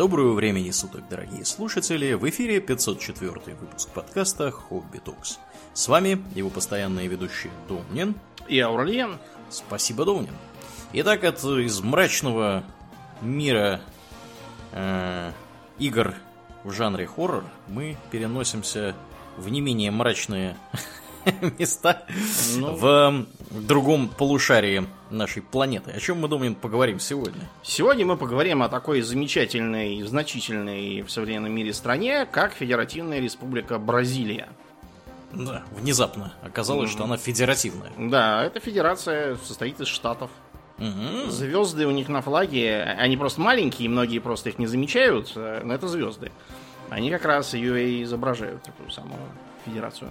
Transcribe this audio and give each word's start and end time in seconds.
Доброго 0.00 0.32
времени 0.32 0.70
суток, 0.70 1.06
дорогие 1.10 1.44
слушатели! 1.44 2.14
В 2.14 2.26
эфире 2.30 2.58
504 2.60 3.54
выпуск 3.54 3.90
подкаста 3.90 4.50
«Хобби 4.50 4.96
Токс». 4.96 5.38
С 5.74 5.88
вами 5.88 6.24
его 6.34 6.48
постоянные 6.48 7.06
ведущие 7.06 7.52
Домнин 7.68 8.14
и 8.48 8.58
Аурлиен. 8.60 9.18
Спасибо, 9.50 10.06
Домнин. 10.06 10.32
Итак, 10.94 11.24
от, 11.24 11.44
из 11.44 11.82
мрачного 11.82 12.64
мира 13.20 13.82
э, 14.72 15.32
игр 15.78 16.14
в 16.64 16.72
жанре 16.72 17.06
хоррор 17.06 17.44
мы 17.68 17.98
переносимся 18.10 18.94
в 19.36 19.50
не 19.50 19.60
менее 19.60 19.90
мрачные 19.90 20.56
места 21.58 22.02
ну... 22.56 22.74
в 22.74 23.26
другом 23.50 24.08
полушарии 24.08 24.86
нашей 25.10 25.42
планеты. 25.42 25.90
О 25.90 26.00
чем 26.00 26.20
мы, 26.20 26.28
думаем, 26.28 26.54
поговорим 26.54 27.00
сегодня? 27.00 27.48
Сегодня 27.62 28.06
мы 28.06 28.16
поговорим 28.16 28.62
о 28.62 28.68
такой 28.68 29.02
замечательной, 29.02 30.02
значительной 30.02 31.02
в 31.02 31.10
современном 31.10 31.52
мире 31.52 31.72
стране, 31.72 32.26
как 32.26 32.52
Федеративная 32.52 33.20
Республика 33.20 33.78
Бразилия. 33.78 34.48
Да, 35.32 35.62
внезапно 35.72 36.32
оказалось, 36.42 36.90
mm-hmm. 36.90 36.92
что 36.92 37.04
она 37.04 37.16
федеративная. 37.16 37.90
Да, 37.96 38.44
эта 38.44 38.58
федерация 38.58 39.36
состоит 39.36 39.80
из 39.80 39.86
штатов. 39.86 40.30
Угу. 40.78 41.30
Звезды 41.30 41.86
у 41.86 41.90
них 41.90 42.08
на 42.08 42.22
флаге, 42.22 42.82
они 42.98 43.18
просто 43.18 43.40
маленькие, 43.42 43.90
многие 43.90 44.18
просто 44.18 44.48
их 44.48 44.58
не 44.58 44.66
замечают, 44.66 45.30
э, 45.36 45.60
но 45.62 45.74
это 45.74 45.86
звезды. 45.88 46.32
Они 46.88 47.10
как 47.10 47.26
раз 47.26 47.52
ее 47.52 47.86
и 47.86 48.02
изображают, 48.02 48.62
такую 48.62 48.90
самую 48.90 49.20
федерацию. 49.66 50.10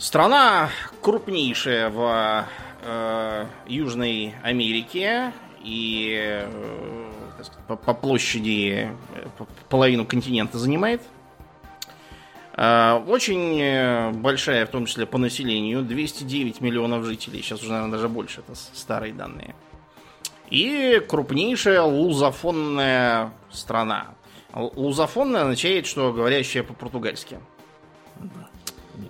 Страна 0.00 0.70
крупнейшая 1.02 1.90
в 1.90 2.46
э, 2.82 3.46
Южной 3.66 4.34
Америке 4.42 5.34
и 5.62 6.16
э, 6.18 7.10
сказать, 7.34 7.52
по, 7.68 7.76
по 7.76 7.92
площади 7.92 8.96
э, 9.14 9.44
половину 9.68 10.06
континента 10.06 10.58
занимает. 10.58 11.02
Э, 12.54 12.94
очень 13.06 13.60
э, 13.60 14.10
большая, 14.12 14.64
в 14.64 14.70
том 14.70 14.86
числе 14.86 15.04
по 15.04 15.18
населению, 15.18 15.82
209 15.82 16.62
миллионов 16.62 17.04
жителей. 17.04 17.42
Сейчас 17.42 17.60
уже, 17.60 17.72
наверное, 17.72 17.92
даже 17.92 18.08
больше, 18.08 18.40
это 18.40 18.54
старые 18.54 19.12
данные. 19.12 19.54
И 20.48 21.04
крупнейшая 21.06 21.82
лузофонная 21.82 23.34
страна. 23.50 24.14
Лузофонная 24.54 25.42
означает, 25.42 25.86
что 25.86 26.10
говорящая 26.10 26.62
по-португальски. 26.62 27.38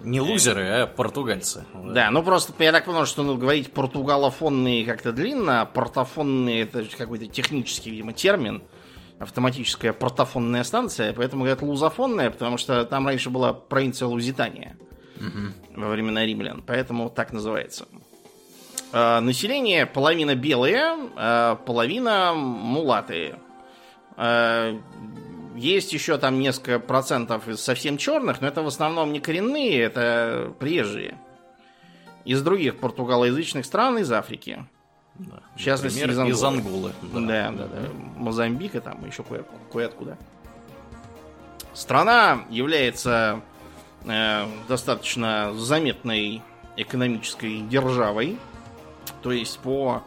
Не 0.02 0.20
лузеры, 0.20 0.66
а 0.68 0.86
португальцы. 0.86 1.64
Да, 1.74 2.10
ну 2.10 2.22
просто 2.22 2.52
я 2.62 2.72
так 2.72 2.84
понял, 2.84 3.06
что 3.06 3.22
ну, 3.22 3.36
говорить 3.36 3.72
португалофонные 3.72 4.84
как-то 4.84 5.12
длинно, 5.12 5.62
а 5.62 5.66
портофонные 5.66 6.62
это 6.62 6.84
какой-то 6.96 7.26
технический, 7.26 7.90
видимо, 7.90 8.12
термин. 8.12 8.62
Автоматическая 9.18 9.92
портофонная 9.92 10.64
станция, 10.64 11.12
поэтому 11.12 11.42
говорят 11.42 11.60
лузофонная, 11.60 12.30
потому 12.30 12.56
что 12.56 12.84
там 12.86 13.06
раньше 13.06 13.28
была 13.28 13.52
провинция 13.52 14.08
Лузитания 14.08 14.78
угу. 15.16 15.80
во 15.80 15.90
времена 15.90 16.24
римлян, 16.24 16.62
поэтому 16.66 17.10
так 17.10 17.32
называется. 17.32 17.86
А, 18.92 19.20
население 19.20 19.86
половина 19.86 20.34
белые, 20.34 20.96
а 21.16 21.56
половина 21.56 22.32
мулатые. 22.34 23.38
А, 24.16 24.78
есть 25.60 25.92
еще 25.92 26.16
там 26.16 26.40
несколько 26.40 26.78
процентов 26.78 27.46
из 27.46 27.60
совсем 27.60 27.98
черных, 27.98 28.40
но 28.40 28.48
это 28.48 28.62
в 28.62 28.66
основном 28.66 29.12
не 29.12 29.20
коренные, 29.20 29.80
это 29.80 30.54
приезжие. 30.58 31.18
Из 32.24 32.42
других 32.42 32.78
португалоязычных 32.78 33.64
стран, 33.64 33.98
из 33.98 34.10
Африки. 34.10 34.66
Да. 35.16 35.42
В 35.54 35.60
частности, 35.60 35.98
из 35.98 36.18
Анголы. 36.18 36.30
Из 36.30 36.42
Анголы 36.42 36.92
да. 37.02 37.20
Да, 37.20 37.50
да, 37.50 37.66
да. 37.66 37.88
Мозамбика, 38.16 38.80
там 38.80 39.04
еще 39.06 39.22
кое-откуда. 39.70 40.16
Страна 41.74 42.44
является 42.48 43.42
э, 44.06 44.46
достаточно 44.66 45.52
заметной 45.54 46.42
экономической 46.76 47.60
державой. 47.60 48.38
То 49.22 49.32
есть 49.32 49.58
по 49.58 50.02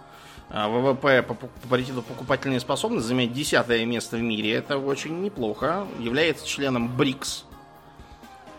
ВВП 0.53 1.23
по, 1.23 1.33
паритету 1.67 2.03
покупательной 2.03 2.59
способности 2.59 3.07
занимает 3.07 3.33
десятое 3.33 3.83
место 3.85 4.17
в 4.17 4.21
мире. 4.21 4.53
Это 4.53 4.77
очень 4.77 5.21
неплохо. 5.21 5.87
Является 5.99 6.47
членом 6.47 6.95
БРИКС. 6.95 7.45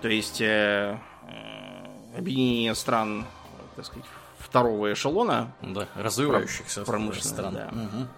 То 0.03 0.09
есть 0.09 0.41
э, 0.41 0.99
э, 1.29 2.19
объединение 2.19 2.75
стран, 2.75 3.25
так 3.77 3.87
сказать, 3.87 4.05
второго 4.39 4.93
эшелона. 4.93 5.53
Да, 5.63 5.87
развивающихся 5.95 6.83
промышленных 6.83 7.25
стран. 7.25 7.55
Да. 7.55 7.69
Угу. 7.73 8.09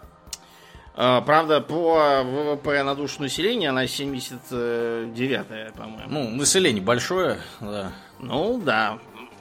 Правда, 1.26 1.60
по 1.60 2.22
ВВП 2.24 2.82
на 2.82 2.94
душу 2.94 3.20
населения 3.20 3.68
она 3.68 3.84
79-я, 3.84 5.72
по-моему. 5.72 6.08
Ну, 6.08 6.30
население 6.30 6.82
большое, 6.82 7.38
да. 7.60 7.92
Ну, 8.18 8.58
да. 8.64 8.98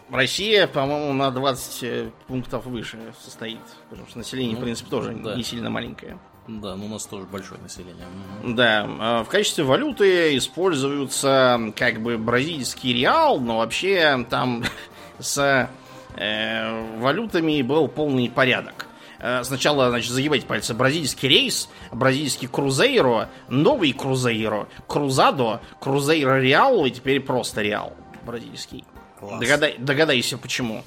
Россия, 0.10 0.68
по-моему, 0.68 1.14
на 1.14 1.32
20 1.32 1.84
э, 1.84 2.10
пунктов 2.28 2.66
выше 2.66 2.98
состоит. 3.24 3.60
Потому 3.90 4.08
что 4.08 4.20
население, 4.20 4.54
ну, 4.54 4.60
в 4.60 4.64
принципе, 4.64 4.90
тоже 4.90 5.14
да. 5.14 5.36
не 5.36 5.44
сильно 5.44 5.70
маленькое. 5.70 6.18
Да, 6.48 6.76
но 6.76 6.86
у 6.86 6.90
нас 6.90 7.06
тоже 7.06 7.26
большое 7.26 7.60
население. 7.62 8.06
Да, 8.44 8.88
а 9.00 9.24
в 9.24 9.30
качестве 9.30 9.64
валюты 9.64 10.38
используются 10.38 11.60
как 11.76 12.02
бы 12.02 12.20
бразильский 12.20 12.94
реал, 12.94 13.40
но 13.40 13.58
вообще 13.58 14.26
там 14.30 14.64
с 15.20 15.70
э, 16.16 16.98
валютами 17.00 17.62
был 17.64 17.88
полный 17.88 18.30
порядок. 18.30 18.86
Э, 19.20 19.44
сначала, 19.44 19.90
значит, 19.90 20.12
загибайте 20.12 20.46
пальцы. 20.46 20.76
Бразильский 20.76 21.28
рейс, 21.28 21.68
бразильский 21.92 22.48
крузейро, 22.48 23.30
новый 23.50 23.92
крузейро, 23.94 24.68
крузадо, 24.88 25.62
крузейро 25.80 26.40
реал 26.40 26.86
и 26.86 26.92
теперь 26.92 27.22
просто 27.22 27.64
реал 27.64 27.94
бразильский. 28.24 28.84
Класс. 29.28 29.40
Догадай, 29.40 29.76
догадайся, 29.78 30.38
почему. 30.38 30.84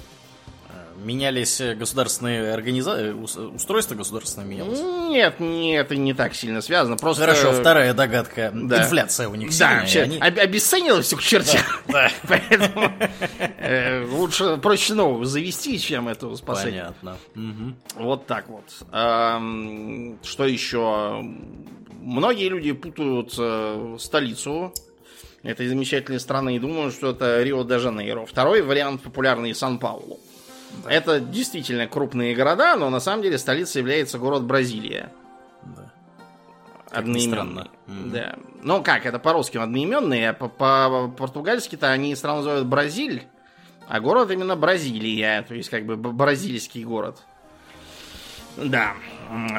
Менялись 1.03 1.61
государственные 1.77 2.53
организации, 2.53 3.11
устройства 3.11 3.95
государственные 3.95 4.49
менялось? 4.49 4.79
Нет, 5.09 5.39
нет, 5.39 5.85
это 5.85 5.95
не 5.95 6.13
так 6.13 6.35
сильно 6.35 6.59
связано. 6.61 6.97
Просто... 6.97 7.21
Хорошо, 7.21 7.53
вторая 7.53 7.93
догадка. 7.93 8.51
Да. 8.53 8.83
Инфляция 8.83 9.29
у 9.29 9.35
них 9.35 9.53
сильная. 9.53 9.87
Да, 9.93 10.01
они... 10.01 10.17
обесценило 10.17 11.01
все 11.01 11.15
к 11.15 11.21
черте. 11.21 11.59
Да, 11.87 12.09
да. 12.09 12.11
Поэтому 12.27 12.91
э, 13.59 14.05
лучше, 14.11 14.57
проще 14.57 14.93
новую 14.93 15.23
завести, 15.23 15.79
чем 15.79 16.09
эту 16.09 16.35
спасать. 16.35 16.65
Понятно. 16.65 17.17
Угу. 17.33 18.03
Вот 18.03 18.27
так 18.27 18.49
вот. 18.49 18.65
Что 18.89 20.45
еще? 20.45 21.23
Многие 22.01 22.49
люди 22.49 22.73
путают 22.73 23.33
э, 23.37 23.95
столицу 23.99 24.73
этой 25.43 25.67
замечательной 25.67 26.19
страны 26.19 26.55
и 26.55 26.59
думаю, 26.59 26.91
что 26.91 27.11
это 27.11 27.41
Рио-де-Жанейро. 27.43 28.25
Второй 28.25 28.61
вариант 28.61 29.01
популярный 29.01 29.53
Сан-Паулу. 29.55 30.19
Да. 30.83 30.91
Это 30.91 31.19
действительно 31.19 31.87
крупные 31.87 32.35
города, 32.35 32.75
но 32.75 32.89
на 32.89 32.99
самом 32.99 33.23
деле 33.23 33.37
столицей 33.37 33.79
является 33.79 34.17
город 34.17 34.43
Бразилия. 34.43 35.11
Да. 35.63 35.91
Одноименный. 36.91 37.69
Mm-hmm. 37.87 38.11
Да. 38.11 38.35
Ну 38.61 38.83
как, 38.83 39.05
это 39.05 39.19
по-русски 39.19 39.57
одноименные, 39.57 40.29
а 40.29 40.33
по-португальски-то 40.33 41.91
они 41.91 42.15
страну 42.15 42.37
называют 42.37 42.67
Бразиль, 42.67 43.23
а 43.87 43.99
город 43.99 44.31
именно 44.31 44.55
Бразилия, 44.55 45.43
то 45.47 45.55
есть 45.55 45.69
как 45.69 45.85
бы 45.85 45.95
бразильский 45.95 46.83
город. 46.83 47.23
Да. 48.57 48.93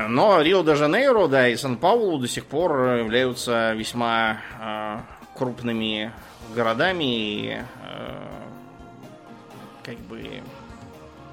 Но 0.08 0.42
Рио-де-Жанейро, 0.42 1.28
да, 1.28 1.48
и 1.48 1.56
Сан-Паулу 1.56 2.18
до 2.18 2.28
сих 2.28 2.44
пор 2.46 2.96
являются 2.98 3.72
весьма 3.72 4.40
а, 4.60 5.04
крупными 5.40 6.12
городами 6.54 7.04
и 7.04 7.48
э, 7.48 7.64
как 9.82 9.96
бы 10.00 10.42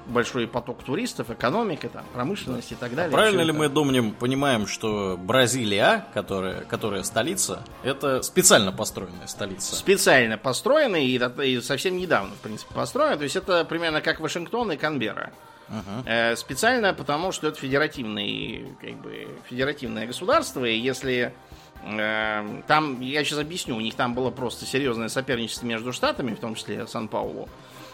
большой 0.06 0.46
поток 0.46 0.82
туристов, 0.82 1.28
экономика, 1.28 1.90
там, 1.90 2.06
промышленность 2.14 2.72
и 2.72 2.74
так 2.74 2.94
далее. 2.94 3.10
А 3.10 3.12
правильно 3.12 3.42
ли 3.42 3.50
это... 3.50 3.58
мы 3.58 3.68
думаем, 3.68 4.12
понимаем, 4.12 4.66
что 4.66 5.18
Бразилия, 5.18 6.06
которая, 6.14 6.62
которая 6.62 7.02
столица, 7.02 7.62
это 7.82 8.22
специально 8.22 8.72
построенная 8.72 9.26
столица? 9.26 9.76
Специально 9.76 10.38
построенная 10.38 11.02
и, 11.02 11.18
и 11.44 11.60
совсем 11.60 11.98
недавно, 11.98 12.34
в 12.34 12.38
принципе, 12.38 12.72
построена. 12.72 13.18
То 13.18 13.24
есть 13.24 13.36
это 13.36 13.66
примерно 13.66 14.00
как 14.00 14.20
Вашингтон 14.20 14.72
и 14.72 14.78
Канберра. 14.78 15.32
Uh-huh. 15.68 16.34
Специально 16.36 16.94
потому, 16.94 17.30
что 17.30 17.48
это 17.48 17.60
федеративный, 17.60 18.74
как 18.80 18.94
бы, 19.02 19.28
федеративное 19.50 20.06
государство, 20.06 20.64
и 20.64 20.78
если 20.78 21.34
там, 21.82 23.00
я 23.00 23.24
сейчас 23.24 23.38
объясню, 23.38 23.76
у 23.76 23.80
них 23.80 23.94
там 23.94 24.14
было 24.14 24.30
просто 24.30 24.66
серьезное 24.66 25.08
соперничество 25.08 25.66
между 25.66 25.92
штатами, 25.92 26.34
в 26.34 26.40
том 26.40 26.54
числе 26.54 26.86
Сан-Паулу. 26.86 27.48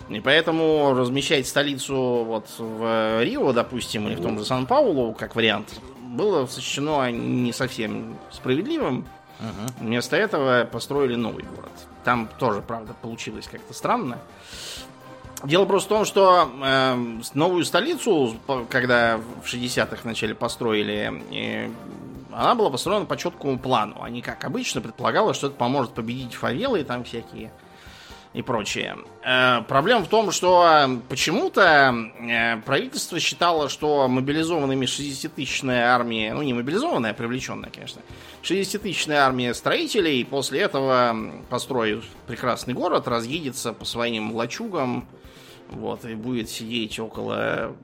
И 0.08 0.20
поэтому 0.20 0.94
размещать 0.94 1.46
столицу 1.46 2.24
вот 2.24 2.46
в 2.58 3.22
Рио, 3.22 3.52
допустим, 3.52 4.06
или 4.08 4.16
в 4.16 4.22
том 4.22 4.38
же 4.38 4.44
Сан-Паулу, 4.44 5.14
как 5.14 5.34
вариант, 5.34 5.80
было 6.02 6.46
сочтено 6.46 7.10
не 7.10 7.52
совсем 7.52 8.16
справедливым. 8.30 9.06
Uh-huh. 9.40 9.72
Вместо 9.80 10.16
этого 10.16 10.64
построили 10.64 11.16
новый 11.16 11.44
город. 11.44 11.72
Там 12.04 12.28
тоже, 12.38 12.62
правда, 12.62 12.94
получилось 13.00 13.48
как-то 13.50 13.74
странно. 13.74 14.18
Дело 15.42 15.66
просто 15.66 15.88
в 15.88 15.98
том, 15.98 16.04
что 16.04 16.50
э, 16.62 16.96
новую 17.34 17.64
столицу, 17.64 18.36
когда 18.70 19.20
в 19.42 19.46
60-х 19.46 19.98
начале 20.04 20.34
построили, 20.34 21.22
она 22.34 22.54
была 22.54 22.70
построена 22.70 23.06
по 23.06 23.16
четкому 23.16 23.58
плану, 23.58 23.96
а 24.02 24.10
не 24.10 24.22
как 24.22 24.44
обычно 24.44 24.80
предполагалось, 24.80 25.36
что 25.36 25.48
это 25.48 25.56
поможет 25.56 25.94
победить 25.94 26.34
фавелы 26.34 26.80
и 26.80 26.84
там 26.84 27.04
всякие 27.04 27.52
и 28.34 28.42
прочее. 28.42 28.96
Э, 29.24 29.62
проблема 29.62 30.04
в 30.04 30.08
том, 30.08 30.32
что 30.32 31.00
почему-то 31.08 31.94
э, 32.20 32.56
правительство 32.62 33.18
считало, 33.20 33.68
что 33.68 34.08
мобилизованными 34.08 34.86
60-тысячная 34.86 35.94
армия, 35.94 36.34
ну 36.34 36.42
не 36.42 36.52
мобилизованная, 36.52 37.12
а 37.12 37.14
привлеченная, 37.14 37.70
конечно, 37.70 38.02
60-тысячная 38.42 39.18
армия 39.18 39.54
строителей 39.54 40.24
после 40.24 40.62
этого 40.62 41.16
построит 41.48 42.02
прекрасный 42.26 42.74
город, 42.74 43.06
разъедется 43.06 43.72
по 43.72 43.84
своим 43.84 44.34
лачугам, 44.34 45.06
вот, 45.74 46.04
и 46.04 46.14
будет 46.14 46.48
сидеть 46.48 46.98
около 46.98 47.76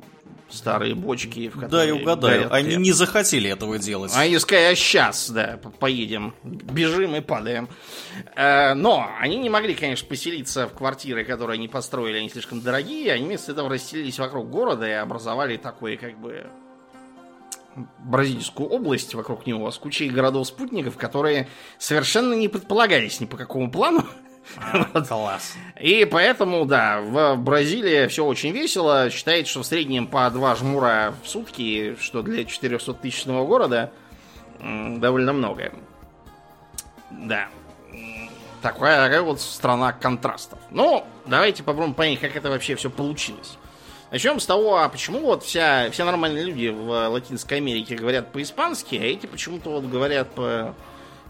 старые 0.48 0.94
бочки, 0.94 1.48
в 1.48 1.54
которые... 1.54 1.70
Да, 1.70 1.84
и 1.88 1.90
угадаю, 1.90 2.52
они 2.52 2.76
не 2.76 2.92
захотели 2.92 3.50
этого 3.50 3.78
делать. 3.78 4.12
Они 4.16 4.38
сказали, 4.38 4.72
а 4.72 4.74
сейчас, 4.74 5.30
да, 5.30 5.58
поедем, 5.78 6.34
бежим 6.42 7.14
и 7.16 7.20
падаем. 7.20 7.68
Э, 8.34 8.74
но 8.74 9.08
они 9.18 9.36
не 9.36 9.48
могли, 9.48 9.74
конечно, 9.74 10.08
поселиться 10.08 10.66
в 10.66 10.74
квартиры, 10.74 11.24
которые 11.24 11.56
они 11.56 11.68
построили, 11.68 12.18
они 12.18 12.28
слишком 12.28 12.60
дорогие, 12.60 13.12
они 13.12 13.26
вместо 13.26 13.52
этого 13.52 13.68
расселились 13.68 14.18
вокруг 14.18 14.50
города 14.50 14.86
и 14.86 14.92
образовали 14.92 15.56
такой, 15.56 15.96
как 15.96 16.18
бы, 16.18 16.46
бразильскую 17.98 18.68
область 18.68 19.14
вокруг 19.14 19.46
него 19.46 19.70
с 19.70 19.78
кучей 19.78 20.08
городов-спутников, 20.08 20.96
которые 20.96 21.48
совершенно 21.78 22.34
не 22.34 22.48
предполагались 22.48 23.20
ни 23.20 23.26
по 23.26 23.36
какому 23.36 23.70
плану. 23.70 24.04
Класс. 25.08 25.54
И 25.80 26.04
поэтому, 26.04 26.64
да, 26.64 27.00
в 27.00 27.36
Бразилии 27.36 28.06
все 28.08 28.24
очень 28.24 28.52
весело. 28.52 29.10
Считается, 29.10 29.50
что 29.50 29.62
в 29.62 29.66
среднем 29.66 30.06
по 30.06 30.28
два 30.30 30.54
жмура 30.56 31.14
в 31.22 31.28
сутки, 31.28 31.96
что 32.00 32.22
для 32.22 32.42
400-тысячного 32.42 33.46
города 33.46 33.92
довольно 34.60 35.32
много. 35.32 35.72
Да. 37.10 37.48
Такая, 38.62 39.02
такая 39.02 39.22
вот 39.22 39.40
страна 39.40 39.92
контрастов. 39.92 40.58
Ну, 40.70 41.06
давайте 41.26 41.62
попробуем 41.62 41.94
понять, 41.94 42.20
как 42.20 42.36
это 42.36 42.50
вообще 42.50 42.74
все 42.76 42.90
получилось. 42.90 43.56
Начнем 44.10 44.40
с 44.40 44.46
того, 44.46 44.78
а 44.78 44.88
почему 44.88 45.20
вот 45.20 45.44
вся, 45.44 45.88
все 45.92 46.04
нормальные 46.04 46.44
люди 46.44 46.68
в 46.68 47.08
Латинской 47.08 47.58
Америке 47.58 47.94
говорят 47.94 48.32
по-испански, 48.32 48.96
а 48.96 49.04
эти 49.04 49.26
почему-то 49.26 49.70
вот 49.70 49.84
говорят 49.84 50.34
по 50.34 50.74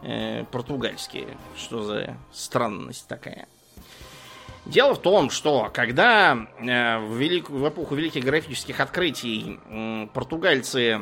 э, 0.02 0.44
португальские. 0.50 1.36
Что 1.56 1.82
за 1.82 2.16
странность 2.32 3.06
такая? 3.08 3.46
Дело 4.66 4.94
в 4.94 5.00
том, 5.00 5.30
что 5.30 5.70
когда 5.72 6.46
э, 6.60 6.98
в, 6.98 7.16
велик... 7.16 7.50
в 7.50 7.68
эпоху 7.68 7.94
великих 7.94 8.24
графических 8.24 8.80
открытий 8.80 9.58
э, 9.68 10.06
португальцы 10.12 11.00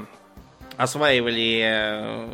осваивали 0.77 1.62
э, 1.65 2.29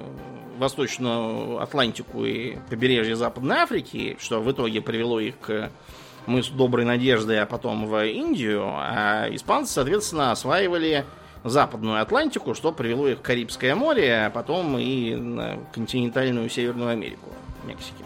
Восточную 0.59 1.61
Атлантику 1.61 2.25
и 2.25 2.57
побережье 2.71 3.17
Западной 3.17 3.57
Африки, 3.57 4.17
что 4.21 4.41
в 4.41 4.53
итоге 4.53 4.81
привело 4.83 5.19
их 5.19 5.39
к 5.39 5.71
мысу 6.27 6.53
Доброй 6.55 6.85
Надежды, 6.85 7.37
а 7.37 7.47
потом 7.47 7.87
в 7.87 8.07
Индию, 8.07 8.63
а 8.67 9.27
испанцы, 9.31 9.73
соответственно, 9.73 10.31
осваивали 10.31 11.05
Западную 11.45 12.01
Атлантику, 12.01 12.55
что 12.55 12.73
привело 12.73 13.09
их 13.09 13.19
в 13.19 13.23
Карибское 13.23 13.75
море, 13.75 14.27
а 14.27 14.31
потом 14.31 14.79
и 14.79 15.15
на 15.15 15.59
континентальную 15.73 16.49
Северную 16.49 16.91
Америку, 16.91 17.31
Мексики. 17.65 18.05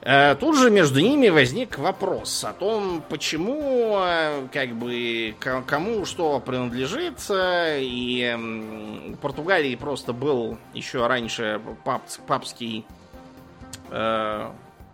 Э, 0.00 0.34
тут 0.34 0.56
же 0.58 0.70
между 0.70 1.00
ними 1.00 1.28
возник 1.28 1.78
вопрос 1.78 2.42
о 2.44 2.52
том, 2.52 3.02
почему, 3.08 3.98
э, 4.00 4.48
как 4.52 4.70
бы, 4.74 5.34
кому 5.38 6.04
что 6.04 6.40
принадлежит. 6.40 7.20
И 7.30 9.16
Португалии 9.20 9.76
просто 9.76 10.12
был 10.12 10.58
еще 10.74 11.06
раньше 11.06 11.60
пап, 11.84 12.02
папский, 12.26 12.84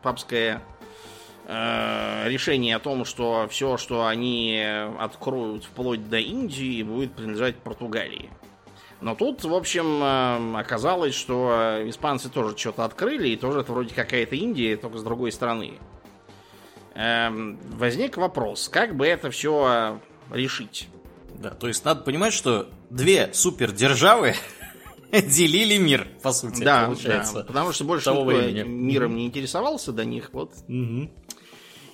папское 0.02 0.56
Э, 0.56 0.77
решение 1.48 2.76
о 2.76 2.78
том, 2.78 3.06
что 3.06 3.48
все, 3.50 3.78
что 3.78 4.06
они 4.06 4.62
откроют 4.98 5.64
вплоть 5.64 6.08
до 6.08 6.18
Индии, 6.18 6.82
будет 6.82 7.14
принадлежать 7.14 7.56
Португалии. 7.56 8.30
Но 9.00 9.14
тут, 9.14 9.44
в 9.44 9.54
общем, 9.54 10.02
э, 10.02 10.58
оказалось, 10.58 11.14
что 11.14 11.82
испанцы 11.86 12.28
тоже 12.28 12.56
что-то 12.56 12.84
открыли, 12.84 13.28
и 13.28 13.36
тоже 13.36 13.60
это 13.60 13.72
вроде 13.72 13.94
какая-то 13.94 14.34
Индия, 14.34 14.76
только 14.76 14.98
с 14.98 15.02
другой 15.02 15.30
стороны. 15.30 15.74
Эм, 16.94 17.58
возник 17.76 18.16
вопрос, 18.16 18.68
как 18.68 18.96
бы 18.96 19.06
это 19.06 19.30
все 19.30 20.00
решить? 20.32 20.88
Да, 21.38 21.50
то 21.50 21.68
есть 21.68 21.84
надо 21.84 22.02
понимать, 22.02 22.32
что 22.32 22.68
две 22.90 23.32
супердержавы 23.32 24.34
делили 25.12 25.78
мир, 25.78 26.08
по 26.20 26.32
сути, 26.32 26.64
да, 26.64 26.86
получается. 26.86 27.34
Да, 27.34 27.44
потому 27.44 27.72
что 27.72 27.84
больше 27.84 28.10
никто 28.10 28.24
миром 28.64 29.14
не 29.14 29.26
интересовался 29.26 29.92
до 29.92 30.04
них, 30.04 30.30
вот. 30.32 30.54
Угу. 30.68 31.08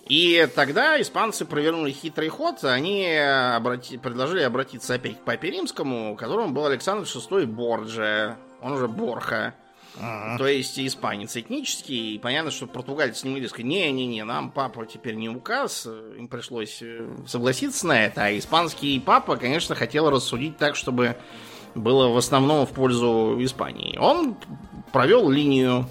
И 0.06 0.46
тогда 0.54 1.00
испанцы 1.00 1.44
провернули 1.44 1.90
хитрый 1.90 2.28
ход. 2.28 2.62
Они 2.64 3.06
обрати... 3.06 3.96
предложили 3.96 4.42
обратиться 4.42 4.94
опять 4.94 5.18
к 5.18 5.24
папе 5.24 5.50
римскому, 5.50 6.14
которым 6.16 6.52
был 6.52 6.66
Александр 6.66 7.04
VI 7.04 7.46
Борджа, 7.46 8.36
он 8.60 8.72
уже 8.72 8.86
Борха. 8.86 9.54
Ага. 10.00 10.38
То 10.38 10.46
есть 10.46 10.78
испанец 10.78 11.36
этнический. 11.36 12.16
И 12.16 12.18
понятно, 12.18 12.50
что 12.50 12.66
португальцы 12.66 13.26
не 13.26 13.32
могли 13.32 13.48
сказать, 13.48 13.66
не-не-не, 13.66 14.24
нам 14.24 14.50
папа 14.50 14.84
теперь 14.86 15.14
не 15.14 15.28
указ. 15.28 15.86
Им 15.86 16.28
пришлось 16.28 16.82
э, 16.82 17.08
согласиться 17.26 17.86
на 17.86 18.04
это. 18.04 18.24
А 18.24 18.36
испанский 18.36 19.00
папа, 19.00 19.36
конечно, 19.36 19.74
хотел 19.74 20.10
рассудить 20.10 20.58
так, 20.58 20.76
чтобы 20.76 21.16
было 21.74 22.08
в 22.08 22.16
основном 22.16 22.66
в 22.66 22.72
пользу 22.72 23.36
Испании. 23.40 23.96
Он 23.96 24.36
провел 24.92 25.30
линию 25.30 25.86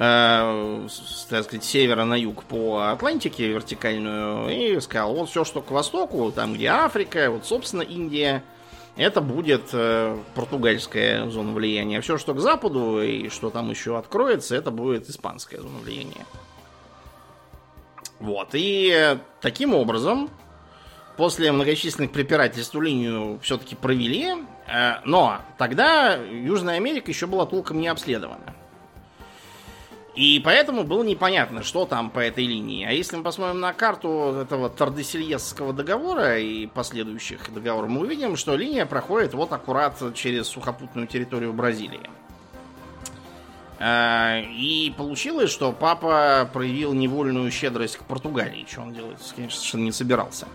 э, 0.00 0.88
так 1.28 1.44
сказать, 1.44 1.62
севера 1.62 2.04
на 2.04 2.14
юг 2.14 2.44
по 2.44 2.90
Атлантике 2.90 3.48
вертикальную 3.48 4.48
и 4.48 4.80
сказал, 4.80 5.14
вот 5.14 5.28
все, 5.28 5.44
что 5.44 5.60
к 5.60 5.70
востоку, 5.70 6.32
там 6.32 6.54
где 6.54 6.68
Африка, 6.68 7.30
вот, 7.30 7.44
собственно, 7.44 7.82
Индия, 7.82 8.42
это 8.96 9.20
будет 9.20 9.68
э, 9.72 10.16
португальская 10.34 11.28
зона 11.28 11.52
влияния. 11.52 11.98
А 11.98 12.00
все, 12.00 12.16
что 12.16 12.34
к 12.34 12.40
западу 12.40 13.02
и 13.02 13.28
что 13.28 13.50
там 13.50 13.68
еще 13.70 13.98
откроется, 13.98 14.56
это 14.56 14.70
будет 14.70 15.08
испанская 15.08 15.60
зона 15.60 15.78
влияния. 15.78 16.26
Вот, 18.18 18.48
и 18.52 19.18
таким 19.40 19.74
образом, 19.74 20.30
после 21.16 21.52
многочисленных 21.52 22.10
препирательств 22.10 22.74
линию 22.74 23.38
все-таки 23.42 23.74
провели, 23.74 24.34
э, 24.66 24.94
но 25.04 25.40
тогда 25.58 26.14
Южная 26.14 26.76
Америка 26.76 27.10
еще 27.10 27.26
была 27.26 27.44
толком 27.44 27.80
не 27.80 27.88
обследована. 27.88 28.54
И 30.14 30.40
поэтому 30.44 30.82
было 30.82 31.04
непонятно, 31.04 31.62
что 31.62 31.86
там 31.86 32.10
по 32.10 32.18
этой 32.18 32.44
линии. 32.44 32.84
А 32.84 32.90
если 32.90 33.16
мы 33.16 33.22
посмотрим 33.22 33.60
на 33.60 33.72
карту 33.72 34.40
этого 34.42 34.68
Тардесельесского 34.68 35.72
договора 35.72 36.38
и 36.38 36.66
последующих 36.66 37.52
договоров, 37.52 37.90
мы 37.90 38.00
увидим, 38.00 38.36
что 38.36 38.56
линия 38.56 38.86
проходит 38.86 39.34
вот 39.34 39.52
аккурат 39.52 40.02
через 40.14 40.48
сухопутную 40.48 41.06
территорию 41.06 41.52
Бразилии. 41.52 42.10
А, 43.78 44.40
и 44.40 44.92
получилось, 44.96 45.50
что 45.50 45.72
папа 45.72 46.48
проявил 46.52 46.92
невольную 46.92 47.50
щедрость 47.50 47.96
к 47.96 48.04
Португалии, 48.04 48.66
что 48.70 48.82
он 48.82 48.92
делать, 48.92 49.18
конечно, 49.34 49.58
совершенно 49.58 49.84
не 49.84 49.92
собирался. 49.92 50.48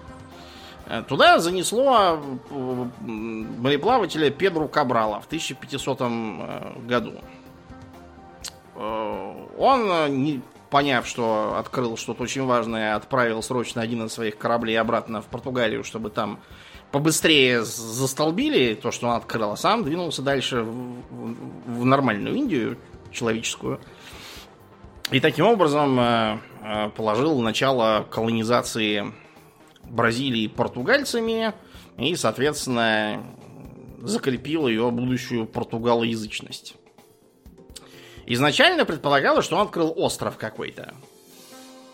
А, 0.85 1.01
туда 1.01 1.39
занесло 1.39 2.21
мореплавателя 2.51 4.29
Педру 4.29 4.67
Кабрала 4.67 5.21
в 5.21 5.25
1500 5.25 6.01
э, 6.01 6.79
году. 6.85 7.13
Э, 8.75 9.47
он, 9.57 9.91
э, 9.91 10.09
не 10.09 10.41
поняв, 10.69 11.07
что 11.07 11.55
открыл 11.57 11.97
что-то 11.97 12.23
очень 12.23 12.43
важное, 12.43 12.95
отправил 12.95 13.41
срочно 13.41 13.81
один 13.81 14.05
из 14.05 14.13
своих 14.13 14.37
кораблей 14.37 14.79
обратно 14.79 15.21
в 15.21 15.25
Португалию, 15.25 15.83
чтобы 15.83 16.09
там 16.09 16.39
побыстрее 16.91 17.63
застолбили 17.63 18.75
то, 18.75 18.91
что 18.91 19.07
он 19.07 19.15
открыл, 19.15 19.51
а 19.51 19.57
сам 19.57 19.83
двинулся 19.83 20.21
дальше 20.21 20.61
в, 20.61 21.01
в, 21.09 21.81
в 21.81 21.85
нормальную 21.85 22.35
Индию 22.35 22.77
человеческую. 23.11 23.79
И 25.11 25.19
таким 25.19 25.45
образом 25.45 25.99
э, 25.99 26.39
положил 26.95 27.39
начало 27.41 28.05
колонизации 28.09 29.13
Бразилии 29.83 30.47
португальцами 30.47 31.53
и, 31.97 32.15
соответственно, 32.15 33.23
закрепил 34.01 34.67
ее 34.67 34.89
будущую 34.91 35.45
португалоязычность. 35.45 36.75
Изначально 38.27 38.85
предполагалось, 38.85 39.45
что 39.45 39.55
он 39.55 39.67
открыл 39.67 39.93
остров 39.95 40.37
какой-то. 40.37 40.93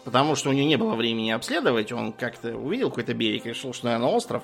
Потому 0.03 0.35
что 0.35 0.50
у 0.50 0.53
него 0.53 0.67
не 0.67 0.77
было 0.77 0.95
времени 0.95 1.31
обследовать. 1.31 1.91
Он 1.91 2.13
как-то 2.13 2.55
увидел 2.55 2.89
какой-то 2.89 3.13
берег, 3.13 3.45
решил, 3.45 3.73
что, 3.73 3.85
наверное, 3.85 4.09
остров. 4.09 4.43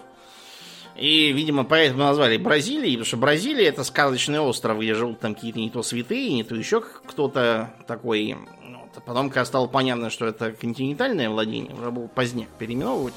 И, 0.96 1.32
видимо, 1.32 1.64
поэтому 1.64 2.04
назвали 2.04 2.38
Бразилией, 2.38 2.94
потому 2.94 3.06
что 3.06 3.18
Бразилия 3.18 3.68
это 3.68 3.84
сказочный 3.84 4.40
остров, 4.40 4.80
где 4.80 4.96
живут 4.96 5.20
там 5.20 5.36
какие-то 5.36 5.60
не 5.60 5.70
то 5.70 5.84
святые, 5.84 6.34
не 6.34 6.44
то 6.44 6.56
еще 6.56 6.82
кто-то 6.82 7.74
такой. 7.88 8.34
Вот. 8.34 8.90
А 8.96 9.00
потом, 9.00 9.30
когда 9.30 9.46
стало 9.46 9.68
понятно, 9.68 10.10
что 10.10 10.26
это 10.26 10.52
континентальное 10.52 11.30
владение, 11.30 11.74
уже 11.76 11.92
было 11.92 12.08
поздняк 12.08 12.50
переименовывать. 12.58 13.14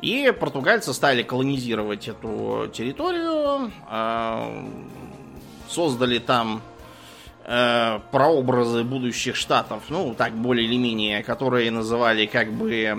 И 0.00 0.32
португальцы 0.38 0.92
стали 0.94 1.22
колонизировать 1.22 2.08
эту 2.08 2.70
территорию, 2.72 3.70
э, 3.90 4.68
создали 5.68 6.18
там 6.18 6.62
э, 7.44 8.00
прообразы 8.10 8.84
будущих 8.84 9.36
штатов, 9.36 9.84
ну, 9.88 10.14
так 10.14 10.32
более 10.32 10.66
или 10.66 10.76
менее, 10.76 11.22
которые 11.22 11.70
называли 11.70 12.26
как 12.26 12.52
бы 12.52 12.72
э, 12.72 12.96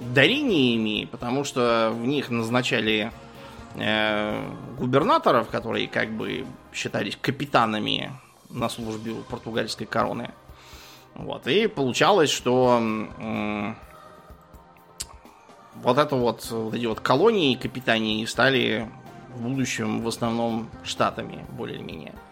дариниями, 0.00 1.06
потому 1.06 1.44
что 1.44 1.92
в 1.94 2.06
них 2.06 2.30
назначали 2.30 3.12
э, 3.76 4.50
губернаторов, 4.78 5.48
которые 5.48 5.88
как 5.88 6.10
бы 6.10 6.46
считались 6.72 7.16
капитанами 7.20 8.12
на 8.48 8.68
службе 8.68 9.14
португальской 9.28 9.86
короны. 9.86 10.30
Вот. 11.14 11.46
И 11.46 11.66
получалось, 11.66 12.30
что 12.30 12.80
э, 13.18 13.74
вот 15.76 15.98
это 15.98 16.16
вот, 16.16 16.50
вот 16.50 16.74
эти 16.74 16.86
вот 16.86 17.00
колонии 17.00 17.54
капитании 17.54 18.24
стали 18.24 18.88
в 19.34 19.42
будущем 19.42 20.02
в 20.02 20.08
основном 20.08 20.68
штатами, 20.82 21.44
более-менее. 21.50 22.14
Э, 22.14 22.29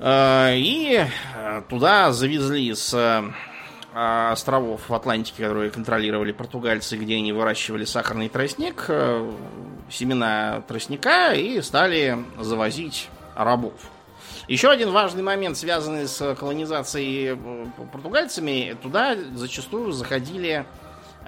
и 0.00 1.06
э, 1.36 1.62
туда 1.68 2.12
завезли 2.12 2.74
с 2.74 2.92
э, 2.94 4.30
островов 4.32 4.88
в 4.88 4.94
Атлантике, 4.94 5.44
которые 5.44 5.70
контролировали 5.70 6.32
португальцы, 6.32 6.96
где 6.96 7.16
они 7.16 7.32
выращивали 7.32 7.84
сахарный 7.84 8.28
тростник, 8.28 8.90
семена 9.90 10.62
тростника 10.66 11.32
и 11.32 11.60
стали 11.62 12.18
завозить 12.38 13.08
рабов. 13.36 13.74
Еще 14.48 14.68
один 14.68 14.90
важный 14.90 15.22
момент, 15.22 15.56
связанный 15.56 16.06
с 16.06 16.34
колонизацией 16.34 17.38
португальцами, 17.92 18.76
туда 18.82 19.16
зачастую 19.34 19.92
заходили 19.92 20.66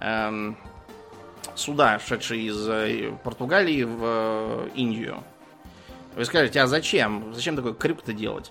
эм, 0.00 0.56
суда, 1.54 1.99
шедшие 1.99 2.49
из 2.49 2.68
э, 2.68 3.12
Португалии 3.25 3.85
в 3.85 4.00
э, 4.02 4.68
Индию. 4.75 5.23
Вы 6.16 6.25
скажете, 6.25 6.61
а 6.62 6.66
зачем? 6.66 7.35
Зачем 7.35 7.56
такой 7.56 7.75
крюк-то 7.75 8.14
делать? 8.14 8.50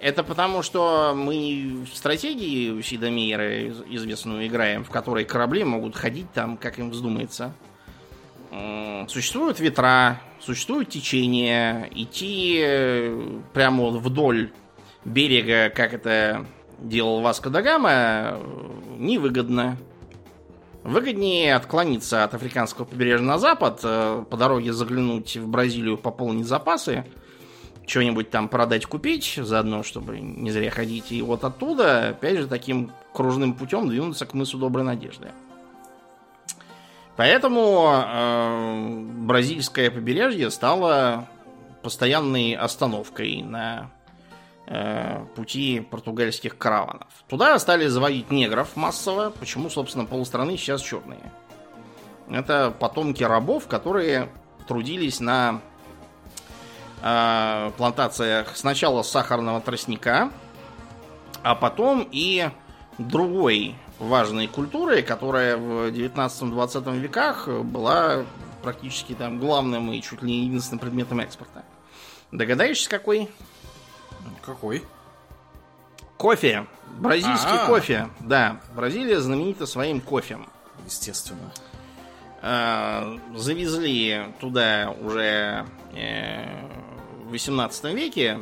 Это 0.00 0.24
потому, 0.24 0.62
что 0.62 1.12
мы 1.14 1.84
в 1.90 1.94
стратегии 1.94 2.80
Сидомейра 2.80 3.68
известную 3.68 4.46
играем, 4.46 4.82
в 4.82 4.90
которой 4.90 5.24
корабли 5.24 5.62
могут 5.62 5.94
ходить 5.94 6.32
там, 6.32 6.56
как 6.56 6.78
им 6.78 6.90
вздумается. 6.90 7.52
Существуют 9.08 9.60
ветра, 9.60 10.20
существуют 10.40 10.88
течения. 10.88 11.88
Идти 11.94 12.60
э, 12.64 13.40
прямо 13.52 13.88
вдоль 13.90 14.50
берега, 15.04 15.68
как 15.70 15.92
это 15.92 16.46
делал 16.78 17.20
Васко 17.20 17.50
да 17.50 17.62
Гама, 17.62 18.38
невыгодно. 18.96 19.76
Выгоднее 20.86 21.56
отклониться 21.56 22.22
от 22.22 22.34
африканского 22.34 22.84
побережья 22.84 23.24
на 23.24 23.38
запад, 23.40 23.80
э, 23.82 24.24
по 24.30 24.36
дороге 24.36 24.72
заглянуть 24.72 25.36
в 25.36 25.48
Бразилию, 25.48 25.98
пополнить 25.98 26.46
запасы, 26.46 27.04
что-нибудь 27.88 28.30
там 28.30 28.48
продать, 28.48 28.86
купить, 28.86 29.34
заодно, 29.36 29.82
чтобы 29.82 30.20
не 30.20 30.52
зря 30.52 30.70
ходить. 30.70 31.10
И 31.10 31.20
вот 31.22 31.42
оттуда, 31.42 32.10
опять 32.10 32.38
же, 32.38 32.46
таким 32.46 32.92
кружным 33.12 33.54
путем 33.54 33.88
двинуться 33.88 34.26
к 34.26 34.34
мысу 34.34 34.58
Доброй 34.58 34.84
Надежды. 34.84 35.32
Поэтому 37.16 37.90
э, 37.92 39.00
бразильское 39.24 39.90
побережье 39.90 40.52
стало 40.52 41.26
постоянной 41.82 42.52
остановкой 42.52 43.42
на 43.42 43.90
Э, 44.68 45.24
пути 45.36 45.78
португальских 45.78 46.58
караванов. 46.58 47.06
Туда 47.28 47.56
стали 47.60 47.86
заводить 47.86 48.32
негров 48.32 48.74
массово, 48.74 49.30
почему, 49.30 49.70
собственно, 49.70 50.06
полустраны 50.06 50.56
сейчас 50.56 50.82
черные. 50.82 51.32
Это 52.28 52.74
потомки 52.76 53.22
рабов, 53.22 53.68
которые 53.68 54.28
трудились 54.66 55.20
на 55.20 55.60
э, 57.00 57.70
плантациях 57.76 58.56
сначала 58.56 59.02
сахарного 59.02 59.60
тростника, 59.60 60.32
а 61.44 61.54
потом 61.54 62.08
и 62.10 62.50
другой 62.98 63.76
важной 64.00 64.48
культуры, 64.48 65.02
которая 65.02 65.56
в 65.56 65.92
19-20 65.92 66.98
веках 66.98 67.46
была 67.46 68.24
практически 68.64 69.12
там 69.12 69.38
главным 69.38 69.92
и 69.92 70.02
чуть 70.02 70.24
ли 70.24 70.32
не 70.32 70.46
единственным 70.46 70.80
предметом 70.80 71.20
экспорта. 71.20 71.64
Догадаешься, 72.32 72.90
какой? 72.90 73.30
Какой? 74.44 74.84
Кофе. 76.16 76.66
Бразильский 76.98 77.50
А-а-а. 77.50 77.66
кофе. 77.66 78.08
Да, 78.20 78.60
Бразилия 78.74 79.20
знаменита 79.20 79.66
своим 79.66 80.00
кофе. 80.00 80.38
Естественно. 80.86 81.52
А, 82.42 83.18
завезли 83.34 84.26
туда 84.40 84.94
уже 85.00 85.66
э, 85.94 86.66
в 87.24 87.30
18 87.30 87.84
веке 87.94 88.40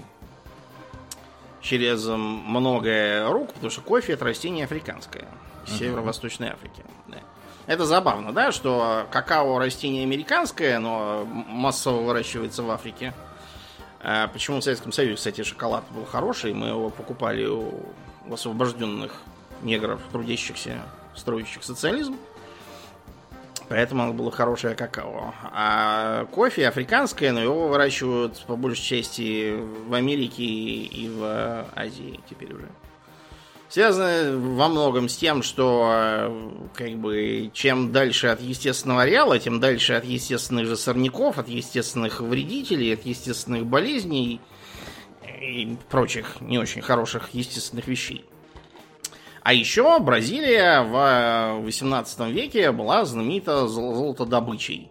через 1.61 2.05
много 2.07 3.27
рук, 3.31 3.55
потому 3.55 3.71
что 3.71 3.81
кофе 3.81 4.13
это 4.13 4.27
растение 4.27 4.67
африканское, 4.67 5.25
uh-huh. 5.25 5.79
северо-восточной 5.79 6.51
Африки. 6.51 6.85
Да. 7.09 7.19
Это 7.67 7.87
забавно, 7.87 8.33
да, 8.33 8.53
что 8.53 9.07
какао 9.11 9.59
растение 9.59 10.03
американское, 10.03 10.79
но 10.79 11.25
массово 11.25 12.03
выращивается 12.03 12.63
в 12.63 12.71
Африке. 12.71 13.15
А 14.07 14.29
почему 14.29 14.61
в 14.61 14.65
Советском 14.65 14.93
Союзе, 14.93 15.17
кстати, 15.17 15.43
шоколад 15.43 15.83
был 15.91 16.05
хороший, 16.05 16.53
мы 16.53 16.69
его 16.69 16.91
покупали 16.91 17.47
у 17.47 17.73
освобожденных 18.31 19.15
негров, 19.63 20.01
трудящихся, 20.13 20.83
строящих 21.17 21.65
социализм. 21.65 22.17
Поэтому 23.71 24.03
оно 24.03 24.13
было 24.13 24.31
хорошее 24.31 24.75
какао. 24.75 25.33
А 25.45 26.27
кофе 26.27 26.69
африканское, 26.69 27.33
но 27.33 27.41
его 27.41 27.69
выращивают 27.69 28.45
по 28.47 28.57
большей 28.57 28.83
части 28.83 29.57
в 29.89 29.95
Америке 29.95 30.45
и 30.45 31.09
в 31.09 31.67
Азии 31.75 32.21
теперь 32.29 32.53
уже 32.53 32.69
связано 33.69 34.39
во 34.39 34.69
многом 34.69 35.09
с 35.09 35.17
тем, 35.17 35.43
что 35.43 35.91
э, 35.93 36.51
как 36.75 36.97
бы 36.97 37.51
чем 37.53 37.93
дальше 37.93 38.29
от 38.29 38.41
естественного 38.41 39.03
ареала, 39.03 39.39
тем 39.39 39.61
дальше 39.61 39.95
от 39.95 40.05
естественных 40.05 40.67
же 40.67 40.77
сорняков, 40.77 41.39
от 41.39 41.49
естественных 41.49 42.21
вредителей, 42.21 42.95
от 42.95 43.05
естественных 43.05 43.67
болезней 43.67 44.41
и 45.41 45.77
прочих 45.91 46.41
не 46.41 46.59
очень 46.59 46.83
хороших 46.83 47.31
естественных 47.33 47.89
вещей. 47.89 48.25
А 49.43 49.53
еще 49.53 49.99
Бразилия 49.99 50.81
в 50.81 51.65
18 51.65 52.21
веке 52.31 52.73
была 52.73 53.05
знаменита 53.05 53.69
золотодобычей. 53.69 54.91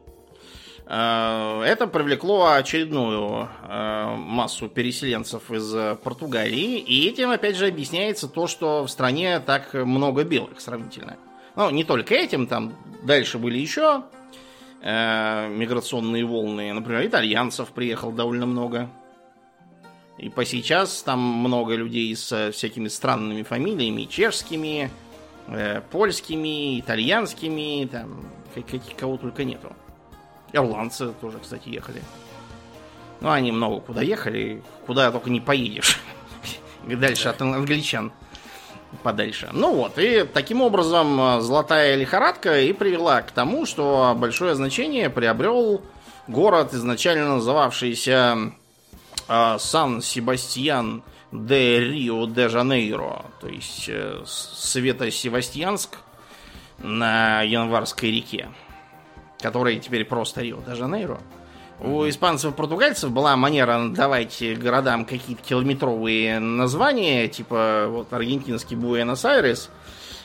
Э, 0.86 1.64
это 1.66 1.88
привлекло 1.88 2.52
очередную 2.52 3.50
э, 3.64 4.16
массу 4.18 4.70
переселенцев 4.70 5.52
из 5.52 5.98
Португалии, 6.00 6.80
и 6.80 7.08
этим, 7.08 7.32
опять 7.32 7.56
же, 7.56 7.68
объясняется 7.68 8.28
то, 8.28 8.48
что 8.48 8.86
в 8.86 8.90
стране 8.90 9.40
так 9.40 9.74
много 9.74 10.24
белых 10.24 10.60
сравнительно. 10.60 11.18
Ну, 11.56 11.70
не 11.70 11.84
только 11.84 12.16
этим, 12.16 12.48
там 12.48 12.74
дальше 13.04 13.38
были 13.38 13.60
еще 13.60 14.04
э, 14.82 15.50
миграционные 15.50 16.26
волны. 16.26 16.74
Например, 16.74 17.06
итальянцев 17.06 17.70
приехало 17.70 18.12
довольно 18.12 18.46
много. 18.46 18.90
И 20.18 20.30
по 20.30 20.46
сейчас 20.46 21.02
там 21.04 21.20
много 21.20 21.76
людей 21.76 22.16
с 22.16 22.52
всякими 22.52 22.88
странными 22.88 23.44
фамилиями, 23.44 24.04
чешскими, 24.04 24.92
э, 25.48 25.82
польскими, 25.92 26.80
итальянскими, 26.80 27.88
там, 27.92 28.26
каких 28.54 28.96
кого 28.96 29.18
только 29.18 29.44
нету. 29.44 29.76
Ирландцы 30.54 31.12
тоже, 31.20 31.40
кстати, 31.40 31.70
ехали. 31.70 32.02
Ну, 33.20 33.30
они 33.30 33.52
много 33.52 33.80
куда 33.80 34.02
ехали, 34.02 34.62
куда 34.86 35.12
только 35.12 35.30
не 35.30 35.42
поедешь. 35.42 36.00
Дальше 36.88 37.30
от 37.30 37.42
англичан 37.42 38.12
подальше. 39.02 39.50
Ну 39.54 39.74
вот, 39.74 39.98
и 39.98 40.24
таким 40.24 40.62
образом 40.62 41.20
э, 41.20 41.42
золотая 41.42 41.96
лихорадка 41.96 42.62
и 42.62 42.74
привела 42.74 43.22
к 43.22 43.32
тому, 43.32 43.66
что 43.66 44.16
большое 44.16 44.56
значение 44.56 45.10
приобрел 45.10 45.82
город, 46.28 46.74
изначально 46.74 47.38
называвшийся 47.38 48.52
э, 49.28 49.58
Сан-Себастьян 49.60 51.04
де 51.32 51.80
Рио 51.80 52.28
де 52.28 52.50
Жанейро, 52.50 53.26
то 53.42 53.48
есть 53.48 53.86
э, 53.88 54.22
Свето-Севастьянск 54.26 55.98
на 56.78 57.42
Январской 57.42 58.12
реке 58.12 58.50
который 59.44 59.78
теперь 59.78 60.06
просто 60.06 60.42
Рио-де-Жанейро. 60.42 61.20
У 61.82 62.08
испанцев 62.08 62.54
и 62.54 62.56
португальцев 62.56 63.12
была 63.12 63.36
манера 63.36 63.90
давать 63.90 64.42
городам 64.58 65.06
какие-то 65.06 65.44
километровые 65.44 66.40
названия, 66.40 67.28
типа 67.28 67.88
вот 67.90 68.14
аргентинский 68.14 68.78
Буэнос-Айрес. 68.78 69.70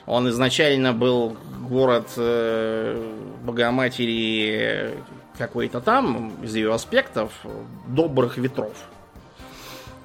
Он 0.06 0.28
изначально 0.30 0.92
был 0.92 1.36
город 1.68 2.08
э, 2.16 3.12
Богоматери 3.42 4.94
какой-то 5.36 5.80
там, 5.80 6.32
из 6.42 6.54
ее 6.54 6.72
аспектов, 6.72 7.32
добрых 7.88 8.38
ветров. 8.38 8.72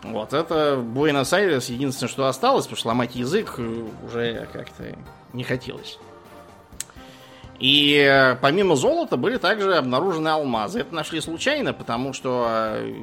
Вот, 0.02 0.34
это 0.34 0.78
Буэнос-Айрес 0.78 1.70
единственное, 1.70 2.10
что 2.10 2.28
осталось, 2.28 2.66
потому 2.66 2.78
что 2.78 2.88
ломать 2.90 3.16
язык 3.16 3.60
уже 4.08 4.48
как-то 4.52 4.96
не 5.34 5.44
хотелось. 5.44 6.00
И 7.64 7.96
э, 7.96 8.36
помимо 8.42 8.76
золота 8.76 9.16
были 9.16 9.38
также 9.38 9.78
обнаружены 9.78 10.28
алмазы. 10.28 10.82
Это 10.82 10.94
нашли 10.94 11.22
случайно, 11.22 11.72
потому 11.72 12.12
что 12.12 12.46
э, 12.50 12.94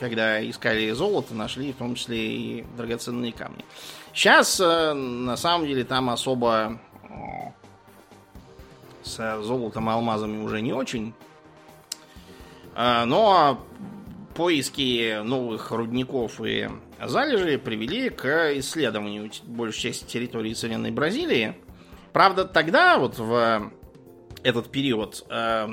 когда 0.00 0.44
искали 0.50 0.90
золото, 0.90 1.36
нашли 1.36 1.72
в 1.72 1.76
том 1.76 1.94
числе 1.94 2.18
и 2.18 2.64
драгоценные 2.76 3.32
камни. 3.32 3.64
Сейчас, 4.12 4.58
э, 4.58 4.92
на 4.92 5.36
самом 5.36 5.68
деле, 5.68 5.84
там 5.84 6.10
особо 6.10 6.80
с 9.04 9.40
золотом 9.40 9.88
и 9.88 9.92
алмазами 9.92 10.42
уже 10.42 10.62
не 10.62 10.72
очень. 10.72 11.14
Но 12.74 13.64
поиски 14.34 15.22
новых 15.22 15.70
рудников 15.70 16.40
и 16.44 16.68
залежей 17.00 17.56
привели 17.56 18.10
к 18.10 18.58
исследованию 18.58 19.30
большей 19.44 19.80
части 19.80 20.04
территории 20.06 20.54
современной 20.54 20.90
Бразилии. 20.90 21.54
Правда, 22.12 22.44
тогда, 22.44 22.98
вот 22.98 23.18
в 23.18 23.70
этот 24.42 24.70
период, 24.70 25.24
э, 25.28 25.68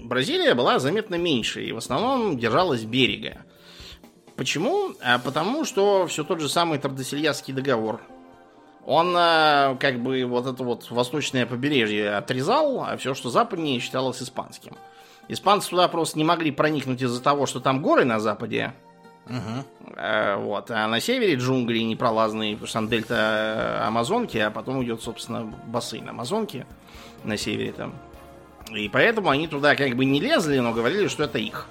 Бразилия 0.00 0.54
была 0.54 0.78
заметно 0.78 1.16
меньше 1.16 1.64
и 1.64 1.72
в 1.72 1.76
основном 1.76 2.38
держалась 2.38 2.84
берега. 2.84 3.44
Почему? 4.36 4.94
А 5.02 5.18
потому 5.18 5.64
что 5.64 6.06
все 6.06 6.24
тот 6.24 6.40
же 6.40 6.48
самый 6.48 6.78
Тардесильяский 6.78 7.52
договор. 7.52 8.00
Он 8.86 9.14
э, 9.16 9.76
как 9.78 10.00
бы 10.00 10.24
вот 10.24 10.46
это 10.46 10.62
вот 10.64 10.90
восточное 10.90 11.46
побережье 11.46 12.16
отрезал, 12.16 12.82
а 12.82 12.96
все, 12.96 13.14
что 13.14 13.30
западнее, 13.30 13.80
считалось 13.80 14.22
испанским. 14.22 14.76
Испанцы 15.28 15.70
туда 15.70 15.86
просто 15.88 16.18
не 16.18 16.24
могли 16.24 16.50
проникнуть 16.50 17.02
из-за 17.02 17.22
того, 17.22 17.46
что 17.46 17.60
там 17.60 17.82
горы 17.82 18.04
на 18.04 18.18
западе. 18.18 18.72
Угу. 19.26 19.94
Э, 19.96 20.36
вот. 20.36 20.70
А 20.70 20.88
на 20.88 21.00
севере 21.00 21.34
джунгли 21.34 21.78
непролазные, 21.80 22.54
потому 22.54 22.66
что 22.66 22.78
там 22.78 22.88
дельта 22.88 23.86
Амазонки, 23.86 24.38
а 24.38 24.50
потом 24.50 24.82
идет, 24.82 25.02
собственно, 25.02 25.44
бассейн 25.66 26.08
Амазонки 26.08 26.66
на 27.24 27.36
севере 27.36 27.72
там. 27.72 27.94
И 28.74 28.88
поэтому 28.88 29.30
они 29.30 29.48
туда 29.48 29.74
как 29.76 29.96
бы 29.96 30.04
не 30.04 30.20
лезли, 30.20 30.58
но 30.58 30.72
говорили, 30.72 31.08
что 31.08 31.24
это 31.24 31.38
их. 31.38 31.66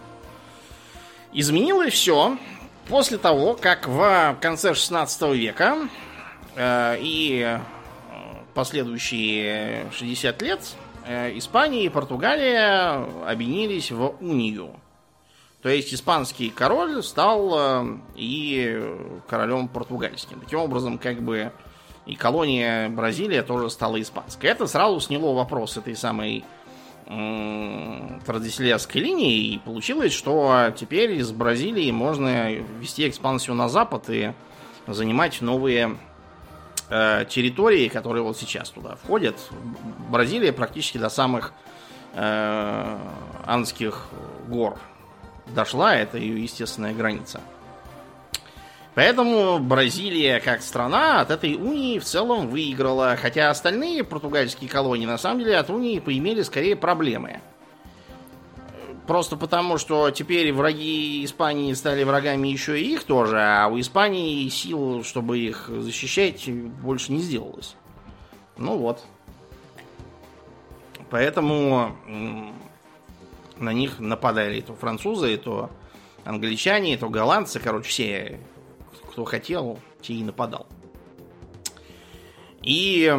Изменилось 1.31 1.93
все 1.93 2.37
после 2.87 3.17
того, 3.17 3.55
как 3.55 3.87
в 3.87 4.37
конце 4.41 4.73
16 4.73 5.21
века 5.33 5.87
э, 6.55 6.97
и 6.99 7.41
э, 7.41 7.59
последующие 8.53 9.85
60 9.91 10.41
лет 10.41 10.59
э, 11.05 11.37
Испания 11.37 11.85
и 11.85 11.89
Португалия 11.89 13.05
объединились 13.27 13.91
в 13.91 14.15
унию. 14.19 14.71
То 15.61 15.69
есть 15.69 15.93
испанский 15.93 16.49
король 16.49 17.03
стал 17.03 17.83
э, 17.83 17.97
и 18.15 18.81
королем 19.27 19.67
португальским. 19.67 20.39
Таким 20.39 20.59
образом, 20.59 20.97
как 20.97 21.21
бы 21.21 21.51
и 22.05 22.15
колония 22.15 22.89
Бразилия 22.89 23.43
тоже 23.43 23.69
стала 23.69 24.01
испанской. 24.01 24.49
Это 24.49 24.65
сразу 24.65 24.99
сняло 24.99 25.35
вопрос 25.35 25.77
этой 25.77 25.95
самой 25.95 26.43
традиционной 27.09 28.77
линии, 28.93 29.53
и 29.53 29.57
получилось, 29.57 30.13
что 30.13 30.71
теперь 30.77 31.13
из 31.13 31.31
Бразилии 31.31 31.89
можно 31.89 32.53
вести 32.53 33.09
экспансию 33.09 33.55
на 33.55 33.67
запад 33.67 34.09
и 34.09 34.33
занимать 34.85 35.41
новые 35.41 35.97
э, 36.89 37.25
территории, 37.27 37.87
которые 37.87 38.21
вот 38.21 38.37
сейчас 38.37 38.69
туда 38.69 38.95
входят. 38.95 39.35
Бразилия 40.09 40.53
практически 40.53 40.99
до 40.99 41.09
самых 41.09 41.53
э, 42.13 42.97
андских 43.45 44.05
гор 44.47 44.77
дошла, 45.47 45.95
это 45.95 46.19
ее 46.19 46.43
естественная 46.43 46.93
граница. 46.93 47.41
Поэтому 48.99 49.59
Бразилия 49.59 50.41
как 50.41 50.61
страна 50.61 51.21
от 51.21 51.31
этой 51.31 51.55
унии 51.55 51.99
в 51.99 52.03
целом 52.03 52.49
выиграла, 52.49 53.15
хотя 53.15 53.49
остальные 53.49 54.03
португальские 54.03 54.69
колонии 54.69 55.05
на 55.05 55.17
самом 55.17 55.39
деле 55.39 55.55
от 55.55 55.69
унии 55.69 55.99
поимели 55.99 56.41
скорее 56.41 56.75
проблемы. 56.75 57.39
Просто 59.07 59.37
потому, 59.37 59.77
что 59.77 60.11
теперь 60.11 60.51
враги 60.51 61.23
Испании 61.23 61.71
стали 61.75 62.03
врагами 62.03 62.49
еще 62.49 62.77
и 62.77 62.91
их 62.91 63.05
тоже, 63.05 63.39
а 63.39 63.69
у 63.69 63.79
Испании 63.79 64.49
сил, 64.49 65.05
чтобы 65.05 65.39
их 65.39 65.69
защищать, 65.69 66.49
больше 66.51 67.13
не 67.13 67.19
сделалось. 67.19 67.77
Ну 68.57 68.75
вот. 68.79 69.05
Поэтому 71.09 71.95
на 73.57 73.71
них 73.71 74.01
нападали 74.01 74.59
то 74.59 74.75
французы, 74.75 75.37
то 75.37 75.69
англичане, 76.25 76.97
то 76.97 77.07
голландцы, 77.07 77.61
короче, 77.61 77.87
все 77.87 78.39
кто 79.11 79.25
хотел, 79.25 79.79
те 80.01 80.13
и 80.13 80.23
нападал. 80.23 80.67
И 82.61 83.11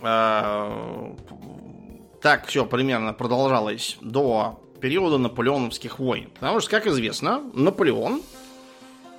э, 0.00 1.14
так 2.20 2.46
все 2.46 2.66
примерно 2.66 3.12
продолжалось 3.12 3.98
до 4.00 4.60
периода 4.80 5.18
наполеоновских 5.18 5.98
войн. 5.98 6.30
Потому 6.34 6.60
что, 6.60 6.70
как 6.70 6.86
известно, 6.86 7.42
Наполеон 7.54 8.22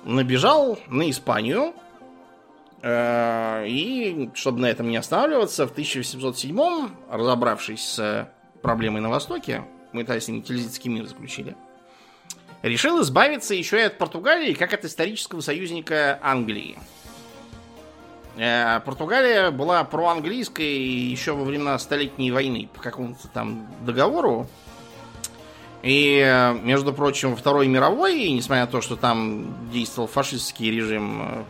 набежал 0.04 0.78
на 0.88 1.10
Испанию, 1.10 1.74
э, 2.82 3.66
и, 3.68 4.30
чтобы 4.34 4.60
на 4.60 4.66
этом 4.66 4.88
не 4.88 4.96
останавливаться, 4.96 5.66
в 5.66 5.72
1807 5.72 6.88
разобравшись 7.10 7.82
с 7.82 8.32
проблемой 8.62 9.00
на 9.00 9.10
Востоке, 9.10 9.64
мы 9.92 10.04
тогда 10.04 10.20
с 10.20 10.28
ним 10.28 10.42
Тильзитский 10.42 10.90
мир 10.90 11.06
заключили, 11.06 11.56
решил 12.68 13.02
избавиться 13.02 13.54
еще 13.54 13.78
и 13.78 13.84
от 13.84 13.98
Португалии, 13.98 14.52
как 14.52 14.72
от 14.74 14.84
исторического 14.84 15.40
союзника 15.40 16.18
Англии. 16.22 16.78
Э, 18.36 18.80
Португалия 18.80 19.50
была 19.50 19.82
проанглийской 19.84 20.78
еще 20.78 21.32
во 21.32 21.44
времена 21.44 21.78
Столетней 21.78 22.30
войны 22.30 22.68
по 22.72 22.80
какому-то 22.80 23.28
там 23.28 23.66
договору. 23.84 24.46
И, 25.82 26.52
между 26.62 26.92
прочим, 26.92 27.30
во 27.30 27.36
Второй 27.36 27.68
мировой, 27.68 28.30
несмотря 28.30 28.64
на 28.64 28.70
то, 28.70 28.80
что 28.80 28.96
там 28.96 29.70
действовал 29.70 30.08
фашистский 30.08 30.70
режим 30.70 31.22
э, 31.22 31.44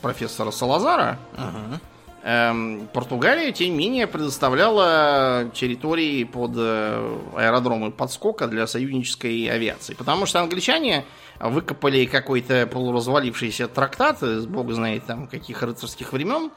профессора 0.00 0.50
Салазара, 0.52 1.18
uh-huh. 1.32 1.80
Эм, 2.26 2.88
Португалия, 2.94 3.52
тем 3.52 3.72
не 3.72 3.76
менее, 3.76 4.06
предоставляла 4.06 5.50
территории 5.52 6.24
под 6.24 6.52
э, 6.56 7.18
аэродромы 7.36 7.90
подскока 7.90 8.46
для 8.46 8.66
союзнической 8.66 9.44
авиации. 9.50 9.92
Потому 9.92 10.24
что 10.24 10.40
англичане 10.40 11.04
выкопали 11.38 12.06
какой-то 12.06 12.66
полуразвалившийся 12.66 13.68
трактат, 13.68 14.22
бог 14.48 14.72
знает 14.72 15.04
там 15.04 15.26
каких 15.26 15.62
рыцарских 15.62 16.14
времен, 16.14 16.50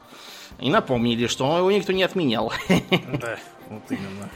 и 0.58 0.70
напомнили, 0.70 1.26
что 1.26 1.58
его 1.58 1.70
никто 1.70 1.92
не 1.92 2.02
отменял. 2.02 2.50
Да, 3.20 3.38
вот 3.68 3.82
именно. 3.90 4.30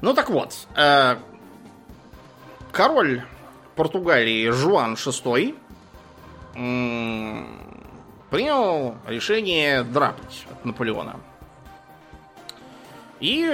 Ну 0.00 0.14
так 0.14 0.30
вот, 0.30 0.54
э, 0.74 1.16
король 2.72 3.22
Португалии 3.76 4.48
Жуан 4.48 4.94
VI 4.94 5.54
принял 8.30 8.96
решение 9.06 9.82
драпать 9.82 10.46
от 10.50 10.64
Наполеона. 10.64 11.16
И 13.20 13.50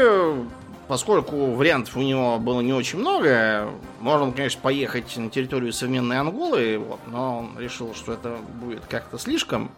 поскольку 0.89 1.53
вариантов 1.53 1.97
у 1.97 2.01
него 2.01 2.39
было 2.39 2.61
не 2.61 2.73
очень 2.73 2.99
много, 2.99 3.69
можно, 4.01 4.33
конечно, 4.33 4.61
поехать 4.61 5.17
на 5.17 5.31
территорию 5.31 5.73
современной 5.73 6.19
Анголы, 6.19 6.79
вот, 6.79 6.99
но 7.07 7.39
он 7.39 7.59
решил, 7.59 7.95
что 7.95 8.13
это 8.15 8.39
будет 8.55 8.85
как-то 8.87 9.17
слишком. 9.17 9.71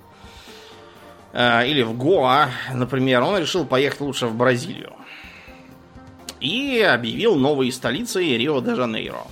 Э, 1.33 1.67
или 1.67 1.83
в 1.83 1.97
Гоа, 1.97 2.49
например, 2.73 3.23
он 3.23 3.39
решил 3.39 3.67
поехать 3.67 4.01
лучше 4.01 4.27
в 4.27 4.35
Бразилию. 4.35 4.95
И 6.41 6.81
объявил 6.81 7.37
новой 7.37 7.71
столицей 7.71 8.37
Рио-де-Жанейро. 8.39 9.27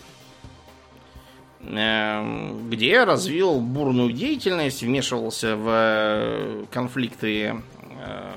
Эм, 1.63 2.71
где 2.71 3.05
развил 3.05 3.61
бурную 3.61 4.13
деятельность, 4.13 4.83
вмешивался 4.83 5.57
в 5.57 5.69
э, 5.69 6.65
конфликты 6.71 7.55
э, 8.01 8.33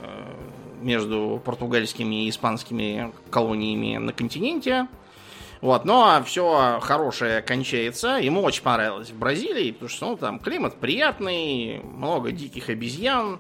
между 0.82 1.42
португальскими 1.44 2.26
и 2.26 2.30
испанскими 2.30 3.14
колониями 3.30 3.96
на 3.98 4.12
континенте. 4.12 4.90
Вот, 5.62 5.86
но 5.86 6.22
все 6.26 6.80
хорошее 6.82 7.42
кончается. 7.42 8.18
Ему 8.18 8.42
очень 8.42 8.64
понравилось 8.64 9.12
в 9.12 9.18
Бразилии, 9.18 9.72
потому 9.72 9.90
что 9.90 10.10
ну, 10.10 10.18
там 10.18 10.40
климат 10.40 10.76
приятный, 10.76 11.80
много 11.80 12.34
диких 12.34 12.68
обезьян, 12.68 13.40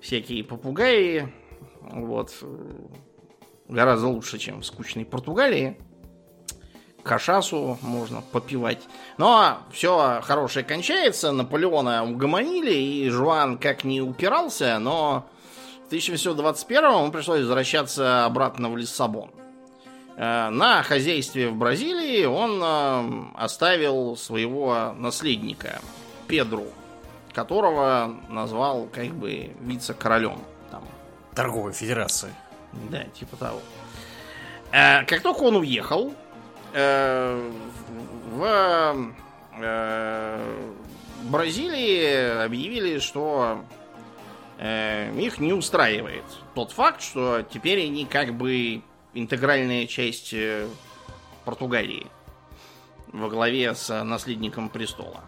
всякие 0.00 0.44
попугаи. 0.44 1.32
Вот. 1.82 2.32
Гораздо 3.66 4.06
лучше, 4.06 4.38
чем 4.38 4.60
в 4.60 4.66
скучной 4.66 5.04
Португалии 5.04 5.76
кашасу 7.02 7.78
можно 7.82 8.20
попивать. 8.20 8.80
Но 9.18 9.58
все 9.72 10.20
хорошее 10.22 10.64
кончается, 10.64 11.32
Наполеона 11.32 12.04
угомонили, 12.04 12.72
и 12.72 13.08
Жуан 13.08 13.58
как 13.58 13.84
не 13.84 14.00
упирался, 14.00 14.78
но 14.78 15.26
в 15.84 15.86
1821 15.86 16.84
ему 16.84 17.10
пришлось 17.10 17.40
возвращаться 17.40 18.24
обратно 18.24 18.70
в 18.70 18.76
Лиссабон. 18.76 19.30
Э, 20.16 20.50
на 20.50 20.82
хозяйстве 20.82 21.48
в 21.48 21.56
Бразилии 21.56 22.24
он 22.24 22.60
э, 22.62 23.32
оставил 23.36 24.16
своего 24.16 24.94
наследника, 24.96 25.80
Педру, 26.28 26.66
которого 27.32 28.14
назвал 28.28 28.86
как 28.92 29.08
бы 29.14 29.50
вице-королем. 29.60 30.40
Торговой 31.34 31.72
федерации. 31.72 32.34
Да, 32.90 33.04
типа 33.04 33.36
того. 33.36 33.60
Э, 34.72 35.04
как 35.04 35.22
только 35.22 35.42
он 35.42 35.56
уехал, 35.56 36.12
в 36.72 38.32
э, 39.60 40.70
Бразилии 41.24 42.44
объявили, 42.44 42.98
что 42.98 43.64
э, 44.58 45.12
их 45.18 45.38
не 45.38 45.52
устраивает 45.52 46.24
тот 46.54 46.72
факт, 46.72 47.02
что 47.02 47.42
теперь 47.42 47.84
они 47.84 48.04
как 48.04 48.34
бы 48.34 48.82
интегральная 49.14 49.86
часть 49.86 50.32
э, 50.32 50.66
Португалии 51.44 52.06
во 53.12 53.28
главе 53.28 53.74
с 53.74 54.04
наследником 54.04 54.68
престола. 54.68 55.24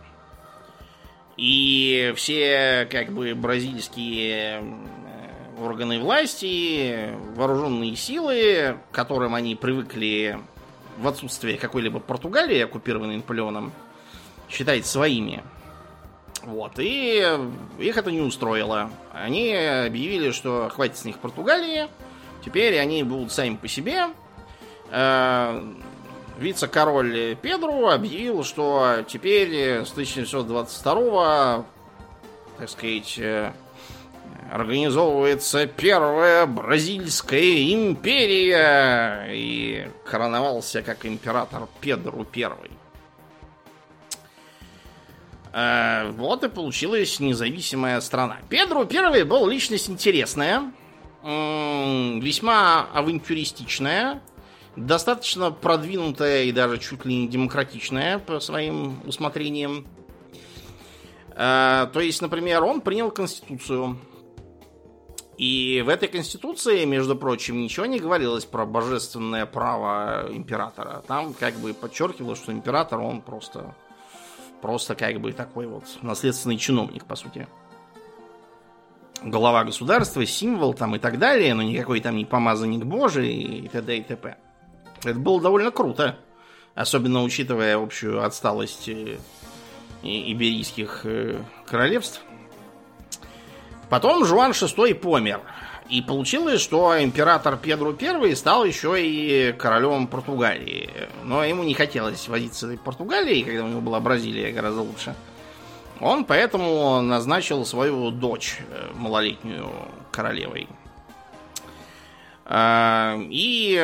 И 1.37 2.13
все 2.17 2.87
как 2.91 3.13
бы 3.13 3.35
бразильские 3.35 4.63
э, 4.63 5.61
органы 5.61 5.99
власти, 5.99 7.11
вооруженные 7.35 7.97
силы, 7.97 8.79
к 8.91 8.95
которым 8.95 9.35
они 9.35 9.57
привыкли 9.57 10.39
в 10.99 11.09
отсутствие 11.09 11.59
какой-либо 11.59 12.01
Португалии, 12.01 12.61
оккупированной 12.61 13.17
Наполеоном, 13.17 13.73
считать 14.49 14.87
своими. 14.87 15.43
Вот, 16.43 16.73
и 16.79 17.25
их 17.79 17.97
это 17.97 18.11
не 18.11 18.21
устроило. 18.21 18.91
Они 19.13 19.55
объявили, 19.55 20.33
что 20.33 20.69
хватит 20.75 20.97
с 20.99 21.05
них 21.05 21.19
Португалии, 21.19 21.89
теперь 22.45 22.79
они 22.79 23.03
будут 23.05 23.33
сами 23.33 23.57
по 23.57 23.69
себе. 23.69 24.09
Э, 24.91 25.63
вице-король 26.39 27.37
Педро 27.41 27.91
объявил, 27.91 28.43
что 28.45 29.05
теперь 29.09 29.85
с 29.85 29.93
1922 29.93 31.65
так 32.63 32.71
сказать, 32.71 33.19
э, 33.19 33.53
организовывается 34.51 35.67
первая 35.67 36.47
бразильская 36.47 37.73
империя 37.73 39.29
и 39.31 39.89
короновался 40.05 40.83
как 40.83 41.07
император 41.07 41.69
Педро 41.81 42.25
Первый. 42.25 42.71
Э, 45.53 46.11
вот 46.13 46.45
и 46.45 46.49
получилась 46.49 47.21
независимая 47.21 48.01
страна. 48.01 48.39
Педро 48.49 48.85
Первый 48.85 49.25
был 49.25 49.47
личность 49.47 49.89
интересная, 49.89 50.73
весьма 51.23 52.89
авантюристичная, 52.93 54.21
достаточно 54.75 55.53
продвинутая 55.53 56.45
и 56.45 56.53
даже 56.53 56.79
чуть 56.79 57.05
ли 57.05 57.15
не 57.15 57.29
демократичная 57.29 58.19
по 58.19 58.41
своим 58.41 59.01
усмотрениям. 59.07 59.87
Э, 61.37 61.87
то 61.93 62.01
есть, 62.01 62.23
например, 62.23 62.65
он 62.65 62.81
принял 62.81 63.11
конституцию. 63.11 63.99
И 65.39 65.83
в 65.85 65.89
этой 65.89 66.09
конституции, 66.09 66.85
между 66.85 67.17
прочим, 67.17 67.61
ничего 67.61 67.87
не 67.87 67.99
говорилось 67.99 68.45
про 68.45 68.67
божественное 68.67 69.47
право 69.47 70.29
императора. 70.31 71.03
Там 71.07 71.33
как 71.33 71.55
бы 71.55 71.73
подчеркивалось, 71.73 72.39
что 72.39 72.53
император, 72.53 73.01
он 73.01 73.23
просто, 73.23 73.75
просто 74.61 74.95
как 74.95 75.21
бы 75.21 75.33
такой 75.33 75.67
вот 75.67 75.85
наследственный 76.03 76.59
чиновник, 76.59 77.07
по 77.07 77.17
сути. 77.17 77.49
Глава 79.23 79.65
государства, 79.65 80.27
символ 80.27 80.75
там 80.75 80.97
и 80.97 80.99
так 80.99 81.19
далее, 81.19 81.55
но 81.55 81.63
никакой 81.63 82.01
там 82.01 82.17
не 82.17 82.25
помазанник 82.25 82.85
божий 82.85 83.33
и 83.33 83.69
т.д. 83.69 83.97
и 83.97 84.03
т.п. 84.03 84.37
Это 85.05 85.19
было 85.19 85.41
довольно 85.41 85.71
круто. 85.71 86.19
Особенно 86.75 87.23
учитывая 87.23 87.77
общую 87.77 88.25
отсталость 88.25 88.89
э, 88.89 89.19
иберийских 90.03 91.03
э, 91.05 91.43
королевств. 91.67 92.23
Потом 93.93 94.25
Жуан 94.25 94.53
VI 94.53 94.95
помер. 94.95 95.43
И 95.91 96.01
получилось, 96.01 96.63
что 96.63 96.99
император 96.99 97.59
Педро 97.59 97.95
I 98.01 98.35
стал 98.35 98.65
еще 98.65 98.95
и 98.99 99.53
королем 99.53 100.07
Португалии. 100.07 100.89
Но 101.25 101.45
ему 101.45 101.63
не 101.63 101.75
хотелось 101.75 102.27
возиться 102.27 102.69
в 102.69 102.77
Португалии, 102.79 103.43
когда 103.43 103.65
у 103.65 103.69
него 103.69 103.83
была 103.83 104.01
Бразилия 104.01 104.51
гораздо 104.51 104.81
лучше. 104.81 105.15
Он 106.01 106.25
поэтому 106.25 107.03
назначил 107.03 107.67
свою 107.67 108.11
дочь 108.11 108.61
э, 108.71 108.93
малолетнюю 108.95 109.71
королевой. 110.11 110.69
А, 112.47 113.19
и 113.29 113.77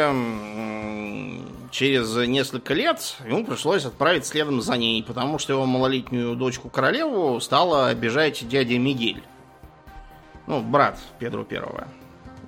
через 1.70 2.16
несколько 2.26 2.72
лет 2.72 3.14
ему 3.26 3.44
пришлось 3.44 3.84
отправить 3.84 4.24
следом 4.24 4.62
за 4.62 4.78
ней, 4.78 5.02
потому 5.02 5.38
что 5.38 5.52
его 5.52 5.66
малолетнюю 5.66 6.34
дочку 6.34 6.70
королеву 6.70 7.38
стала 7.40 7.88
обижать 7.88 8.48
дядя 8.48 8.78
Мигель. 8.78 9.22
Ну, 10.48 10.62
брат 10.62 10.98
Педру 11.18 11.44
Первого. 11.44 11.86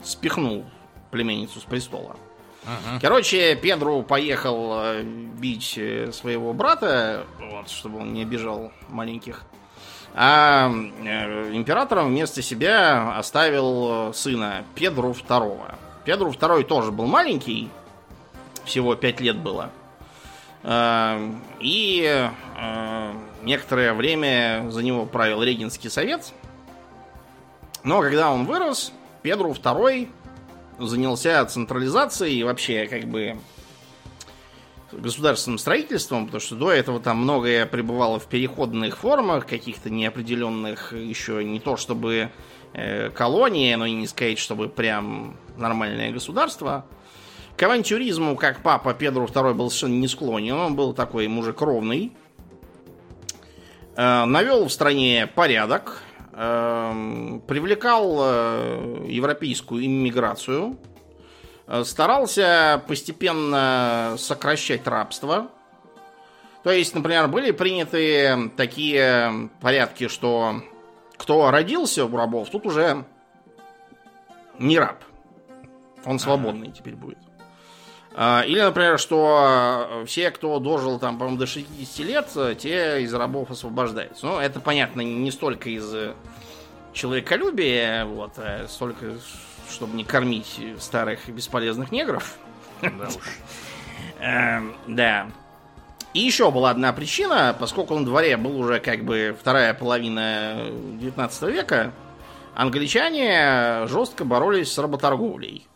Спихнул 0.02 0.64
племенницу 1.10 1.60
с 1.60 1.64
престола. 1.64 2.16
Ага. 2.64 2.98
Короче, 2.98 3.54
Педру 3.56 4.02
поехал 4.02 4.72
э, 4.74 5.02
бить 5.02 5.74
э, 5.76 6.10
своего 6.10 6.54
брата, 6.54 7.26
вот, 7.38 7.68
чтобы 7.68 7.98
он 7.98 8.14
не 8.14 8.22
обижал 8.22 8.72
маленьких. 8.88 9.42
А 10.14 10.70
э, 10.70 11.54
императором 11.54 12.08
вместо 12.08 12.40
себя 12.40 13.18
оставил 13.18 14.14
сына 14.14 14.64
Педру 14.74 15.12
Второго. 15.12 15.74
Педру 16.06 16.30
Второй 16.30 16.64
тоже 16.64 16.92
был 16.92 17.06
маленький, 17.06 17.68
всего 18.64 18.94
5 18.94 19.20
лет 19.20 19.36
было. 19.36 19.70
А, 20.62 21.18
и 21.60 22.28
некоторое 23.42 23.92
время 23.94 24.66
за 24.70 24.82
него 24.82 25.04
правил 25.06 25.42
Регенский 25.42 25.90
совет. 25.90 26.32
Но 27.82 28.00
когда 28.02 28.30
он 28.30 28.44
вырос, 28.44 28.92
Педру 29.22 29.52
II 29.52 30.08
занялся 30.78 31.44
централизацией 31.44 32.40
и 32.40 32.44
вообще 32.44 32.86
как 32.86 33.04
бы 33.04 33.38
государственным 34.92 35.58
строительством, 35.58 36.26
потому 36.26 36.40
что 36.40 36.56
до 36.56 36.72
этого 36.72 37.00
там 37.00 37.18
многое 37.18 37.66
пребывало 37.66 38.18
в 38.18 38.26
переходных 38.26 38.98
формах, 38.98 39.46
каких-то 39.46 39.90
неопределенных, 39.90 40.92
еще 40.92 41.44
не 41.44 41.60
то 41.60 41.76
чтобы 41.76 42.30
э, 42.72 43.10
колонии, 43.10 43.74
но 43.74 43.86
и 43.86 43.92
не 43.92 44.06
сказать, 44.06 44.38
чтобы 44.38 44.68
прям 44.68 45.36
нормальное 45.56 46.10
государство. 46.10 46.86
К 47.56 47.62
авантюризму, 47.64 48.36
как 48.36 48.62
папа 48.62 48.94
Педру 48.94 49.26
II 49.26 49.54
был 49.54 49.70
совершенно 49.70 50.00
не 50.00 50.08
склонен, 50.08 50.54
он 50.54 50.76
был 50.76 50.92
такой 50.92 51.28
мужик 51.28 51.60
ровный. 51.60 52.12
Э, 53.96 54.24
навел 54.24 54.66
в 54.66 54.72
стране 54.72 55.28
порядок, 55.34 56.02
привлекал 56.32 58.18
э, 58.20 59.06
европейскую 59.08 59.84
иммиграцию, 59.84 60.78
старался 61.84 62.82
постепенно 62.86 64.14
сокращать 64.18 64.86
рабство. 64.86 65.48
То 66.62 66.70
есть, 66.70 66.94
например, 66.94 67.28
были 67.28 67.52
приняты 67.52 68.50
такие 68.56 69.50
порядки, 69.60 70.08
что 70.08 70.62
кто 71.16 71.50
родился 71.50 72.04
у 72.04 72.16
рабов, 72.16 72.50
тут 72.50 72.66
уже 72.66 73.04
не 74.58 74.78
раб. 74.78 75.02
Он 76.04 76.18
свободный 76.18 76.68
ага. 76.68 76.76
теперь 76.76 76.96
будет. 76.96 77.18
А, 78.14 78.42
или, 78.46 78.60
например, 78.60 78.98
что 78.98 80.02
все, 80.06 80.30
кто 80.30 80.58
дожил 80.58 80.98
там, 80.98 81.18
по-моему, 81.18 81.38
до 81.38 81.46
60 81.46 82.06
лет, 82.06 82.58
те 82.58 83.02
из 83.02 83.14
рабов 83.14 83.50
освобождаются. 83.50 84.26
Ну, 84.26 84.38
это, 84.38 84.60
понятно, 84.60 85.00
не 85.00 85.30
столько 85.30 85.70
из 85.70 85.94
человеколюбия, 86.92 88.04
вот, 88.04 88.32
а 88.36 88.66
столько, 88.68 89.14
чтобы 89.70 89.96
не 89.96 90.04
кормить 90.04 90.60
старых 90.78 91.28
и 91.28 91.32
бесполезных 91.32 91.92
негров. 91.92 92.36
Да 92.82 93.08
уж. 93.08 93.38
Эм, 94.20 94.74
да. 94.86 95.28
И 96.12 96.20
еще 96.20 96.50
была 96.50 96.70
одна 96.70 96.92
причина, 96.92 97.54
поскольку 97.58 97.94
на 97.96 98.04
дворе 98.04 98.36
был 98.36 98.58
уже 98.58 98.80
как 98.80 99.04
бы 99.04 99.36
вторая 99.38 99.74
половина 99.74 100.56
19 100.98 101.42
века, 101.42 101.92
англичане 102.54 103.86
жестко 103.86 104.24
боролись 104.24 104.72
с 104.72 104.78
работорговлей. 104.78 105.66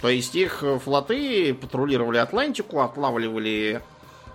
То 0.00 0.08
есть 0.08 0.34
их 0.34 0.62
флоты 0.82 1.54
патрулировали 1.54 2.18
Атлантику, 2.18 2.80
отлавливали 2.80 3.80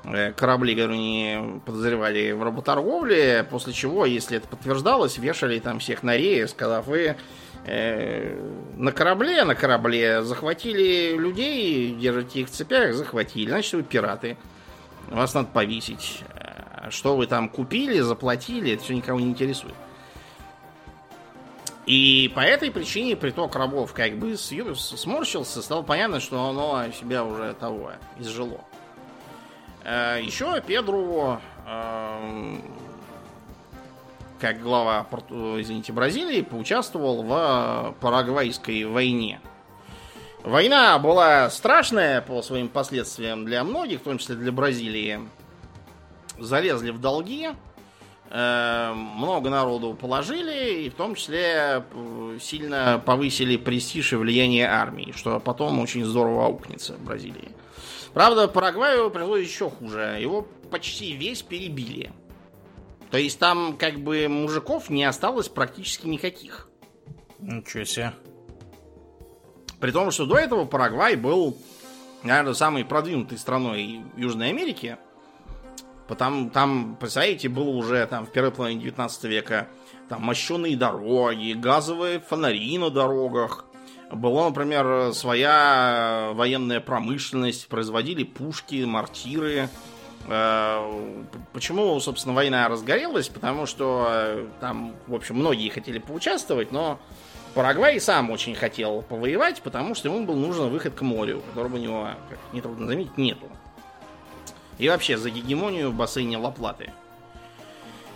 э, 0.03 0.31
корабли, 0.33 0.73
которые 0.73 0.97
они 0.97 1.61
подозревали 1.65 2.31
в 2.31 2.43
работорговле, 2.43 3.45
после 3.49 3.73
чего, 3.73 4.05
если 4.05 4.37
это 4.37 4.47
подтверждалось, 4.47 5.17
вешали 5.17 5.59
там 5.59 5.79
всех 5.79 6.01
на 6.01 6.17
рее, 6.17 6.47
сказав, 6.47 6.87
вы 6.87 7.15
э, 7.65 8.39
на 8.75 8.91
корабле, 8.91 9.43
на 9.43 9.53
корабле 9.53 10.23
захватили 10.23 11.15
людей, 11.15 11.95
держите 11.95 12.41
их 12.41 12.47
в 12.47 12.51
цепях, 12.51 12.95
захватили, 12.95 13.49
значит 13.49 13.73
вы 13.73 13.83
пираты. 13.83 14.37
Вас 15.09 15.33
надо 15.33 15.49
повесить. 15.53 16.23
Э, 16.33 16.89
что 16.89 17.15
вы 17.15 17.27
там 17.27 17.49
купили, 17.49 17.99
заплатили, 17.99 18.73
это 18.73 18.83
все 18.83 18.95
никого 18.95 19.19
не 19.19 19.27
интересует. 19.27 19.75
И 21.91 22.31
по 22.33 22.39
этой 22.39 22.71
причине 22.71 23.17
приток 23.17 23.53
рабов 23.53 23.91
как 23.91 24.17
бы 24.17 24.37
сморщился, 24.37 25.61
стало 25.61 25.81
понятно, 25.81 26.21
что 26.21 26.41
оно 26.41 26.89
себя 26.93 27.25
уже 27.25 27.53
того 27.53 27.91
изжило. 28.17 28.61
Э, 29.83 30.21
Еще 30.23 30.61
Педру, 30.65 31.41
эм, 31.67 32.63
как 34.39 34.61
глава 34.61 35.05
извините, 35.11 35.91
Бразилии, 35.91 36.39
поучаствовал 36.43 37.23
в 37.23 37.95
Парагвайской 37.99 38.85
войне. 38.85 39.41
Война 40.45 40.97
была 40.97 41.49
страшная 41.49 42.21
по 42.21 42.41
своим 42.41 42.69
последствиям 42.69 43.43
для 43.43 43.65
многих, 43.65 43.99
в 43.99 44.03
том 44.03 44.17
числе 44.17 44.35
для 44.35 44.53
Бразилии. 44.53 45.19
Залезли 46.39 46.91
в 46.91 47.01
долги, 47.01 47.49
э, 47.49 47.53
много 48.33 49.49
народу 49.49 49.93
положили, 49.93 50.83
и 50.83 50.89
в 50.89 50.93
том 50.93 51.15
числе 51.15 51.83
э, 51.91 52.37
сильно 52.39 53.01
повысили 53.05 53.57
престиж 53.57 54.13
и 54.13 54.15
влияние 54.15 54.67
армии, 54.67 55.13
что 55.15 55.39
потом 55.41 55.79
очень 55.79 56.05
здорово 56.05 56.45
аукнется 56.45 56.93
в 56.93 57.03
Бразилии. 57.03 57.51
Правда, 58.13 58.47
Парагваю 58.47 59.09
пришло 59.11 59.35
еще 59.35 59.69
хуже. 59.69 60.17
Его 60.21 60.47
почти 60.69 61.13
весь 61.13 61.41
перебили. 61.41 62.11
То 63.09 63.17
есть 63.17 63.37
там 63.39 63.75
как 63.77 63.99
бы 63.99 64.27
мужиков 64.29 64.89
не 64.89 65.03
осталось 65.03 65.49
практически 65.49 66.07
никаких. 66.07 66.69
Ничего 67.39 67.83
себе. 67.83 68.13
При 69.81 69.91
том, 69.91 70.11
что 70.11 70.25
до 70.25 70.37
этого 70.37 70.65
Парагвай 70.65 71.15
был, 71.15 71.57
наверное, 72.23 72.53
самой 72.53 72.85
продвинутой 72.85 73.37
страной 73.37 74.03
Южной 74.15 74.49
Америки. 74.49 74.97
Потому 76.11 76.49
там, 76.49 76.97
представляете, 76.99 77.47
было 77.47 77.69
уже 77.69 78.05
там 78.05 78.25
в 78.25 78.33
первой 78.33 78.51
половине 78.51 78.81
19 78.81 79.23
века 79.23 79.69
там 80.09 80.21
мощеные 80.21 80.75
дороги, 80.75 81.53
газовые 81.53 82.19
фонари 82.19 82.77
на 82.77 82.89
дорогах. 82.89 83.63
Была, 84.11 84.49
например, 84.49 85.13
своя 85.13 86.31
военная 86.33 86.81
промышленность, 86.81 87.69
производили 87.69 88.25
пушки, 88.25 88.83
мортиры. 88.83 89.69
Э, 90.27 91.23
почему, 91.53 91.97
собственно, 92.01 92.35
война 92.35 92.67
разгорелась? 92.67 93.29
Потому 93.29 93.65
что 93.65 94.07
э, 94.09 94.47
там, 94.59 94.93
в 95.07 95.15
общем, 95.15 95.37
многие 95.37 95.69
хотели 95.69 95.99
поучаствовать, 95.99 96.73
но 96.73 96.99
Парагвай 97.53 98.01
сам 98.01 98.31
очень 98.31 98.53
хотел 98.53 99.01
повоевать, 99.01 99.61
потому 99.61 99.95
что 99.95 100.09
ему 100.09 100.25
был 100.25 100.35
нужен 100.35 100.71
выход 100.71 100.93
к 100.93 101.03
морю, 101.03 101.41
которого 101.51 101.75
у 101.75 101.79
него, 101.79 102.09
как 102.29 102.39
нетрудно 102.51 102.87
заметить, 102.87 103.17
нету. 103.17 103.47
И 104.81 104.89
вообще 104.89 105.15
за 105.15 105.29
гегемонию 105.29 105.91
в 105.91 105.93
бассейне 105.93 106.37
Лаплаты. 106.37 106.91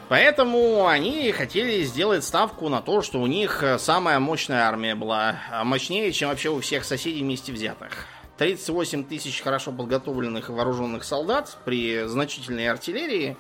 Поэтому 0.10 0.88
они 0.88 1.32
хотели 1.32 1.84
сделать 1.84 2.24
ставку 2.24 2.68
на 2.70 2.82
то, 2.82 3.02
что 3.02 3.22
у 3.22 3.28
них 3.28 3.64
самая 3.78 4.20
мощная 4.20 4.64
армия 4.64 4.96
была, 4.96 5.38
а 5.52 5.64
мощнее, 5.64 6.12
чем 6.12 6.30
вообще 6.30 6.50
у 6.50 6.60
всех 6.60 6.84
соседей 6.84 7.22
вместе 7.22 7.54
взятых. 7.54 8.08
38 8.40 9.06
тысяч 9.06 9.42
хорошо 9.42 9.72
подготовленных 9.72 10.50
вооруженных 10.50 11.04
солдат 11.04 11.58
при 11.66 12.04
значительной 12.08 12.68
артиллерии, 12.68 13.38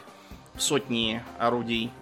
сотни 0.57 1.21
орудий– 1.37 1.91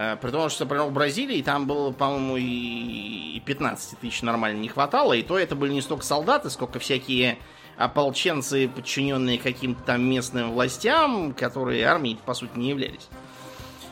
Э, 0.00 0.16
при 0.20 0.30
том, 0.30 0.48
что, 0.48 0.64
например, 0.64 0.84
в 0.84 0.92
Бразилии 0.92 1.42
там 1.42 1.66
было, 1.66 1.90
по-моему, 1.90 2.36
и 2.38 3.42
15 3.44 3.98
тысяч 3.98 4.22
нормально 4.22 4.60
не 4.60 4.68
хватало. 4.68 5.12
И 5.12 5.24
то 5.24 5.36
это 5.36 5.56
были 5.56 5.72
не 5.72 5.80
столько 5.80 6.04
солдаты, 6.04 6.50
сколько 6.50 6.78
всякие 6.78 7.38
ополченцы, 7.78 8.68
подчиненные 8.68 9.38
каким-то 9.38 9.82
там 9.84 10.02
местным 10.02 10.52
властям, 10.52 11.32
которые 11.32 11.86
армией, 11.86 12.18
по 12.26 12.34
сути, 12.34 12.58
не 12.58 12.70
являлись. 12.70 13.08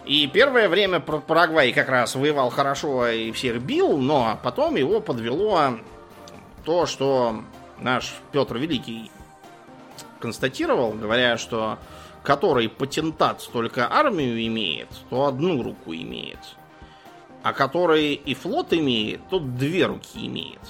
И 0.05 0.27
первое 0.27 0.69
время 0.69 1.01
Парагвай 1.01 1.73
как 1.73 1.89
раз 1.89 2.15
воевал 2.15 2.51
хорошо 2.51 3.09
и 3.09 3.33
всех 3.33 3.61
бил, 3.63 3.97
но 3.97 4.39
потом 4.43 4.77
его 4.77 5.01
подвело 5.01 5.79
то, 6.65 6.87
что 6.87 7.43
наш 7.81 8.15
Петр 8.33 8.57
Великий 8.57 9.11
констатировал, 10.21 10.93
говоря, 10.93 11.39
что 11.39 11.79
который 12.23 12.69
патентат 12.69 13.49
только 13.53 13.93
армию 13.93 14.45
имеет, 14.47 14.89
то 15.11 15.27
одну 15.27 15.63
руку 15.63 15.95
имеет. 15.95 16.39
А 17.45 17.53
который 17.53 18.15
и 18.15 18.35
флот 18.35 18.73
имеет, 18.73 19.21
то 19.29 19.39
две 19.39 19.87
руки 19.87 20.27
имеет. 20.27 20.61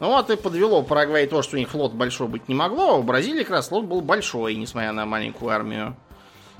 Ну 0.00 0.08
вот 0.08 0.30
и 0.30 0.36
подвело 0.36 0.82
Парагвай 0.82 1.26
то, 1.26 1.42
что 1.42 1.56
у 1.56 1.58
них 1.58 1.68
флот 1.68 1.92
большой 1.92 2.26
быть 2.26 2.48
не 2.48 2.54
могло, 2.54 2.92
а 2.92 2.96
у 2.96 3.02
Бразилии 3.02 3.42
как 3.42 3.56
раз 3.56 3.68
флот 3.68 3.84
был 3.84 4.00
большой, 4.00 4.54
несмотря 4.54 4.92
на 4.92 5.04
маленькую 5.04 5.50
армию. 5.50 5.94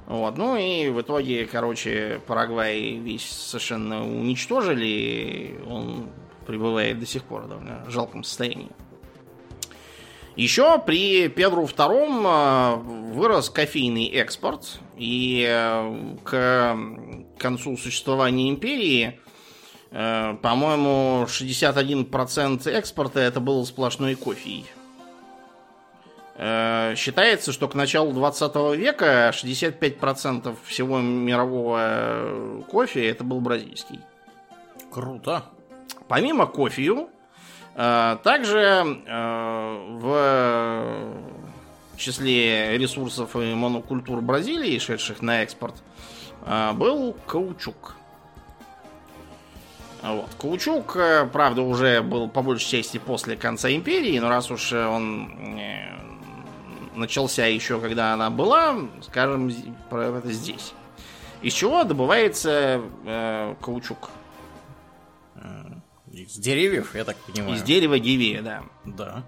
Вот, 0.07 0.37
ну 0.37 0.57
и 0.57 0.90
в 0.90 1.00
итоге, 1.00 1.46
короче, 1.46 2.20
Парагвай 2.26 2.96
весь 2.96 3.31
совершенно 3.31 4.05
уничтожили, 4.05 5.59
он 5.68 6.11
пребывает 6.46 6.98
до 6.98 7.07
сих 7.07 7.24
пор 7.24 7.42
в 7.42 7.48
довольно 7.48 7.85
жалком 7.88 8.24
состоянии. 8.24 8.70
Еще 10.37 10.79
при 10.79 11.29
Педру 11.29 11.64
II 11.64 12.24
э, 12.24 13.12
вырос 13.14 13.50
кофейный 13.50 14.09
экспорт, 14.09 14.81
и 14.96 15.46
э, 15.48 16.16
к 16.24 16.76
концу 17.38 17.76
существования 17.76 18.50
империи, 18.50 19.20
по-моему, 19.90 21.24
61% 21.26 22.70
экспорта 22.70 23.20
это 23.20 23.40
был 23.40 23.66
сплошной 23.66 24.14
кофе. 24.14 24.64
Считается, 26.37 27.53
что 27.53 27.68
к 27.68 27.74
началу 27.74 28.12
20 28.12 28.55
века 28.79 29.31
65% 29.35 30.57
всего 30.64 31.00
мирового 31.00 32.62
кофе 32.70 33.09
это 33.09 33.24
был 33.24 33.40
бразильский. 33.40 34.00
Круто. 34.90 35.44
Помимо 36.09 36.46
кофею, 36.46 37.11
Э, 37.74 38.18
также 38.22 38.59
э, 39.07 39.98
в 40.00 41.14
числе 41.96 42.76
ресурсов 42.79 43.37
и 43.37 43.55
монокультур 43.55 44.20
Бразилии, 44.20 44.79
шедших 44.79 45.22
на 45.22 45.42
экспорт, 45.42 45.76
э, 46.44 46.72
был 46.72 47.16
каучук. 47.26 47.96
Вот. 50.02 50.30
Каучук, 50.38 50.96
правда, 51.32 51.62
уже 51.62 52.00
был 52.02 52.28
по 52.28 52.42
большей 52.42 52.82
части 52.82 52.98
после 52.98 53.36
конца 53.36 53.70
империи, 53.70 54.18
но 54.18 54.28
раз 54.28 54.50
уж 54.50 54.72
он 54.72 55.58
начался 56.94 57.46
еще, 57.46 57.80
когда 57.80 58.14
она 58.14 58.30
была, 58.30 58.76
скажем, 59.02 59.52
про 59.88 60.18
это 60.18 60.32
здесь. 60.32 60.72
Из 61.42 61.54
чего 61.54 61.84
добывается 61.84 62.82
э, 63.04 63.54
каучук? 63.60 64.10
Из 66.12 66.34
деревьев, 66.34 66.94
я 66.94 67.04
так 67.04 67.16
понимаю. 67.16 67.54
Из 67.54 67.62
дерева 67.62 67.98
гивея, 67.98 68.42
да. 68.42 68.62
Да. 68.84 69.22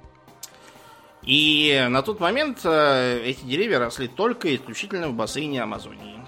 И 1.22 1.86
на 1.88 2.02
тот 2.02 2.18
момент 2.20 2.60
э, 2.64 3.22
эти 3.24 3.44
деревья 3.44 3.78
росли 3.78 4.08
только 4.08 4.54
исключительно 4.54 5.08
в 5.08 5.14
бассейне 5.14 5.62
Амазонии. 5.62 6.21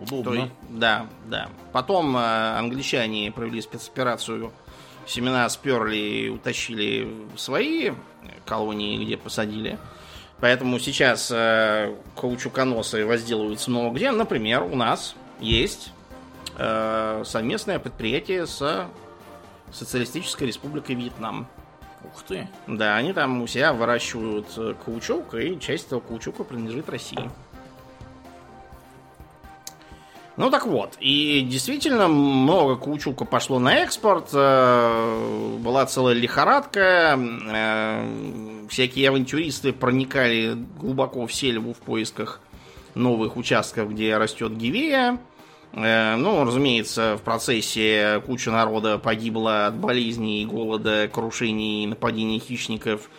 Удобно. 0.00 0.34
есть, 0.34 0.52
да, 0.70 1.06
да. 1.26 1.48
Потом 1.72 2.16
э, 2.16 2.58
англичане 2.58 3.30
провели 3.30 3.60
спецоперацию, 3.60 4.52
семена 5.06 5.48
сперли 5.48 5.96
и 5.96 6.28
утащили 6.28 7.08
в 7.34 7.38
свои 7.38 7.92
колонии, 8.46 9.04
где 9.04 9.16
посадили. 9.16 9.78
Поэтому 10.40 10.78
сейчас 10.78 11.30
э, 11.30 11.94
каучуконосы 12.16 13.04
возделываются 13.04 13.70
много 13.70 13.96
где. 13.96 14.10
Например, 14.10 14.62
у 14.62 14.74
нас 14.74 15.14
есть 15.38 15.92
э, 16.56 17.22
совместное 17.26 17.78
предприятие 17.78 18.46
с 18.46 18.86
Социалистической 19.70 20.46
Республикой 20.46 20.96
Вьетнам. 20.96 21.46
Ух 22.02 22.22
ты. 22.22 22.48
Да, 22.66 22.96
они 22.96 23.12
там 23.12 23.42
у 23.42 23.46
себя 23.46 23.74
выращивают 23.74 24.46
э, 24.56 24.74
каучук, 24.82 25.34
и 25.34 25.60
часть 25.60 25.88
этого 25.88 26.00
каучука 26.00 26.44
принадлежит 26.44 26.88
России. 26.88 27.30
Ну 30.40 30.50
так 30.50 30.66
вот, 30.66 30.96
и 31.00 31.42
действительно 31.42 32.08
много 32.08 32.76
каучука 32.76 33.26
пошло 33.26 33.58
на 33.58 33.80
экспорт, 33.80 34.30
э, 34.32 35.56
была 35.58 35.84
целая 35.84 36.14
лихорадка, 36.14 37.20
э, 37.20 38.66
всякие 38.70 39.10
авантюристы 39.10 39.74
проникали 39.74 40.56
глубоко 40.78 41.26
в 41.26 41.34
сельву 41.34 41.74
в 41.74 41.76
поисках 41.80 42.40
новых 42.94 43.36
участков, 43.36 43.90
где 43.90 44.16
растет 44.16 44.56
гивея. 44.56 45.18
Э, 45.74 46.16
ну, 46.16 46.42
разумеется, 46.42 47.18
в 47.18 47.22
процессе 47.22 48.22
куча 48.24 48.50
народа 48.50 48.96
погибла 48.96 49.66
от 49.66 49.74
болезней, 49.74 50.46
голода, 50.46 51.06
крушений, 51.12 51.84
нападений 51.84 52.38
хищников, 52.38 53.10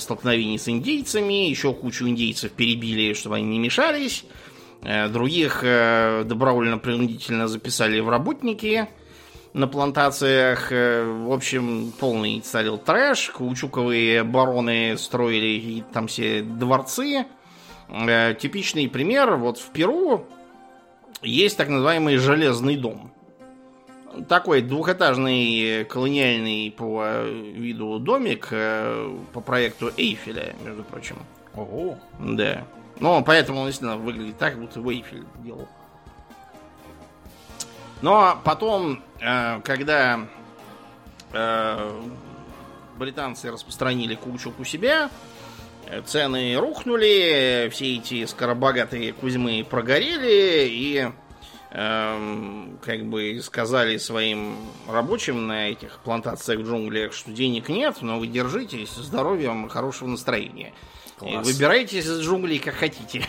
столкновений 0.00 0.58
с 0.58 0.68
индейцами. 0.68 1.48
Еще 1.48 1.72
кучу 1.72 2.08
индейцев 2.08 2.50
перебили, 2.50 3.12
чтобы 3.12 3.36
они 3.36 3.46
не 3.46 3.58
мешались. 3.60 4.24
Э, 4.84 5.08
других 5.08 5.62
добровольно-принудительно 5.62 7.48
записали 7.48 8.00
в 8.00 8.08
работники 8.08 8.88
на 9.52 9.66
плантациях. 9.66 10.70
В 10.70 11.32
общем, 11.32 11.92
полный 11.98 12.40
царил 12.40 12.76
трэш. 12.78 13.30
Каучуковые 13.30 14.24
бароны 14.24 14.96
строили 14.98 15.84
там 15.92 16.08
все 16.08 16.42
дворцы. 16.42 17.26
Типичный 17.88 18.88
пример. 18.88 19.36
Вот 19.36 19.58
в 19.58 19.70
Перу 19.70 20.26
есть 21.22 21.56
так 21.56 21.68
называемый 21.68 22.16
железный 22.16 22.76
дом. 22.76 23.12
Такой 24.28 24.62
двухэтажный 24.62 25.84
колониальный 25.86 26.70
по 26.70 27.24
виду 27.24 27.98
домик 27.98 28.48
э, 28.52 29.12
по 29.32 29.40
проекту 29.40 29.90
Эйфеля, 29.96 30.54
между 30.64 30.84
прочим. 30.84 31.16
Ого. 31.56 31.98
Да. 32.20 32.64
Ну, 33.00 33.22
поэтому 33.24 33.60
он 33.60 33.66
действительно 33.66 33.96
выглядит 33.96 34.38
так, 34.38 34.58
будто 34.58 34.80
его 34.80 34.92
Эйфель 34.92 35.24
делал. 35.38 35.68
Но 38.02 38.40
потом, 38.44 39.02
э, 39.20 39.60
когда 39.62 40.26
э, 41.32 42.02
британцы 42.96 43.50
распространили 43.50 44.14
каучук 44.14 44.60
у 44.60 44.64
себя, 44.64 45.10
цены 46.06 46.56
рухнули, 46.56 47.68
все 47.72 47.96
эти 47.96 48.24
скоробогатые 48.26 49.12
Кузьмы 49.12 49.66
прогорели 49.68 50.66
и 50.68 51.10
эм, 51.70 52.78
как 52.82 53.04
бы 53.04 53.40
сказали 53.42 53.98
своим 53.98 54.56
рабочим 54.88 55.46
на 55.46 55.68
этих 55.68 55.98
плантациях 56.00 56.60
в 56.60 56.62
джунглях, 56.64 57.12
что 57.12 57.32
денег 57.32 57.68
нет, 57.68 57.96
но 58.00 58.18
вы 58.18 58.28
держитесь, 58.28 58.90
здоровья 58.90 59.48
вам 59.48 59.66
и 59.66 59.68
хорошего 59.68 60.08
настроения. 60.08 60.72
И 61.26 61.36
выбирайтесь 61.36 62.04
из 62.04 62.20
джунглей 62.20 62.58
как 62.58 62.74
хотите. 62.74 63.26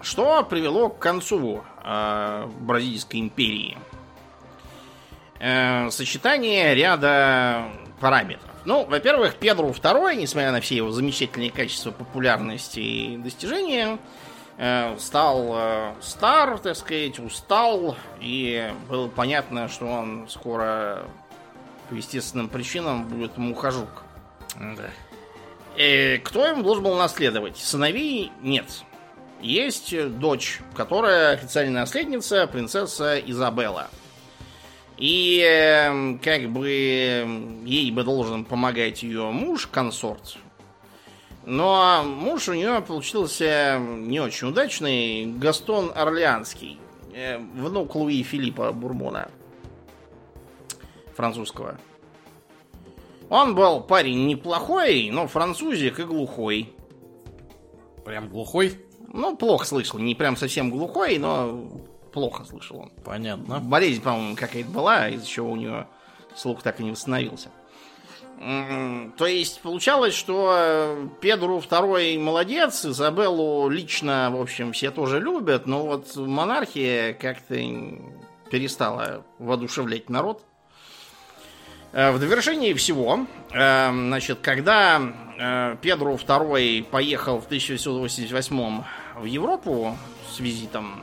Что 0.00 0.42
привело 0.42 0.88
к 0.88 0.98
концу 0.98 1.62
э, 1.84 2.46
Бразильской 2.60 3.20
империи? 3.20 3.78
Э, 5.38 5.90
сочетание 5.90 6.74
ряда 6.74 7.68
параметров. 8.00 8.50
Ну, 8.64 8.84
во-первых, 8.84 9.36
Педру 9.36 9.68
II, 9.70 10.16
несмотря 10.16 10.52
на 10.52 10.60
все 10.60 10.76
его 10.76 10.90
замечательные 10.90 11.50
качества 11.50 11.92
популярности 11.92 12.80
и 12.80 13.16
достижения, 13.16 13.98
э, 14.58 14.96
стал 14.98 15.52
э, 15.54 15.94
стар, 16.00 16.58
так 16.58 16.76
сказать, 16.76 17.18
устал, 17.20 17.96
и 18.20 18.72
было 18.88 19.08
понятно, 19.08 19.68
что 19.68 19.86
он 19.86 20.26
скоро 20.28 21.04
по 21.88 21.94
естественным 21.94 22.48
причинам 22.48 23.08
будет 23.08 23.36
мухожук. 23.36 24.04
Да. 24.58 24.90
И 25.76 26.20
кто 26.24 26.46
ему 26.46 26.62
должен 26.62 26.84
был 26.84 26.96
наследовать? 26.96 27.56
Сыновей 27.56 28.30
нет. 28.42 28.66
Есть 29.40 29.94
дочь, 30.18 30.60
которая 30.74 31.32
официальная 31.32 31.80
наследница, 31.80 32.46
принцесса 32.46 33.18
Изабелла. 33.18 33.88
И 34.98 35.40
эм, 35.40 36.18
как 36.18 36.48
бы 36.50 36.68
ей 37.64 37.90
бы 37.90 38.04
должен 38.04 38.44
помогать 38.44 39.02
ее 39.02 39.30
муж, 39.30 39.66
консорт. 39.66 40.36
Но 41.44 42.04
муж 42.04 42.48
у 42.48 42.52
нее 42.52 42.80
получился 42.86 43.78
не 43.80 44.20
очень 44.20 44.48
удачный. 44.48 45.26
Гастон 45.26 45.90
Орлеанский. 45.94 46.78
Э, 47.12 47.38
внук 47.38 47.96
Луи 47.96 48.22
Филиппа 48.22 48.70
Бурбона. 48.72 49.28
Французского. 51.16 51.78
Он 53.28 53.54
был 53.54 53.80
парень 53.80 54.26
неплохой, 54.26 55.10
но 55.10 55.26
французик 55.26 56.00
и 56.00 56.04
глухой. 56.04 56.72
Прям 58.04 58.28
глухой? 58.28 58.78
Ну, 59.12 59.36
плохо 59.36 59.66
слышал. 59.66 59.98
Не 59.98 60.14
прям 60.14 60.36
совсем 60.36 60.70
глухой, 60.70 61.18
но 61.18 61.70
плохо 62.12 62.44
слышал 62.44 62.80
он. 62.80 62.92
Понятно. 63.04 63.60
Болезнь, 63.60 64.02
по-моему, 64.02 64.36
какая-то 64.36 64.70
была, 64.70 65.08
из-за 65.08 65.26
чего 65.26 65.50
у 65.50 65.56
него 65.56 65.86
слух 66.34 66.62
так 66.62 66.80
и 66.80 66.84
не 66.84 66.90
восстановился. 66.90 67.50
То 68.38 69.26
есть 69.26 69.60
получалось, 69.60 70.14
что 70.14 70.52
э, 70.56 71.08
Педру 71.20 71.60
второй 71.60 72.18
молодец, 72.18 72.84
Изабеллу 72.84 73.68
лично, 73.68 74.30
в 74.32 74.40
общем, 74.40 74.72
все 74.72 74.90
тоже 74.90 75.20
любят, 75.20 75.66
но 75.66 75.86
вот 75.86 76.16
монархия 76.16 77.12
как-то 77.12 77.54
перестала 78.50 79.24
воодушевлять 79.38 80.10
народ. 80.10 80.42
Э, 81.92 82.10
в 82.10 82.18
довершении 82.18 82.72
всего, 82.72 83.26
э, 83.52 83.90
значит, 83.90 84.38
когда 84.40 85.00
Педру 85.80 86.14
II 86.14 86.84
поехал 86.84 87.40
в 87.40 87.46
1888 87.46 88.84
в 89.16 89.24
Европу 89.24 89.96
с 90.30 90.38
визитом, 90.38 91.02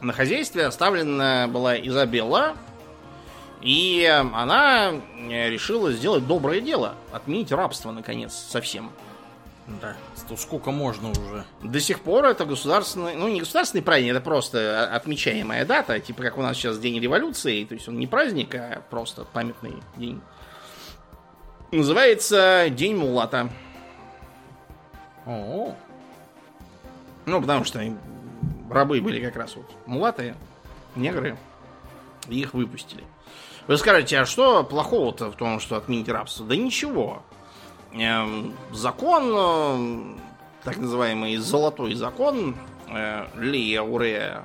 на 0.00 0.12
хозяйстве 0.12 0.66
оставлена 0.66 1.46
была 1.48 1.76
Изабелла, 1.76 2.56
и 3.60 4.06
она 4.32 4.92
решила 5.28 5.92
сделать 5.92 6.26
доброе 6.26 6.60
дело, 6.60 6.94
отменить 7.12 7.52
рабство, 7.52 7.90
наконец, 7.90 8.32
совсем. 8.34 8.92
Да, 9.80 9.96
то 10.28 10.36
сколько 10.36 10.70
можно 10.70 11.10
уже. 11.10 11.44
До 11.62 11.80
сих 11.80 12.00
пор 12.00 12.24
это 12.26 12.44
государственный, 12.44 13.16
ну 13.16 13.28
не 13.28 13.40
государственный 13.40 13.82
праздник, 13.82 14.12
это 14.12 14.20
просто 14.20 14.88
отмечаемая 14.94 15.64
дата, 15.64 15.98
типа 15.98 16.22
как 16.22 16.38
у 16.38 16.42
нас 16.42 16.56
сейчас 16.56 16.78
День 16.78 17.00
революции, 17.00 17.64
то 17.64 17.74
есть 17.74 17.88
он 17.88 17.98
не 17.98 18.06
праздник, 18.06 18.54
а 18.54 18.82
просто 18.90 19.24
памятный 19.24 19.74
день. 19.96 20.20
Называется 21.72 22.68
День 22.70 22.96
Мулата. 22.96 23.50
О. 25.26 25.74
Ну, 27.24 27.40
потому 27.40 27.64
что 27.64 27.82
рабы 28.70 29.00
были 29.00 29.24
как 29.24 29.34
раз 29.34 29.56
вот 29.56 29.68
мулатые, 29.84 30.36
негры, 30.94 31.36
и 32.28 32.38
их 32.38 32.54
выпустили. 32.54 33.02
Вы 33.66 33.78
скажете, 33.78 34.20
а 34.20 34.26
что 34.26 34.62
плохого-то 34.62 35.32
в 35.32 35.36
том, 35.36 35.58
что 35.58 35.76
отменить 35.76 36.08
рабство? 36.08 36.46
Да 36.46 36.54
ничего. 36.54 37.24
Эм, 37.98 38.54
закон, 38.72 39.32
э, 39.34 40.18
так 40.64 40.76
называемый 40.76 41.36
золотой 41.38 41.94
закон, 41.94 42.54
э, 42.88 43.26
Лия 43.36 43.80
Урея, 43.80 44.44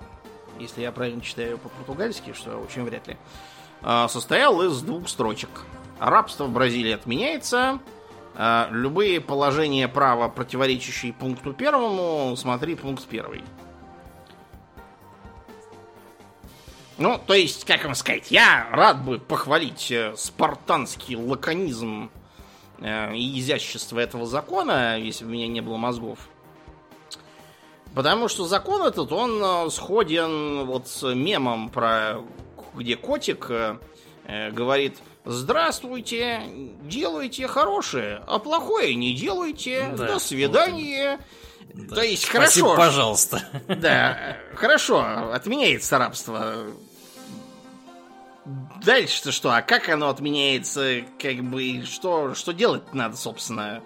если 0.58 0.82
я 0.82 0.92
правильно 0.94 1.22
читаю 1.22 1.58
по-португальски, 1.58 2.32
что 2.34 2.58
очень 2.58 2.84
вряд 2.84 3.08
ли, 3.08 3.18
э, 3.82 4.08
состоял 4.08 4.62
из 4.62 4.82
двух 4.82 5.10
строчек. 5.10 5.50
Рабство 6.00 6.46
в 6.46 6.52
Бразилии 6.52 6.94
отменяется, 6.94 7.80
любые 8.72 9.20
положения 9.20 9.88
права, 9.90 10.30
противоречащие 10.30 11.12
пункту 11.12 11.54
первому, 11.54 12.34
смотри 12.38 12.76
пункт 12.76 13.06
первый. 13.06 13.44
Ну, 16.98 17.20
то 17.24 17.34
есть, 17.34 17.66
как 17.66 17.84
вам 17.84 17.94
сказать, 17.94 18.32
я 18.32 18.68
рад 18.72 19.04
бы 19.04 19.20
похвалить 19.20 19.94
спартанский 20.16 21.18
лаконизм 21.18 22.10
и 22.82 23.40
изящество 23.40 24.00
этого 24.00 24.26
закона, 24.26 24.98
если 24.98 25.24
бы 25.24 25.32
у 25.32 25.34
меня 25.34 25.48
не 25.48 25.62
было 25.62 25.78
мозгов. 25.78 26.20
Потому 27.94 28.28
что 28.28 28.46
закон 28.48 28.84
этот, 28.84 29.12
он 29.12 29.42
э, 29.44 29.70
сходен 29.70 30.66
вот 30.66 30.88
с 30.88 31.14
мемом 31.14 31.70
про 31.70 32.22
где 32.74 32.96
котик 32.96 33.48
э, 33.50 33.78
говорит 34.52 34.98
Здравствуйте, 35.24 36.42
делайте 36.82 37.48
хорошее, 37.48 38.24
а 38.26 38.40
плохое 38.40 38.96
не 38.96 39.14
делайте. 39.14 39.94
Да, 39.96 40.14
До 40.14 40.20
свидания. 40.20 41.20
Вот. 41.76 41.96
То 41.96 42.02
есть 42.02 42.26
Спасибо, 42.26 42.70
хорошо. 42.70 42.76
пожалуйста. 42.76 43.44
Да, 43.68 44.38
хорошо, 44.56 45.32
отменяется 45.32 46.00
рабство 46.00 46.56
Дальше-то 48.84 49.32
что? 49.32 49.52
А 49.52 49.62
как 49.62 49.90
оно 49.90 50.10
отменяется? 50.10 51.04
Как 51.20 51.44
бы, 51.44 51.84
что, 51.86 52.34
что 52.34 52.52
делать 52.52 52.94
надо, 52.94 53.16
собственно? 53.16 53.84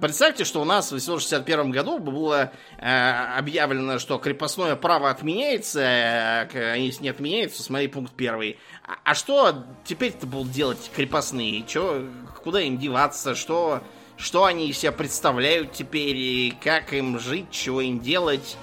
Представьте, 0.00 0.44
что 0.44 0.60
у 0.60 0.64
нас 0.64 0.90
в 0.90 0.92
861 0.92 1.72
году 1.72 1.98
было 1.98 2.52
э, 2.78 3.10
объявлено, 3.36 3.98
что 3.98 4.18
крепостное 4.18 4.76
право 4.76 5.10
отменяется, 5.10 5.80
а 5.82 6.74
если 6.76 7.02
не 7.02 7.08
отменяется, 7.08 7.64
смотри 7.64 7.88
пункт 7.88 8.12
первый. 8.14 8.58
А, 8.86 8.98
а 9.02 9.14
что 9.16 9.64
теперь-то 9.84 10.28
будут 10.28 10.52
делать 10.52 10.88
крепостные? 10.94 11.64
Чё, 11.66 12.04
куда 12.44 12.60
им 12.60 12.78
деваться? 12.78 13.34
Что, 13.34 13.82
что 14.16 14.44
они 14.44 14.72
себя 14.72 14.92
представляют 14.92 15.72
теперь? 15.72 16.16
И 16.16 16.54
как 16.62 16.92
им 16.92 17.18
жить? 17.18 17.50
Чего 17.50 17.80
им 17.80 17.98
делать? 17.98 18.56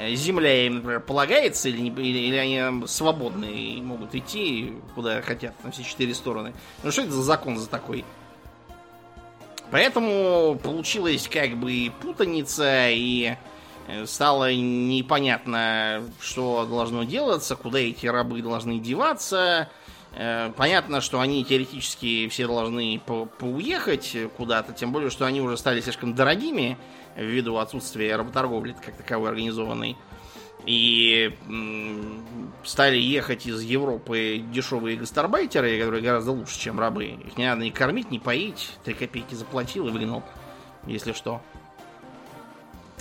Э, 0.00 0.14
земля 0.14 0.66
им, 0.66 0.76
например, 0.76 1.00
полагается, 1.00 1.68
или, 1.68 1.90
или, 2.00 2.36
они 2.36 2.86
свободные 2.86 3.74
и 3.74 3.82
могут 3.82 4.14
идти 4.14 4.72
куда 4.94 5.20
хотят, 5.20 5.52
на 5.62 5.70
все 5.72 5.82
четыре 5.82 6.14
стороны. 6.14 6.54
Ну 6.82 6.90
что 6.90 7.02
это 7.02 7.12
за 7.12 7.22
закон 7.22 7.58
за 7.58 7.68
такой? 7.68 8.06
Поэтому 9.70 10.58
получилась 10.62 11.28
как 11.28 11.54
бы 11.58 11.92
путаница, 12.00 12.88
и 12.88 13.34
э, 13.88 14.06
стало 14.06 14.54
непонятно, 14.54 16.02
что 16.18 16.64
должно 16.64 17.04
делаться, 17.04 17.54
куда 17.54 17.78
эти 17.78 18.06
рабы 18.06 18.40
должны 18.40 18.78
деваться. 18.78 19.68
Э, 20.14 20.50
понятно, 20.56 21.02
что 21.02 21.20
они 21.20 21.44
теоретически 21.44 22.26
все 22.28 22.46
должны 22.46 23.02
по 23.04 23.26
поуехать 23.26 24.16
куда-то, 24.38 24.72
тем 24.72 24.92
более, 24.92 25.10
что 25.10 25.26
они 25.26 25.42
уже 25.42 25.58
стали 25.58 25.82
слишком 25.82 26.14
дорогими 26.14 26.78
ввиду 27.16 27.56
отсутствия 27.56 28.16
работорговли 28.16 28.74
как 28.84 28.96
таковой 28.96 29.30
организованной. 29.30 29.96
И 30.66 31.34
стали 32.64 32.96
ехать 32.96 33.46
из 33.46 33.62
Европы 33.62 34.44
дешевые 34.52 34.98
гастарбайтеры, 34.98 35.78
которые 35.80 36.02
гораздо 36.02 36.32
лучше, 36.32 36.58
чем 36.58 36.78
рабы. 36.78 37.06
Их 37.06 37.38
не 37.38 37.46
надо 37.46 37.62
ни 37.62 37.70
кормить, 37.70 38.10
ни 38.10 38.18
поить. 38.18 38.72
Три 38.84 38.92
копейки 38.92 39.34
заплатил 39.34 39.88
и 39.88 39.90
выгнал, 39.90 40.22
если 40.86 41.12
что. 41.12 41.40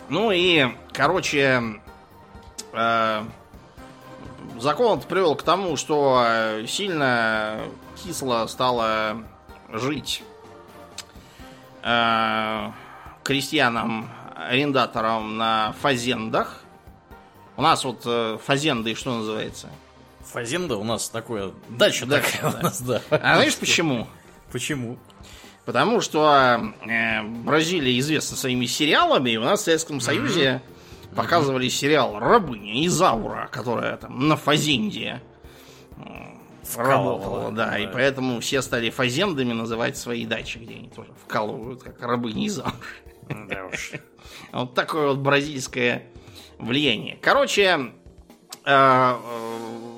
Ну 0.08 0.32
и, 0.32 0.68
короче, 0.94 1.62
э, 2.72 3.24
закон 4.58 5.02
привел 5.02 5.36
к 5.36 5.44
тому, 5.44 5.76
что 5.76 6.64
сильно 6.66 7.60
кисло 7.96 8.48
стало 8.48 9.24
жить 9.72 10.24
э, 11.84 12.72
крестьянам, 13.30 14.10
арендаторам 14.36 15.38
на 15.38 15.76
фазендах. 15.82 16.64
У 17.58 17.62
нас 17.62 17.86
вот 17.86 18.02
э, 18.08 18.40
фазенды 18.44 18.96
что 18.96 19.20
называется? 19.20 19.70
Фазенда 20.22 20.78
у 20.78 20.84
нас 20.84 21.10
такое, 21.10 21.52
дача 21.70 22.08
Да, 22.08 22.22
такая 22.22 22.52
да. 22.52 22.58
у 22.58 22.64
нас, 22.64 22.82
да. 22.82 23.02
А 23.12 23.36
знаешь 23.36 23.56
почему? 23.56 24.08
Почему? 24.52 24.98
Потому 25.66 26.02
что 26.02 26.74
э, 26.88 27.22
Бразилия 27.22 28.00
известна 28.00 28.36
своими 28.36 28.66
сериалами, 28.66 29.30
и 29.30 29.38
у 29.38 29.44
нас 29.44 29.60
в 29.60 29.64
Советском 29.66 30.00
Союзе 30.02 30.64
показывали 31.16 31.70
сериал 31.70 32.18
«Рабыня 32.18 32.84
Изаура», 32.88 33.48
которая 33.52 33.98
там 33.98 34.28
на 34.28 34.38
Фазенде 34.38 35.22
работала, 36.76 37.52
да, 37.52 37.78
и 37.78 37.86
да. 37.86 37.92
поэтому 37.94 38.40
все 38.40 38.64
стали 38.64 38.90
фазендами 38.90 39.54
называть 39.54 39.98
свои 39.98 40.26
дачи, 40.26 40.58
где 40.58 40.76
они 40.76 40.90
тоже 40.90 41.12
вкалывают, 41.24 41.84
как 41.84 42.02
рабыни 42.02 42.48
Изаура. 42.48 42.74
Да 43.30 43.66
уж. 43.66 43.92
Вот 44.52 44.74
такое 44.74 45.10
вот 45.10 45.20
бразильское 45.20 46.08
влияние. 46.58 47.18
Короче, 47.22 47.64
э, 47.64 47.90
э, 48.66 49.16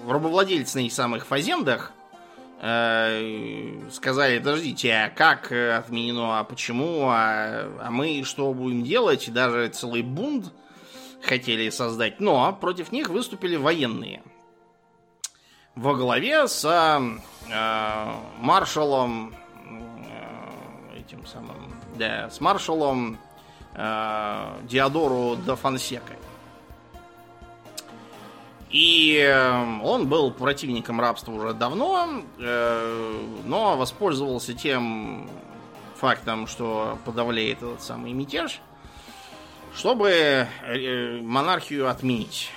рабовладельцы 0.07 0.77
на 0.77 0.82
этих 0.82 0.93
самых 0.93 1.25
фазендах 1.25 1.93
э, 2.61 3.89
сказали, 3.91 4.39
подождите, 4.39 4.93
а 4.93 5.09
как 5.09 5.51
отменено, 5.51 6.39
а 6.39 6.43
почему, 6.43 7.07
а, 7.09 7.71
а 7.82 7.91
мы 7.91 8.23
что 8.25 8.53
будем 8.53 8.84
делать? 8.84 9.32
Даже 9.32 9.69
целый 9.69 10.01
бунт 10.01 10.51
хотели 11.23 11.69
создать. 11.69 12.19
Но 12.19 12.51
против 12.53 12.91
них 12.91 13.09
выступили 13.09 13.55
военные. 13.55 14.21
Во 15.75 15.95
главе 15.95 16.47
с 16.47 16.65
э, 16.65 16.99
маршалом 18.39 19.34
э, 19.65 20.99
этим 20.99 21.25
самым, 21.25 21.70
да, 21.97 22.29
с 22.29 22.39
маршалом 22.41 23.17
э, 23.73 24.57
Диодору 24.63 25.37
да 25.45 25.55
Фонсекой. 25.55 26.17
И 28.71 29.17
э, 29.17 29.81
он 29.83 30.07
был 30.07 30.31
противником 30.31 31.01
рабства 31.01 31.33
уже 31.33 31.53
давно, 31.53 32.23
э, 32.39 33.21
но 33.45 33.75
воспользовался 33.75 34.53
тем 34.53 35.29
фактом, 35.97 36.47
что 36.47 36.97
подавляет 37.03 37.57
этот 37.57 37.81
самый 37.81 38.13
мятеж, 38.13 38.61
чтобы 39.75 40.09
э, 40.09 41.21
монархию 41.21 41.89
отменить. 41.89 42.49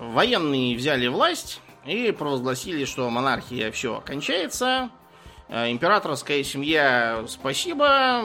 Военные 0.00 0.76
взяли 0.76 1.08
власть 1.08 1.60
и 1.84 2.10
провозгласили, 2.10 2.86
что 2.86 3.10
монархия 3.10 3.70
все 3.70 4.00
кончается. 4.00 4.88
Э, 5.50 5.70
Императорская 5.70 6.44
семья 6.44 7.24
спасибо, 7.26 8.22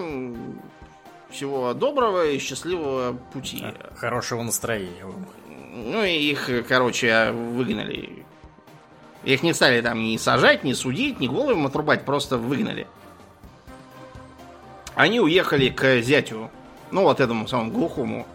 всего 1.29 1.73
доброго 1.73 2.27
и 2.27 2.37
счастливого 2.37 3.17
пути. 3.33 3.65
Хорошего 3.97 4.43
настроения. 4.43 5.03
вам. 5.03 5.25
Ну 5.73 6.03
и 6.03 6.11
их, 6.11 6.49
короче, 6.67 7.31
выгнали. 7.31 8.25
Их 9.23 9.41
не 9.41 9.53
стали 9.53 9.81
там 9.81 9.99
ни 9.99 10.15
сажать, 10.17 10.63
ни 10.63 10.73
судить, 10.73 11.19
ни 11.19 11.27
голову 11.27 11.51
им 11.51 11.65
отрубать, 11.65 12.05
просто 12.05 12.37
выгнали. 12.37 12.87
Они 14.93 15.19
уехали 15.19 15.69
к 15.69 16.01
зятю, 16.01 16.51
ну 16.91 17.01
вот 17.01 17.19
этому 17.19 17.47
самому 17.47 17.71
глухому, 17.71 18.27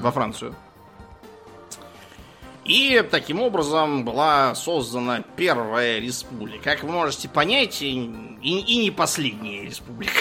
во 0.00 0.12
Францию. 0.12 0.54
И 2.68 3.02
таким 3.10 3.40
образом 3.40 4.04
была 4.04 4.54
создана 4.54 5.22
первая 5.36 5.98
республика. 6.00 6.62
Как 6.64 6.82
вы 6.82 6.90
можете 6.90 7.26
понять, 7.26 7.80
и, 7.80 8.10
и- 8.42 8.76
не 8.76 8.90
последняя 8.90 9.62
республика. 9.64 10.20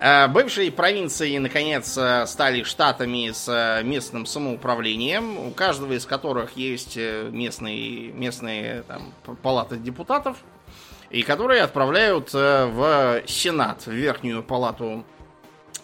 А, 0.00 0.28
Бывшие 0.28 0.70
провинции, 0.72 1.38
наконец, 1.38 1.96
э, 1.96 2.26
стали 2.26 2.62
штатами 2.64 3.30
с 3.32 3.48
э, 3.48 3.84
местным 3.84 4.26
самоуправлением, 4.26 5.38
у 5.38 5.50
каждого 5.52 5.92
из 5.92 6.06
которых 6.06 6.56
есть 6.56 6.96
э, 6.96 7.28
местные, 7.30 8.10
местные 8.12 8.82
там, 8.82 9.12
палаты 9.42 9.76
депутатов, 9.76 10.38
и 11.10 11.22
которые 11.22 11.62
отправляют 11.62 12.30
э, 12.34 12.66
в 12.66 13.22
Сенат, 13.28 13.86
в 13.86 13.92
верхнюю 13.92 14.42
палату 14.42 15.04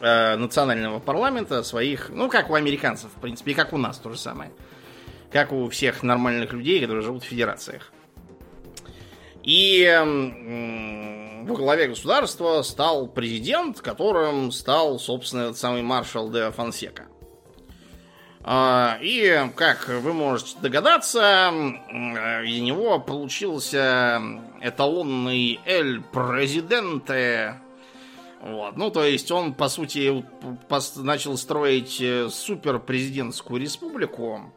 э, 0.01 0.37
национального 0.37 0.99
парламента 0.99 1.63
своих, 1.63 2.11
ну, 2.11 2.29
как 2.29 2.51
у 2.51 2.55
американцев, 2.55 3.11
в 3.15 3.21
принципе, 3.21 3.53
и 3.53 3.55
как 3.55 3.73
у 3.73 3.79
нас 3.79 3.99
то 3.99 4.11
же 4.11 4.19
самое. 4.19 4.51
Как 5.31 5.53
у 5.53 5.69
всех 5.69 6.03
нормальных 6.03 6.53
людей, 6.53 6.81
которые 6.81 7.03
живут 7.03 7.23
в 7.23 7.27
федерациях. 7.27 7.93
И 9.43 9.83
м, 9.85 11.47
во 11.47 11.57
главе 11.57 11.89
государства 11.89 12.63
стал 12.63 13.07
президент, 13.07 13.81
которым 13.81 14.53
стал, 14.53 14.99
собственно, 14.99 15.43
этот 15.43 15.59
самый 15.59 15.83
маршал 15.83 16.31
де 16.31 16.51
Фонсека. 16.51 17.07
А, 18.43 18.99
И, 19.03 19.51
как 19.57 19.89
вы 19.89 20.13
можете 20.13 20.57
догадаться, 20.61 21.53
э, 21.53 22.47
из 22.47 22.61
него 22.61 22.99
получился 22.99 24.23
эталонный 24.63 25.61
«Эль 25.67 26.01
Президенте». 26.01 27.57
Вот. 28.41 28.77
Ну, 28.77 28.91
то 28.91 29.05
есть 29.05 29.31
он, 29.33 29.53
по 29.53 29.69
сути, 29.69 30.25
начал 30.97 31.37
строить 31.37 32.01
э, 32.01 32.29
суперпрезидентскую 32.31 33.61
республику, 33.61 34.53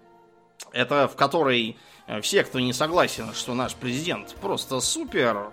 это 0.72 1.08
в 1.08 1.16
которой 1.16 1.78
э, 2.08 2.22
все, 2.22 2.44
кто 2.44 2.60
не 2.60 2.74
согласен, 2.74 3.34
что 3.34 3.54
наш 3.56 3.74
президент 3.76 4.36
просто 4.36 4.80
супер, 4.82 5.52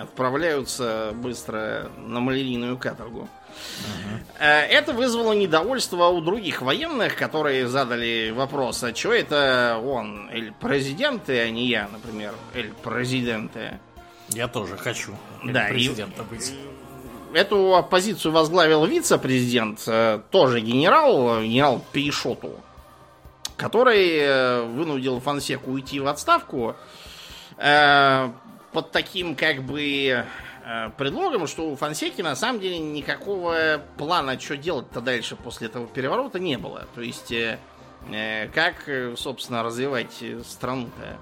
отправляются 0.00 1.12
быстро 1.14 1.90
на 1.98 2.18
малярийную 2.20 2.76
каторгу. 2.76 3.28
Э, 4.40 4.62
Это 4.66 4.92
вызвало 4.92 5.32
недовольство 5.32 6.06
у 6.08 6.20
других 6.20 6.62
военных, 6.62 7.16
которые 7.16 7.68
задали 7.68 8.32
вопрос, 8.34 8.82
а 8.82 8.94
что 8.94 9.12
это 9.12 9.80
он, 9.84 10.28
Эль 10.30 10.52
Президенте, 10.60 11.42
а 11.42 11.50
не 11.50 11.66
я, 11.68 11.88
например, 11.92 12.34
Эль 12.54 12.72
Президенте. 12.82 13.78
Я 14.30 14.48
тоже 14.48 14.76
хочу 14.76 15.14
Да, 15.44 15.68
и- 15.68 15.72
президента 15.72 16.24
быть. 16.24 16.52
Эту 17.36 17.74
оппозицию 17.74 18.32
возглавил 18.32 18.86
вице-президент, 18.86 19.82
э, 19.86 20.20
тоже 20.30 20.60
генерал, 20.60 21.40
э, 21.40 21.44
генерал 21.44 21.84
Пейшоту, 21.92 22.52
который 23.58 24.08
э, 24.16 24.62
вынудил 24.62 25.20
Фонсеку 25.20 25.72
уйти 25.72 26.00
в 26.00 26.06
отставку 26.06 26.76
под 27.58 28.90
таким 28.90 29.34
как 29.34 29.62
бы 29.62 30.24
предлогом, 30.96 31.46
что 31.46 31.70
у 31.70 31.76
Фонсеки 31.76 32.22
на 32.22 32.36
самом 32.36 32.60
деле 32.60 32.78
никакого 32.78 33.82
плана, 33.98 34.40
что 34.40 34.56
делать-то 34.56 35.02
дальше 35.02 35.36
после 35.36 35.68
этого 35.68 35.86
переворота 35.86 36.38
не 36.38 36.56
было. 36.58 36.86
То 36.94 37.00
есть, 37.00 37.32
как, 38.52 38.90
собственно, 39.16 39.62
развивать 39.62 40.22
страну-то. 40.46 41.16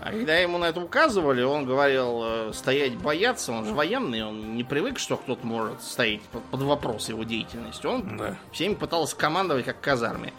А 0.00 0.10
когда 0.10 0.36
ему 0.36 0.58
на 0.58 0.66
это 0.66 0.80
указывали, 0.80 1.42
он 1.42 1.64
говорил, 1.64 2.20
э, 2.24 2.50
стоять 2.52 2.94
бояться, 2.96 3.52
он 3.52 3.64
же 3.64 3.72
военный, 3.72 4.22
он 4.22 4.54
не 4.54 4.62
привык, 4.62 4.98
что 4.98 5.16
кто-то 5.16 5.46
может 5.46 5.80
стоять 5.82 6.20
под, 6.50 6.60
вопрос 6.60 7.08
его 7.08 7.24
деятельности. 7.24 7.86
Он 7.86 8.16
Да. 8.18 8.36
всеми 8.52 8.74
пытался 8.74 9.16
командовать 9.16 9.64
как 9.64 9.80
казарме. 9.80 10.32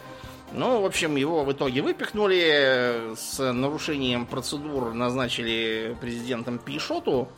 Ну, 0.52 0.80
в 0.80 0.84
общем, 0.86 1.16
его 1.16 1.42
в 1.44 1.50
итоге 1.52 1.82
выпихнули, 1.82 2.40
э, 2.40 3.14
с 3.16 3.52
нарушением 3.52 4.26
процедур 4.26 4.94
назначили 4.94 5.96
президентом 6.00 6.58
Пишоту. 6.58 7.28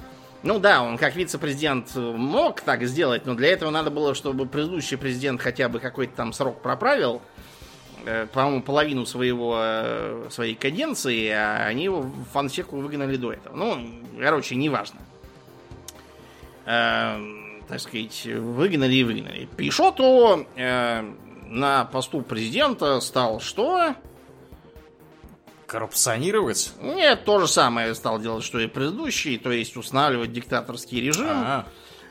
Ну 0.42 0.58
да, 0.60 0.82
он 0.82 0.98
как 0.98 1.16
вице-президент 1.16 1.96
мог 1.96 2.60
так 2.60 2.84
сделать, 2.84 3.26
но 3.26 3.34
для 3.34 3.48
этого 3.48 3.70
надо 3.70 3.90
было, 3.90 4.14
чтобы 4.14 4.46
предыдущий 4.46 4.96
президент 4.96 5.40
хотя 5.40 5.68
бы 5.68 5.80
какой-то 5.80 6.14
там 6.14 6.32
срок 6.32 6.60
проправил, 6.62 7.22
по-моему, 8.32 8.62
половину 8.62 9.06
своего, 9.06 9.56
э, 9.58 10.28
своей 10.30 10.54
каденции, 10.54 11.28
а 11.28 11.66
они 11.66 11.84
его 11.84 12.00
в 12.02 12.24
Фонсеку 12.32 12.76
выгнали 12.76 13.16
до 13.16 13.32
этого. 13.32 13.56
Ну, 13.56 13.78
короче, 14.18 14.54
неважно. 14.56 15.00
Э, 16.64 17.18
так 17.68 17.80
сказать, 17.80 18.26
выгнали 18.26 18.94
и 18.94 19.04
выгнали. 19.04 19.48
Пишоту 19.56 20.46
э, 20.56 21.02
на 21.46 21.84
посту 21.86 22.22
президента 22.22 23.00
стал 23.00 23.40
что? 23.40 23.94
Коррупционировать? 25.66 26.72
Нет, 26.80 27.24
то 27.24 27.40
же 27.40 27.48
самое 27.48 27.94
стал 27.94 28.20
делать, 28.20 28.44
что 28.44 28.58
и 28.58 28.66
предыдущий, 28.66 29.36
то 29.38 29.50
есть 29.50 29.76
устанавливать 29.76 30.32
диктаторский 30.32 31.00
режим. 31.00 31.28
А, 31.28 31.66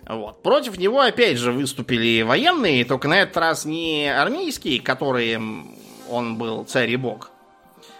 Вот. 0.08 0.42
Против 0.44 0.78
него 0.78 1.02
опять 1.02 1.38
же 1.38 1.52
выступили 1.52 2.22
военные, 2.22 2.86
только 2.86 3.08
на 3.08 3.22
этот 3.22 3.38
раз 3.38 3.66
не 3.66 4.10
армейские, 4.10 4.80
которые 4.80 5.40
он 6.10 6.38
был 6.38 6.64
царь 6.66 6.92
и 6.92 6.96
бог, 6.98 7.32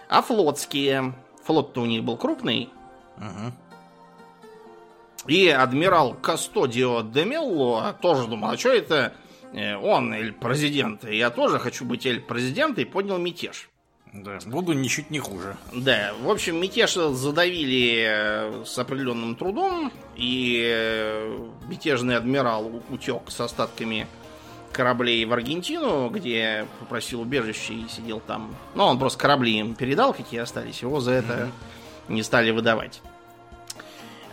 а 0.08 0.22
флотские. 0.22 1.14
Флот-то 1.44 1.80
у 1.80 1.86
них 1.86 2.04
был 2.04 2.16
крупный. 2.16 2.68
мгм. 3.16 3.52
И 5.26 5.48
адмирал 5.48 6.14
Кастодио 6.14 7.02
де 7.02 7.24
Мелло 7.24 7.94
тоже 8.00 8.26
думал, 8.28 8.50
а 8.50 8.56
что 8.56 8.72
это 8.72 9.12
э, 9.52 9.76
он, 9.76 10.12
эль 10.14 10.32
президент? 10.32 11.04
Я 11.04 11.30
тоже 11.30 11.58
хочу 11.58 11.84
быть 11.84 12.06
эль 12.06 12.20
президент 12.20 12.78
и 12.78 12.84
поднял 12.84 13.18
мятеж. 13.18 13.68
Да, 14.12 14.38
буду 14.46 14.72
ничуть 14.72 15.10
не 15.10 15.18
хуже. 15.18 15.56
Да, 15.72 16.14
в 16.22 16.30
общем, 16.30 16.60
мятеж 16.60 16.94
задавили 16.94 18.06
э, 18.08 18.64
с 18.64 18.78
определенным 18.78 19.36
трудом, 19.36 19.92
и 20.16 20.62
э, 20.66 21.48
мятежный 21.68 22.16
адмирал 22.16 22.82
утек 22.88 23.22
с 23.28 23.38
остатками 23.40 24.06
кораблей 24.78 25.24
в 25.24 25.32
Аргентину, 25.32 26.08
где 26.08 26.64
попросил 26.78 27.22
убежище 27.22 27.74
и 27.74 27.88
сидел 27.88 28.20
там. 28.20 28.54
Ну, 28.76 28.84
он 28.84 28.96
просто 29.00 29.18
корабли 29.18 29.58
им 29.58 29.74
передал, 29.74 30.14
какие 30.14 30.38
остались, 30.38 30.82
его 30.82 31.00
за 31.00 31.14
это 31.14 31.32
mm-hmm. 31.32 32.12
не 32.12 32.22
стали 32.22 32.52
выдавать. 32.52 33.02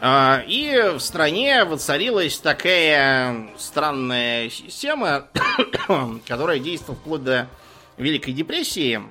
А, 0.01 0.43
и 0.45 0.91
в 0.95 0.99
стране 0.99 1.65
воцарилась 1.65 2.37
такая 2.37 3.47
странная 3.57 4.51
система, 4.51 5.25
которая 6.27 6.59
действовала 6.59 6.99
вплоть 6.99 7.23
до 7.23 7.47
Великой 7.97 8.33
депрессии. 8.33 9.01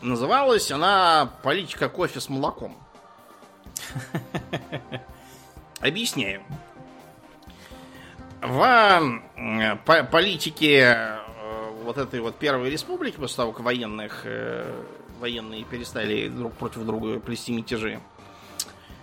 Называлась 0.00 0.72
она 0.72 1.30
политика 1.42 1.90
кофе 1.90 2.18
с 2.18 2.30
молоком. 2.30 2.78
Объясняю. 5.80 6.42
В 8.42 9.20
по 9.84 10.02
политике 10.04 10.96
э, 10.96 11.18
вот 11.82 11.98
этой 11.98 12.20
вот 12.20 12.36
Первой 12.36 12.70
Республики, 12.70 13.16
после 13.16 13.36
того, 13.36 13.52
как 13.52 13.64
военных, 13.64 14.22
э, 14.24 14.82
военные 15.18 15.64
перестали 15.64 16.28
друг 16.28 16.54
против 16.54 16.84
друга 16.84 17.20
плести 17.20 17.52
мятежи, 17.52 18.00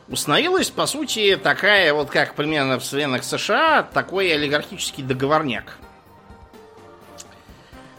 установилась, 0.08 0.72
по 0.72 0.88
сути, 0.88 1.36
такая 1.38 1.94
вот, 1.94 2.10
как 2.10 2.34
примерно 2.34 2.80
в 2.80 2.86
странах 2.86 3.24
США, 3.24 3.84
такой 3.84 4.34
олигархический 4.34 5.04
договорняк. 5.04 5.78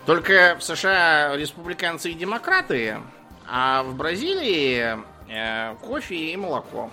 Только 0.07 0.57
в 0.59 0.65
США 0.65 1.37
республиканцы 1.37 2.11
и 2.11 2.15
демократы, 2.15 2.97
а 3.47 3.85
в 3.85 3.95
Бразилии 3.95 4.99
э, 5.29 5.75
кофе 5.83 6.33
и 6.33 6.37
молоко. 6.37 6.91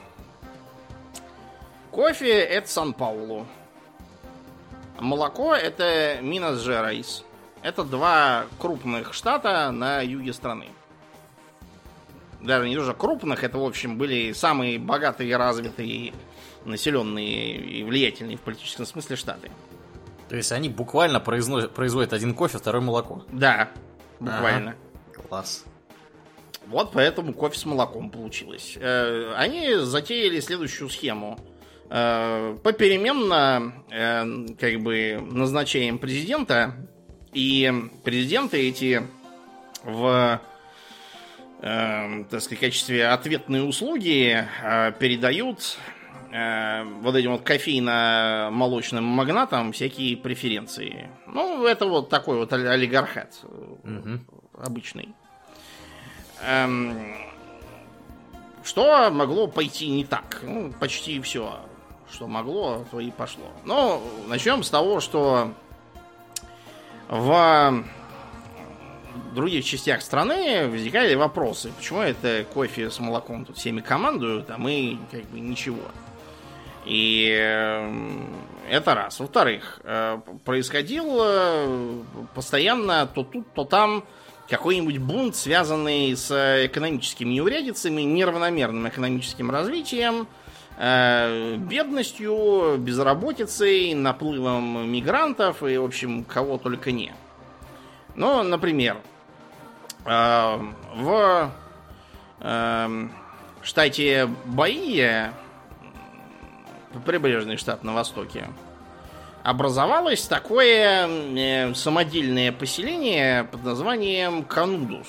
Кофе 1.89 2.41
это 2.41 2.69
Сан-Паулу. 2.69 3.47
Молоко 4.99 5.53
это 5.53 6.19
Минас-Жерайс. 6.21 7.23
Это 7.61 7.83
два 7.83 8.45
крупных 8.59 9.13
штата 9.13 9.71
на 9.71 10.01
юге 10.01 10.33
страны. 10.33 10.67
Даже 12.41 12.69
не 12.69 12.75
тоже 12.75 12.93
крупных, 12.93 13.43
это, 13.43 13.57
в 13.57 13.63
общем, 13.63 13.97
были 13.97 14.31
самые 14.33 14.77
богатые, 14.77 15.35
развитые, 15.35 16.13
населенные 16.63 17.55
и 17.57 17.83
влиятельные 17.83 18.37
в 18.37 18.41
политическом 18.41 18.85
смысле 18.85 19.15
штаты. 19.15 19.51
То 20.29 20.35
есть 20.35 20.51
они 20.51 20.69
буквально 20.69 21.19
производят 21.19 22.13
один 22.13 22.33
кофе, 22.35 22.57
второй 22.57 22.81
молоко. 22.81 23.23
Да, 23.31 23.69
буквально. 24.19 24.75
Ага. 25.11 25.27
Класс. 25.27 25.65
Вот 26.67 26.91
поэтому 26.93 27.33
кофе 27.33 27.57
с 27.57 27.65
молоком 27.65 28.09
получилось. 28.09 28.75
Э, 28.79 29.33
они 29.35 29.75
затеяли 29.75 30.39
следующую 30.39 30.89
схему. 30.89 31.39
Э, 31.89 32.57
попеременно 32.63 33.73
э, 33.91 34.25
как 34.59 34.81
бы 34.81 35.19
назначаем 35.21 35.99
президента, 35.99 36.75
и 37.33 37.71
президенты 38.03 38.69
эти 38.69 39.03
в 39.83 40.41
так 41.61 42.41
сказать, 42.41 42.59
качестве 42.59 43.07
ответной 43.07 43.67
услуги 43.67 44.45
передают 44.99 45.77
э, 46.31 46.83
вот 47.01 47.15
этим 47.15 47.31
вот 47.31 47.41
кофейно-молочным 47.41 49.01
магнатам 49.01 49.71
всякие 49.71 50.15
преференции. 50.17 51.09
Ну, 51.25 51.65
это 51.65 51.87
вот 51.87 52.09
такой 52.09 52.37
вот 52.37 52.53
олигархат 52.53 53.39
угу. 53.43 54.19
обычный. 54.59 55.15
Эм, 56.43 57.15
что 58.63 59.09
могло 59.09 59.47
пойти 59.47 59.89
не 59.89 60.05
так? 60.05 60.41
Ну, 60.43 60.71
почти 60.79 61.19
все, 61.21 61.59
что 62.11 62.27
могло, 62.27 62.85
то 62.91 62.99
и 62.99 63.11
пошло. 63.11 63.45
Но 63.65 64.01
начнем 64.27 64.63
с 64.63 64.69
того, 64.69 64.99
что 64.99 65.53
в 67.09 67.83
других 69.33 69.65
частях 69.65 70.01
страны 70.01 70.67
возникали 70.67 71.13
вопросы, 71.15 71.71
почему 71.77 72.01
это 72.01 72.45
кофе 72.53 72.89
с 72.89 72.99
молоком 72.99 73.45
тут 73.45 73.57
всеми 73.57 73.81
командуют, 73.81 74.49
а 74.49 74.57
мы 74.57 74.97
как 75.11 75.23
бы 75.25 75.39
ничего. 75.39 75.83
И 76.85 77.35
эм, 77.35 78.27
это 78.69 78.93
раз. 78.93 79.19
Во-вторых, 79.19 79.79
э, 79.83 80.19
происходил 80.43 81.17
э, 81.19 82.03
постоянно 82.35 83.07
то 83.07 83.23
тут, 83.23 83.51
то 83.53 83.65
там 83.65 84.03
какой-нибудь 84.47 84.99
бунт, 84.99 85.35
связанный 85.35 86.15
с 86.15 86.31
экономическими 86.31 87.33
неурядицами, 87.33 88.03
неравномерным 88.03 88.87
экономическим 88.87 89.49
развитием, 89.49 90.21
э, 90.21 90.44
бедностью, 90.77 92.75
безработицей, 92.77 93.93
наплывом 93.93 94.91
мигрантов 94.91 95.63
и, 95.63 95.77
в 95.77 95.85
общем, 95.85 96.25
кого 96.25 96.57
только 96.57 96.91
не. 96.91 97.13
Ну, 98.15 98.43
например, 98.43 98.97
в 100.03 101.51
эм, 102.41 103.11
штате 103.61 104.29
Баия 104.45 105.33
прибрежный 106.99 107.57
штат 107.57 107.83
на 107.83 107.93
востоке, 107.93 108.47
образовалось 109.43 110.23
такое 110.23 111.07
э, 111.07 111.73
самодельное 111.73 112.51
поселение 112.51 113.45
под 113.45 113.63
названием 113.63 114.43
Канудус. 114.43 115.07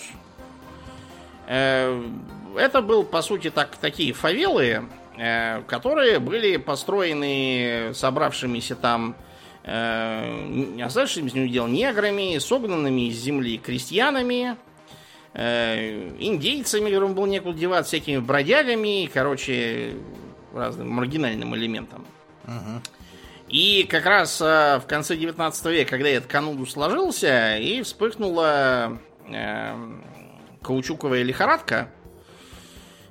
Э, 1.47 2.03
это 2.57 2.83
был, 2.83 3.05
по 3.05 3.23
сути, 3.23 3.51
так, 3.51 3.77
такие 3.77 4.12
фавелы, 4.12 4.64
э, 4.64 4.83
которые 5.17 6.19
были 6.19 6.57
построены 6.59 7.93
собравшимися 7.95 8.75
там 8.77 9.17
э, 9.67 10.83
оставшимися 10.83 11.47
дел 11.49 11.67
неграми, 11.67 12.39
согнанными 12.39 13.09
из 13.09 13.17
земли 13.17 13.59
крестьянами, 13.59 14.57
э, 15.35 16.12
индейцами, 16.19 16.91
которым 16.91 17.14
было 17.14 17.27
некуда 17.27 17.59
деваться, 17.59 17.89
всякими 17.89 18.19
бродягами, 18.19 19.11
короче, 19.12 19.95
разным 20.55 20.91
маргинальным 20.91 21.55
элементам. 21.55 22.07
Угу. 22.45 22.83
И 23.49 23.87
как 23.89 24.07
раз 24.07 24.41
э, 24.41 24.79
в 24.79 24.87
конце 24.87 25.17
19 25.17 25.67
века, 25.67 25.91
когда 25.91 26.09
этот 26.09 26.31
кануду 26.31 26.67
сложился, 26.67 27.57
и 27.59 27.83
вспыхнула 27.83 28.99
э, 29.29 29.75
каучуковая 30.62 31.23
лихорадка, 31.23 31.91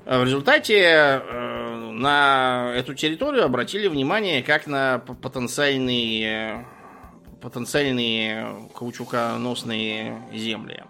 в 0.06 0.24
результате 0.24 0.82
э, 0.82 1.55
на 1.96 2.74
эту 2.76 2.93
территорию 2.93 3.46
обратили 3.46 3.88
внимание 3.88 4.43
как 4.43 4.68
на 4.68 5.00
потенциальные, 5.00 6.66
потенциальные 7.41 8.70
каучуконосные 8.78 10.22
земли. 10.34 10.84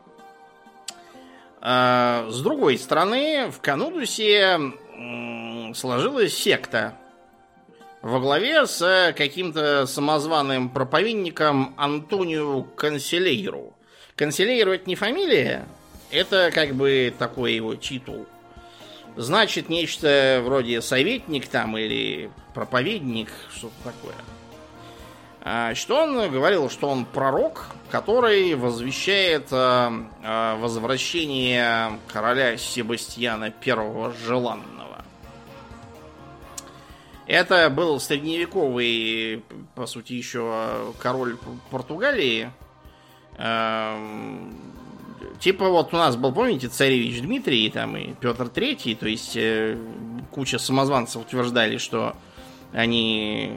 Э, 1.61 2.27
с 2.29 2.41
другой 2.41 2.77
стороны, 2.77 3.51
в 3.51 3.61
Канудусе 3.61 4.59
сложилась 5.75 6.35
секта 6.35 6.97
во 8.01 8.19
главе 8.19 8.65
с 8.65 9.13
каким-то 9.15 9.85
самозваным 9.85 10.69
проповедником 10.69 11.75
Антонио 11.77 12.63
Конселейру. 12.63 13.75
Конселейру 14.15 14.71
это 14.73 14.89
не 14.89 14.95
фамилия, 14.95 15.67
это 16.11 16.49
как 16.53 16.73
бы 16.73 17.13
такой 17.17 17.53
его 17.53 17.75
титул. 17.75 18.25
Значит, 19.15 19.69
нечто 19.69 20.41
вроде 20.43 20.81
советник 20.81 21.47
там 21.47 21.77
или 21.77 22.29
проповедник, 22.53 23.29
что-то 23.55 23.75
такое. 23.83 24.15
А, 25.47 25.73
что 25.75 26.03
он 26.03 26.31
говорил, 26.31 26.69
что 26.69 26.89
он 26.89 27.05
пророк, 27.05 27.67
который 27.91 28.55
возвещает 28.55 29.47
а, 29.51 29.93
а, 30.23 30.57
возвращение 30.57 31.99
короля 32.11 32.57
Себастьяна 32.57 33.53
I 33.65 34.13
Желанного. 34.25 35.05
Это 37.25 37.69
был 37.69 37.99
средневековый, 37.99 39.43
по 39.75 39.85
сути, 39.85 40.13
еще 40.13 40.93
король 40.99 41.37
Португалии. 41.71 42.51
Типа 45.39 45.69
вот 45.69 45.93
у 45.93 45.97
нас 45.97 46.15
был, 46.15 46.31
помните, 46.31 46.67
царевич 46.67 47.21
Дмитрий 47.21 47.69
там 47.69 47.95
и 47.97 48.13
Петр 48.13 48.49
Третий, 48.49 48.95
то 48.95 49.07
есть 49.07 49.35
э, 49.35 49.77
куча 50.31 50.57
самозванцев 50.57 51.21
утверждали, 51.21 51.77
что 51.77 52.15
они 52.73 53.53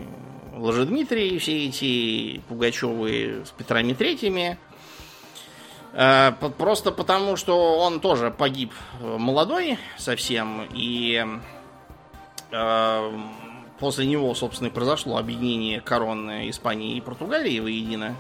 Лжедмитрии 0.56 1.38
все 1.38 1.66
эти 1.66 2.40
Пугачевы 2.48 3.42
с 3.46 3.50
Петрами 3.50 3.92
Третьими. 3.92 4.58
Э, 5.92 6.32
просто 6.58 6.92
потому, 6.92 7.36
что 7.36 7.78
он 7.78 8.00
тоже 8.00 8.30
погиб 8.30 8.72
молодой 9.00 9.78
совсем, 9.96 10.66
и 10.72 11.24
э, 12.50 13.12
После 13.78 14.06
него, 14.06 14.34
собственно, 14.34 14.68
и 14.68 14.72
произошло 14.72 15.18
объединение 15.18 15.80
корон 15.80 16.28
Испании 16.50 16.96
и 16.96 17.00
Португалии 17.00 17.60
воедино. 17.60 18.16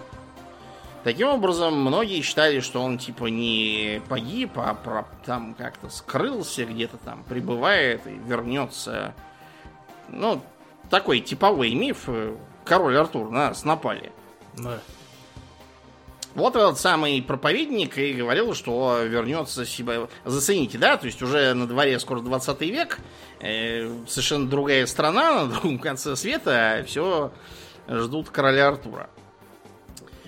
Таким 1.04 1.28
образом, 1.28 1.80
многие 1.80 2.22
считали, 2.22 2.60
что 2.60 2.82
он 2.82 2.98
типа 2.98 3.26
не 3.26 4.02
погиб, 4.08 4.52
а 4.56 4.74
про, 4.74 5.06
там 5.24 5.54
как-то 5.54 5.88
скрылся, 5.88 6.64
где-то 6.64 6.96
там 6.98 7.22
прибывает 7.24 8.06
и 8.06 8.18
вернется. 8.26 9.14
Ну, 10.08 10.42
такой 10.90 11.20
типовой 11.20 11.74
миф. 11.74 12.08
Король 12.64 12.96
Артур 12.96 13.30
на 13.30 13.48
нас 13.48 13.64
напали. 13.64 14.12
Да. 14.56 14.80
Вот 16.34 16.54
этот 16.56 16.78
самый 16.78 17.22
проповедник 17.22 17.98
и 17.98 18.12
говорил, 18.12 18.54
что 18.54 19.02
вернется 19.02 19.64
себя... 19.64 20.08
Зацените, 20.24 20.78
да? 20.78 20.96
То 20.96 21.06
есть 21.06 21.22
уже 21.22 21.54
на 21.54 21.66
дворе 21.66 21.98
скоро 21.98 22.20
20 22.20 22.60
век, 22.62 22.98
э, 23.40 23.90
совершенно 24.06 24.48
другая 24.48 24.86
страна, 24.86 25.44
на 25.46 25.46
другом 25.46 25.78
конце 25.78 26.16
света, 26.16 26.78
а 26.80 26.84
все 26.84 27.32
ждут 27.88 28.30
короля 28.30 28.68
Артура. 28.68 29.08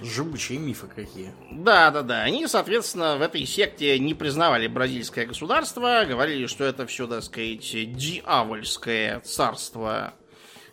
Живучие 0.03 0.59
мифы 0.59 0.87
какие. 0.87 1.33
Да, 1.51 1.91
да, 1.91 2.03
да. 2.03 2.23
Они, 2.23 2.47
соответственно, 2.47 3.17
в 3.17 3.23
этой 3.23 3.45
секте 3.45 3.99
не 3.99 4.15
признавали 4.15 4.67
бразильское 4.67 5.27
государство, 5.27 6.05
говорили, 6.09 6.47
что 6.47 6.65
это 6.65 6.87
все, 6.87 7.07
так 7.07 7.23
сказать, 7.23 7.71
дьявольское 7.97 9.21
царство 9.21 10.15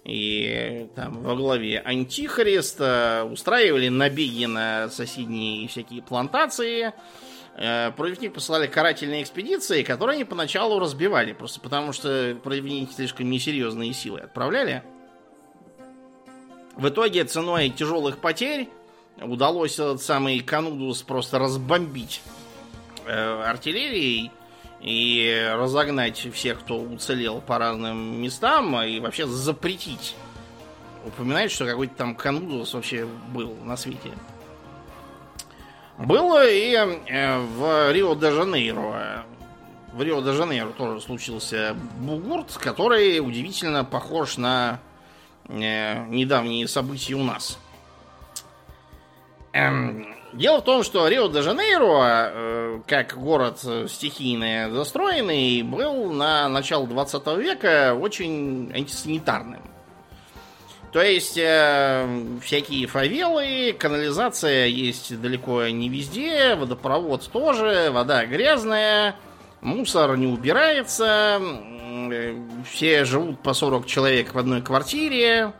и 0.08 0.88
там 0.96 1.22
во 1.22 1.36
главе 1.36 1.80
Антихрист 1.80 2.80
устраивали 2.80 3.90
набеги 3.90 4.46
на 4.46 4.88
соседние 4.90 5.68
всякие 5.68 6.02
плантации. 6.02 6.94
Э, 7.58 7.92
против 7.92 8.22
них 8.22 8.34
посылали 8.34 8.68
карательные 8.68 9.24
экспедиции, 9.24 9.84
которые 9.84 10.16
они 10.16 10.24
поначалу 10.24 10.80
разбивали, 10.80 11.34
просто 11.34 11.60
потому 11.60 11.92
что 11.92 12.38
против 12.42 12.64
них 12.64 12.92
слишком 12.94 13.30
несерьезные 13.30 13.94
силы 13.94 14.22
отправляли. 14.22 14.84
В 16.76 16.88
итоге 16.88 17.26
ценой 17.26 17.70
тяжелых 17.70 18.20
потерь 18.20 18.70
удалось 19.22 19.74
этот 19.74 20.02
самый 20.02 20.40
Канудус 20.40 21.02
просто 21.04 21.40
разбомбить 21.40 22.22
э, 23.06 23.44
артиллерией 23.44 24.32
и 24.82 25.52
разогнать 25.56 26.18
всех, 26.34 26.60
кто 26.60 26.78
уцелел 26.80 27.42
по 27.42 27.58
разным 27.58 28.22
местам, 28.22 28.80
и 28.82 29.00
вообще 29.00 29.26
запретить 29.28 30.16
упоминать, 31.06 31.52
что 31.52 31.66
какой-то 31.66 31.96
там 31.96 32.16
Канудус 32.16 32.74
вообще 32.74 33.08
был 33.34 33.56
на 33.64 33.78
свете. 33.78 34.12
Было 35.98 36.48
и 36.48 36.74
э, 36.76 37.40
в 37.40 37.92
Рио-де-Жанейро. 37.92 39.26
В 39.94 40.02
Рио-де-Жанейро 40.02 40.70
тоже 40.70 41.02
случился 41.02 41.76
бугурт, 42.00 42.56
который 42.58 43.20
удивительно 43.20 43.84
похож 43.84 44.38
на 44.38 44.80
э, 45.48 46.06
недавние 46.06 46.68
события 46.68 47.16
у 47.16 47.24
нас. 47.24 47.58
Эм, 49.58 50.06
дело 50.34 50.60
в 50.60 50.66
том, 50.66 50.84
что 50.84 51.08
Рио-де-Жанейро, 51.08 52.32
э, 52.32 52.82
как 52.86 53.18
город 53.18 53.60
стихийно 53.88 54.70
застроенный, 54.70 55.64
был 55.64 56.12
на 56.12 56.48
начало 56.48 56.86
20 56.86 57.38
века 57.38 57.98
очень 58.00 58.72
антисанитарным. 58.72 59.62
То 60.92 61.02
есть 61.02 61.38
э, 61.38 62.08
всякие 62.44 62.86
фавелы, 62.86 63.76
канализация 63.78 64.68
есть 64.68 65.20
далеко 65.20 65.68
не 65.68 65.90
везде, 65.90 66.56
водопровод 66.56 67.28
тоже, 67.32 67.90
вода 67.92 68.26
грязная, 68.28 69.16
мусор 69.62 70.18
не 70.18 70.28
убирается, 70.28 71.42
э, 71.42 72.36
все 72.72 73.06
живут 73.06 73.40
по 73.42 73.54
40 73.54 73.88
человек 73.88 74.36
в 74.36 74.38
одной 74.38 74.62
квартире, 74.62 75.54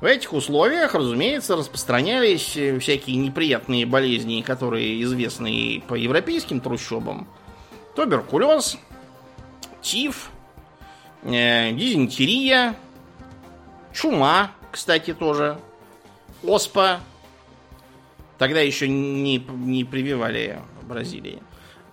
в 0.00 0.04
этих 0.04 0.32
условиях, 0.32 0.94
разумеется, 0.94 1.56
распространялись 1.56 2.58
всякие 2.80 3.16
неприятные 3.16 3.86
болезни, 3.86 4.42
которые 4.42 5.02
известны 5.02 5.82
по 5.88 5.94
европейским 5.94 6.60
трущобам. 6.60 7.26
Туберкулез, 7.94 8.76
тиф, 9.80 10.30
э, 11.22 11.72
дизентерия, 11.72 12.76
чума, 13.94 14.50
кстати, 14.70 15.14
тоже, 15.14 15.58
оспа. 16.42 17.00
Тогда 18.36 18.60
еще 18.60 18.88
не, 18.88 19.38
не 19.38 19.84
прививали 19.84 20.60
в 20.82 20.88
Бразилии. 20.88 21.42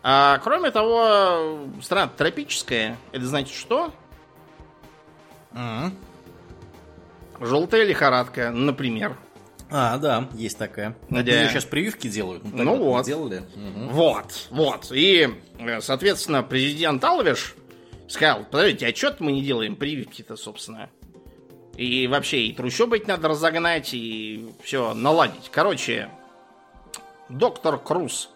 А 0.01 0.39
кроме 0.39 0.71
того, 0.71 1.69
страна 1.81 2.09
тропическая. 2.09 2.97
Это 3.13 3.25
значит 3.25 3.55
что? 3.55 3.93
Mm-hmm. 5.53 5.93
Желтая 7.39 7.83
лихорадка, 7.83 8.51
например. 8.51 9.17
А, 9.69 9.97
да, 9.97 10.29
есть 10.35 10.57
такая. 10.57 10.95
Да. 11.09 11.23
сейчас 11.23 11.65
прививки 11.65 12.07
делают. 12.07 12.43
Ну, 12.43 12.63
ну 12.63 12.77
вот. 12.77 13.05
Делали. 13.05 13.37
Угу. 13.37 13.89
Вот, 13.89 14.47
вот. 14.51 14.91
И, 14.91 15.29
соответственно, 15.79 16.43
президент 16.43 17.03
Алвеш 17.03 17.55
сказал, 18.07 18.43
подождите, 18.43 18.87
а 18.87 18.95
что 18.95 19.15
мы 19.19 19.31
не 19.31 19.41
делаем 19.41 19.75
прививки-то, 19.75 20.35
собственно? 20.35 20.89
И 21.75 22.05
вообще, 22.07 22.45
и 22.45 22.53
трущобы 22.53 23.01
надо 23.07 23.29
разогнать, 23.29 23.93
и 23.93 24.47
все 24.63 24.93
наладить. 24.93 25.49
Короче, 25.51 26.09
доктор 27.29 27.79
Круз, 27.79 28.29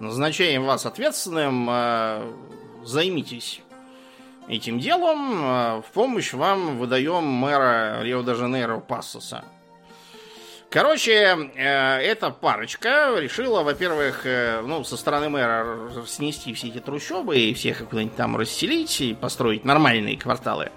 назначаем 0.00 0.64
вас 0.64 0.86
ответственным, 0.86 1.68
э, 1.70 2.32
займитесь 2.82 3.60
этим 4.48 4.78
делом. 4.78 5.44
Э, 5.44 5.82
в 5.82 5.92
помощь 5.92 6.32
вам 6.32 6.78
выдаем 6.78 7.24
мэра 7.24 8.02
Рио-де-Жанейро 8.02 8.80
Пассоса. 8.80 9.44
Короче, 10.70 11.50
э, 11.54 11.98
эта 12.00 12.30
парочка 12.30 13.14
решила, 13.18 13.62
во-первых, 13.62 14.26
э, 14.26 14.60
ну, 14.62 14.82
со 14.82 14.96
стороны 14.96 15.28
мэра 15.28 15.92
снести 16.06 16.52
все 16.54 16.68
эти 16.68 16.80
трущобы 16.80 17.38
и 17.38 17.54
всех 17.54 17.88
куда-нибудь 17.88 18.16
там 18.16 18.36
расселить 18.36 19.00
и 19.00 19.14
построить 19.14 19.64
нормальные 19.64 20.16
кварталы. 20.18 20.70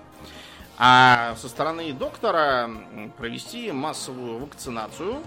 А 0.78 1.36
со 1.42 1.50
стороны 1.50 1.92
доктора 1.92 2.70
провести 3.18 3.72
массовую 3.72 4.38
вакцинацию, 4.38 5.24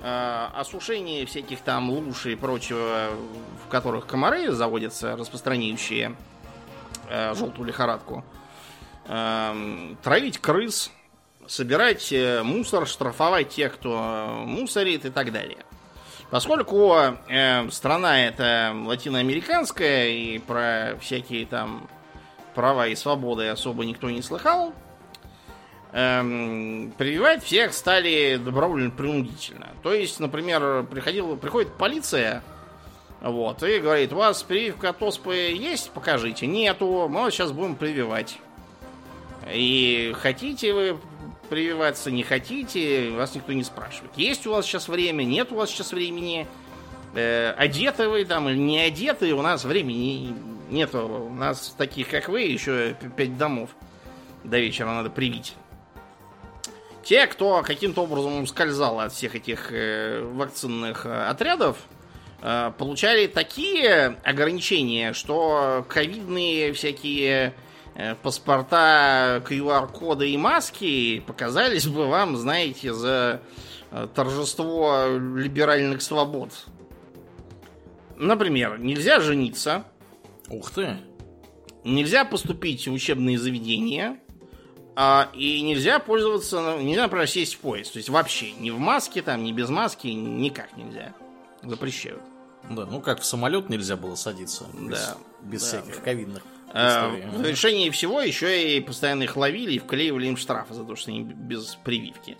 осушение 0.00 1.26
всяких 1.26 1.62
там 1.62 1.90
луж 1.90 2.26
и 2.26 2.36
прочего, 2.36 3.08
в 3.66 3.68
которых 3.70 4.06
комары 4.06 4.52
заводятся, 4.52 5.16
распространяющие 5.16 6.14
э, 7.08 7.34
желтую 7.34 7.66
лихорадку, 7.66 8.24
э, 9.06 9.94
травить 10.02 10.38
крыс, 10.38 10.90
собирать 11.46 12.12
э, 12.12 12.42
мусор, 12.42 12.86
штрафовать 12.86 13.50
тех, 13.50 13.74
кто 13.74 13.98
э, 13.98 14.44
мусорит 14.44 15.04
и 15.04 15.10
так 15.10 15.32
далее. 15.32 15.58
Поскольку 16.30 16.94
э, 17.28 17.70
страна 17.70 18.26
эта 18.26 18.72
латиноамериканская 18.74 20.08
и 20.08 20.38
про 20.38 20.96
всякие 21.00 21.46
там 21.46 21.88
права 22.54 22.86
и 22.88 22.94
свободы 22.94 23.48
особо 23.48 23.84
никто 23.84 24.10
не 24.10 24.22
слыхал, 24.22 24.72
эм, 25.92 26.92
прививать 26.96 27.44
всех 27.44 27.72
стали 27.72 28.36
добровольно-принудительно. 28.36 29.68
То 29.82 29.92
есть, 29.92 30.18
например, 30.18 30.84
приходил, 30.84 31.36
приходит 31.36 31.72
полиция 31.74 32.42
вот, 33.24 33.62
и 33.62 33.78
говорит, 33.78 34.12
у 34.12 34.16
вас 34.16 34.42
прививка 34.42 34.90
от 34.90 35.02
оспы 35.02 35.34
есть? 35.34 35.90
Покажите. 35.92 36.46
Нету, 36.46 37.08
мы 37.08 37.22
вот 37.22 37.32
сейчас 37.32 37.52
будем 37.52 37.74
прививать. 37.74 38.38
И 39.50 40.14
хотите 40.20 40.74
вы 40.74 40.98
прививаться, 41.48 42.10
не 42.10 42.22
хотите, 42.22 43.10
вас 43.12 43.34
никто 43.34 43.54
не 43.54 43.64
спрашивает. 43.64 44.12
Есть 44.16 44.46
у 44.46 44.50
вас 44.50 44.66
сейчас 44.66 44.88
время, 44.88 45.24
нет 45.24 45.52
у 45.52 45.54
вас 45.54 45.70
сейчас 45.70 45.92
времени. 45.92 46.46
Э, 47.14 47.54
одеты 47.56 48.10
вы 48.10 48.26
там 48.26 48.46
или 48.50 48.58
не 48.58 48.78
одеты, 48.78 49.32
у 49.32 49.40
нас 49.40 49.64
времени 49.64 50.34
нету. 50.68 51.28
У 51.30 51.34
нас 51.34 51.74
таких, 51.78 52.10
как 52.10 52.28
вы, 52.28 52.42
еще 52.42 52.94
пять 53.16 53.38
домов 53.38 53.70
до 54.42 54.58
вечера 54.58 54.88
надо 54.88 55.08
привить. 55.08 55.54
Те, 57.02 57.26
кто 57.26 57.62
каким-то 57.62 58.02
образом 58.02 58.42
ускользал 58.42 59.00
от 59.00 59.12
всех 59.12 59.34
этих 59.34 59.72
э, 59.72 60.22
вакцинных 60.22 61.06
э, 61.06 61.26
отрядов, 61.26 61.78
получали 62.76 63.26
такие 63.26 64.18
ограничения, 64.22 65.14
что 65.14 65.86
ковидные 65.88 66.74
всякие 66.74 67.54
э, 67.94 68.14
паспорта, 68.16 69.42
QR-коды 69.48 70.30
и 70.30 70.36
маски 70.36 71.20
показались 71.20 71.86
бы 71.86 72.06
вам, 72.06 72.36
знаете, 72.36 72.92
за 72.92 73.40
э, 73.90 74.08
торжество 74.14 75.06
либеральных 75.08 76.02
свобод. 76.02 76.50
Например, 78.18 78.78
нельзя 78.78 79.20
жениться. 79.20 79.84
Ух 80.50 80.70
ты. 80.70 80.98
Нельзя 81.82 82.26
поступить 82.26 82.86
в 82.86 82.92
учебные 82.92 83.38
заведения. 83.38 84.18
А, 84.96 85.30
и 85.32 85.62
нельзя 85.62 85.98
пользоваться, 85.98 86.60
ну, 86.60 86.80
нельзя, 86.80 87.04
например, 87.04 87.26
сесть 87.26 87.54
в 87.54 87.60
поезд. 87.60 87.94
То 87.94 87.98
есть 87.98 88.10
вообще 88.10 88.52
ни 88.52 88.68
в 88.70 88.78
маске, 88.78 89.22
там, 89.22 89.42
ни 89.42 89.52
без 89.52 89.70
маски, 89.70 90.08
никак 90.08 90.76
нельзя. 90.76 91.14
Запрещают. 91.62 92.20
Да, 92.70 92.86
ну 92.86 93.00
как 93.00 93.20
в 93.20 93.24
самолет 93.24 93.68
нельзя 93.68 93.96
было 93.96 94.14
садиться. 94.14 94.66
Без, 94.72 94.98
да. 94.98 95.16
Без 95.42 95.60
да, 95.62 95.66
всяких 95.66 95.96
да. 95.96 96.00
ковидных 96.02 96.42
а, 96.72 97.10
В 97.10 97.42
решении 97.42 97.90
всего 97.90 98.20
еще 98.20 98.76
и 98.76 98.80
постоянно 98.80 99.24
их 99.24 99.36
ловили 99.36 99.74
и 99.74 99.78
вклеивали 99.78 100.26
им 100.26 100.36
штрафы 100.36 100.74
за 100.74 100.84
то, 100.84 100.96
что 100.96 101.10
они 101.10 101.22
без 101.22 101.76
прививки. 101.84 102.36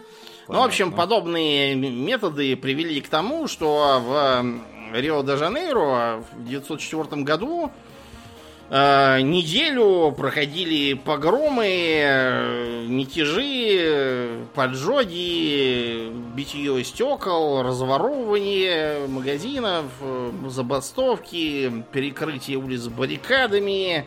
Понятно. 0.46 0.54
Ну, 0.54 0.60
в 0.60 0.64
общем, 0.64 0.92
подобные 0.92 1.74
методы 1.74 2.56
привели 2.56 3.00
к 3.00 3.08
тому, 3.08 3.48
что 3.48 4.02
в 4.04 4.98
Рио-де-Жанейро 4.98 6.22
в 6.22 6.32
1904 6.32 7.22
году 7.22 7.72
неделю 8.70 10.12
проходили 10.12 10.94
погромы, 10.94 11.66
э, 11.68 12.86
мятежи, 12.86 14.46
поджоги, 14.54 16.10
битье 16.34 16.82
стекол, 16.82 17.62
разворовывание 17.62 19.06
магазинов, 19.06 19.84
э, 20.00 20.32
забастовки, 20.48 21.84
перекрытие 21.92 22.56
улиц 22.56 22.86
баррикадами, 22.86 24.06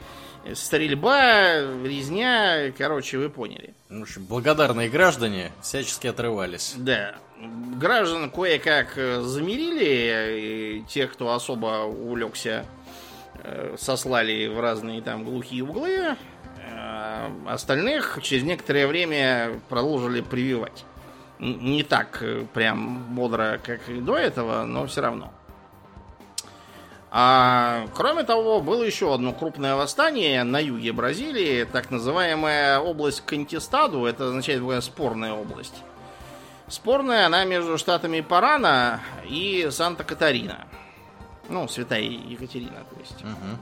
стрельба, 0.54 1.62
резня, 1.84 2.72
короче, 2.76 3.20
вы 3.20 3.30
поняли. 3.30 3.76
В 3.90 4.02
общем, 4.02 4.26
благодарные 4.26 4.90
граждане 4.90 5.52
всячески 5.62 6.08
отрывались. 6.08 6.74
Да. 6.78 7.16
Граждан 7.76 8.32
кое-как 8.32 8.96
замерили, 8.96 10.80
и 10.80 10.84
тех, 10.90 11.14
кто 11.14 11.34
особо 11.34 11.84
увлекся 11.86 12.66
Э, 12.66 12.77
сослали 13.78 14.48
в 14.48 14.60
разные 14.60 15.02
там 15.02 15.24
глухие 15.24 15.64
углы, 15.64 16.16
э, 16.68 17.30
остальных 17.48 18.20
через 18.22 18.44
некоторое 18.44 18.88
время 18.88 19.60
продолжили 19.70 20.22
прививать. 20.22 20.86
Не 21.40 21.84
так 21.84 22.22
э, 22.22 22.46
прям 22.54 23.16
бодро, 23.16 23.60
как 23.64 23.88
и 23.90 24.00
до 24.00 24.16
этого, 24.16 24.64
но 24.64 24.88
все 24.88 25.02
равно. 25.02 25.32
А 27.10 27.88
кроме 27.96 28.24
того, 28.24 28.60
было 28.60 28.84
еще 28.84 29.14
одно 29.14 29.34
крупное 29.34 29.76
восстание 29.76 30.44
на 30.44 30.60
юге 30.60 30.92
Бразилии, 30.92 31.64
так 31.64 31.90
называемая 31.90 32.80
область 32.80 33.22
Кантистаду, 33.22 34.06
это 34.06 34.28
означает 34.28 34.62
такая 34.62 34.82
спорная 34.82 35.34
область. 35.34 35.76
Спорная 36.68 37.28
она 37.28 37.46
между 37.46 37.78
штатами 37.78 38.20
Парана 38.20 39.00
и 39.26 39.70
Санта-Катарина. 39.72 40.68
Ну, 41.50 41.68
святая 41.68 42.02
Екатерина, 42.02 42.84
то 42.90 43.00
есть. 43.00 43.22
Угу. 43.22 43.60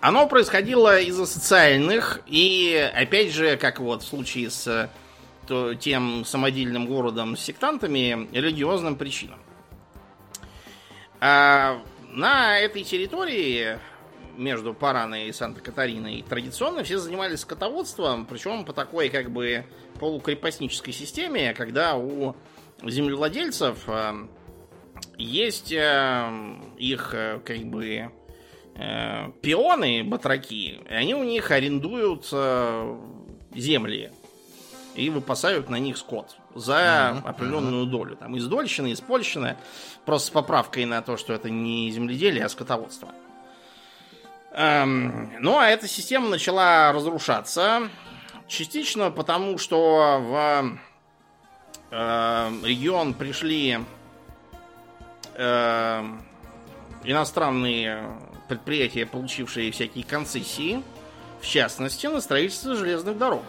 Оно 0.00 0.28
происходило 0.28 1.00
из-за 1.00 1.26
социальных 1.26 2.20
и, 2.26 2.90
опять 2.94 3.32
же, 3.32 3.56
как 3.56 3.80
вот 3.80 4.02
в 4.02 4.06
случае 4.06 4.50
с 4.50 4.90
то, 5.46 5.74
тем 5.74 6.24
самодельным 6.24 6.86
городом 6.86 7.36
с 7.36 7.40
сектантами, 7.40 8.28
религиозным 8.32 8.96
причинам. 8.96 9.38
А 11.20 11.80
на 12.10 12.58
этой 12.58 12.82
территории 12.84 13.78
между 14.36 14.74
Параной 14.74 15.28
и 15.28 15.32
Санта-Катариной 15.32 16.24
традиционно 16.28 16.84
все 16.84 16.98
занимались 16.98 17.40
скотоводством, 17.40 18.26
причем 18.26 18.64
по 18.64 18.72
такой 18.72 19.08
как 19.08 19.30
бы 19.30 19.64
полукрепостнической 19.98 20.92
системе, 20.92 21.54
когда 21.54 21.96
у 21.96 22.36
землевладельцев 22.82 23.78
а, 23.86 24.28
есть 25.18 25.72
э, 25.72 26.30
их 26.78 27.14
э, 27.14 27.40
как 27.44 27.58
бы 27.64 28.10
э, 28.74 29.30
пионы, 29.42 30.04
батраки, 30.04 30.80
и 30.88 30.92
они 30.92 31.14
у 31.14 31.24
них 31.24 31.50
арендуют 31.50 32.28
э, 32.32 32.98
земли 33.54 34.12
и 34.94 35.10
выпасают 35.10 35.68
на 35.68 35.76
них 35.76 35.98
скот 35.98 36.36
за 36.54 36.74
uh-huh, 36.74 37.28
определенную 37.28 37.84
uh-huh. 37.84 37.90
долю. 37.90 38.16
Там 38.16 38.34
из 38.36 38.46
Дольщины, 38.46 38.92
из 38.92 39.00
Польщины, 39.00 39.56
просто 40.04 40.28
с 40.28 40.30
поправкой 40.30 40.86
на 40.86 41.02
то, 41.02 41.16
что 41.16 41.32
это 41.34 41.50
не 41.50 41.90
земледелие, 41.90 42.44
а 42.44 42.48
скотоводство. 42.48 43.10
Эм, 44.52 45.32
ну, 45.40 45.58
а 45.58 45.68
эта 45.68 45.86
система 45.86 46.30
начала 46.30 46.92
разрушаться. 46.92 47.90
Частично 48.48 49.10
потому, 49.10 49.58
что 49.58 50.18
в 50.22 50.78
э, 51.90 52.50
регион 52.64 53.12
пришли 53.12 53.80
э, 55.36 56.04
иностранные 57.04 58.08
предприятия, 58.48 59.06
получившие 59.06 59.70
всякие 59.72 60.04
концессии, 60.04 60.82
в 61.40 61.46
частности, 61.46 62.06
на 62.06 62.20
строительство 62.20 62.74
железных 62.74 63.18
дорог. 63.18 63.44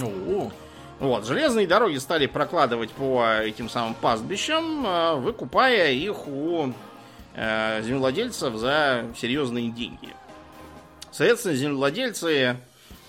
О, 0.00 0.50
вот, 0.98 1.26
железные 1.26 1.66
дороги 1.66 1.98
стали 1.98 2.26
прокладывать 2.26 2.90
по 2.92 3.40
этим 3.40 3.68
самым 3.68 3.94
пастбищам, 3.94 4.86
э, 4.86 5.14
выкупая 5.16 5.90
их 5.90 6.26
у 6.28 6.72
э, 7.34 7.82
землевладельцев 7.82 8.54
за 8.54 9.06
серьезные 9.16 9.70
деньги. 9.70 10.14
Соответственно, 11.10 11.54
землевладельцы, 11.54 12.56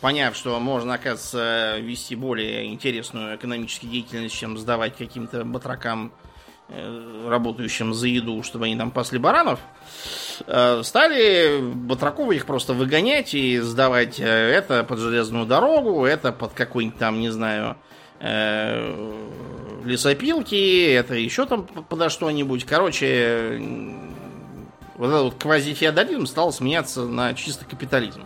поняв, 0.01 0.35
что 0.35 0.59
можно, 0.59 0.95
оказывается, 0.95 1.77
вести 1.79 2.15
более 2.15 2.65
интересную 2.65 3.37
экономическую 3.37 3.91
деятельность, 3.91 4.35
чем 4.35 4.57
сдавать 4.57 4.97
каким-то 4.97 5.45
батракам 5.45 6.11
работающим 7.27 7.93
за 7.93 8.07
еду, 8.07 8.41
чтобы 8.43 8.65
они 8.65 8.75
там 8.75 8.91
пасли 8.91 9.19
баранов, 9.19 9.59
э, 10.47 10.81
стали 10.83 11.61
Батракова 11.61 12.31
их 12.31 12.45
просто 12.45 12.73
выгонять 12.73 13.33
и 13.33 13.59
сдавать 13.59 14.19
э, 14.19 14.25
это 14.25 14.83
под 14.83 14.99
железную 14.99 15.45
дорогу, 15.45 16.05
это 16.05 16.31
под 16.31 16.53
какой-нибудь 16.53 16.97
там, 16.97 17.19
не 17.19 17.29
знаю, 17.29 17.77
лесопилки, 19.83 20.93
это 20.93 21.15
еще 21.15 21.45
там 21.45 21.65
подо 21.65 22.09
что-нибудь. 22.09 22.63
Короче, 22.63 23.59
вот 24.95 25.07
этот 25.07 25.23
вот 25.23 25.35
квазифеодализм 25.35 26.25
стал 26.25 26.53
сменяться 26.53 27.05
на 27.05 27.33
чисто 27.33 27.65
капитализм. 27.65 28.25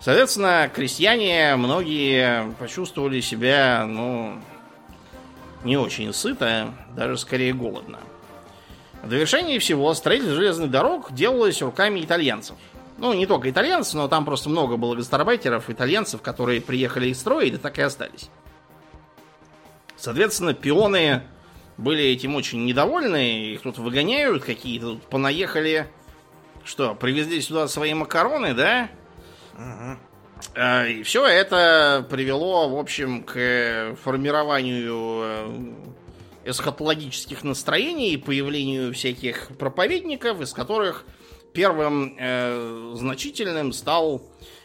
Соответственно, 0.00 0.70
крестьяне 0.72 1.56
многие 1.56 2.52
почувствовали 2.58 3.20
себя, 3.20 3.86
ну, 3.88 4.40
не 5.64 5.76
очень 5.76 6.12
сытая, 6.12 6.74
даже 6.96 7.16
скорее 7.18 7.52
голодно. 7.52 7.98
В 9.02 9.08
довершении 9.08 9.58
всего 9.58 9.92
строительство 9.94 10.36
железных 10.36 10.70
дорог 10.70 11.12
делалось 11.12 11.60
руками 11.60 12.00
итальянцев. 12.00 12.56
Ну, 12.98 13.12
не 13.14 13.26
только 13.26 13.50
итальянцев, 13.50 13.94
но 13.94 14.06
там 14.06 14.24
просто 14.24 14.48
много 14.48 14.76
было 14.76 14.94
гастарбайтеров, 14.94 15.68
итальянцев, 15.70 16.22
которые 16.22 16.60
приехали 16.60 17.08
и 17.08 17.14
строили, 17.14 17.56
так 17.56 17.78
и 17.78 17.82
остались. 17.82 18.30
Соответственно, 19.96 20.54
пионы 20.54 21.22
были 21.76 22.04
этим 22.04 22.36
очень 22.36 22.64
недовольны, 22.64 23.52
их 23.54 23.62
тут 23.62 23.78
выгоняют, 23.78 24.44
какие-то 24.44 24.94
тут 24.94 25.02
понаехали. 25.04 25.88
Что, 26.64 26.94
привезли 26.94 27.40
сюда 27.40 27.66
свои 27.66 27.92
макароны, 27.92 28.54
да? 28.54 28.88
Угу. 29.54 29.98
Э, 30.54 30.88
и 30.88 31.02
все 31.02 31.26
это 31.26 32.06
привело, 32.10 32.68
в 32.68 32.78
общем, 32.78 33.22
к 33.24 33.96
формированию 34.02 35.22
э, 35.24 35.74
эсхатологических 36.44 37.44
настроений 37.44 38.12
и 38.12 38.16
появлению 38.16 38.92
всяких 38.92 39.56
проповедников, 39.58 40.40
из 40.40 40.52
которых 40.52 41.04
первым 41.52 42.16
э, 42.18 42.92
значительным 42.94 43.72
стал 43.72 44.22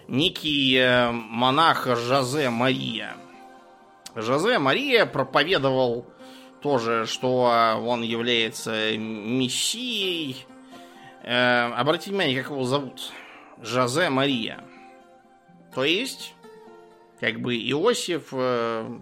некий 0.08 0.78
э, 0.78 1.12
монах 1.12 1.88
Жозе 1.98 2.50
Мария. 2.50 3.16
Жозе 4.16 4.58
Мария 4.58 5.06
проповедовал 5.06 6.06
тоже, 6.62 7.06
что 7.06 7.78
он 7.86 8.02
является 8.02 8.98
мессией. 8.98 10.46
Э, 11.24 11.72
обратите 11.74 12.12
внимание, 12.12 12.42
как 12.42 12.52
его 12.52 12.64
зовут. 12.64 13.12
Жозе 13.62 14.10
Мария. 14.10 14.64
То 15.78 15.84
есть, 15.84 16.34
как 17.20 17.40
бы 17.40 17.56
Иосиф, 17.56 18.30
э, 18.32 18.98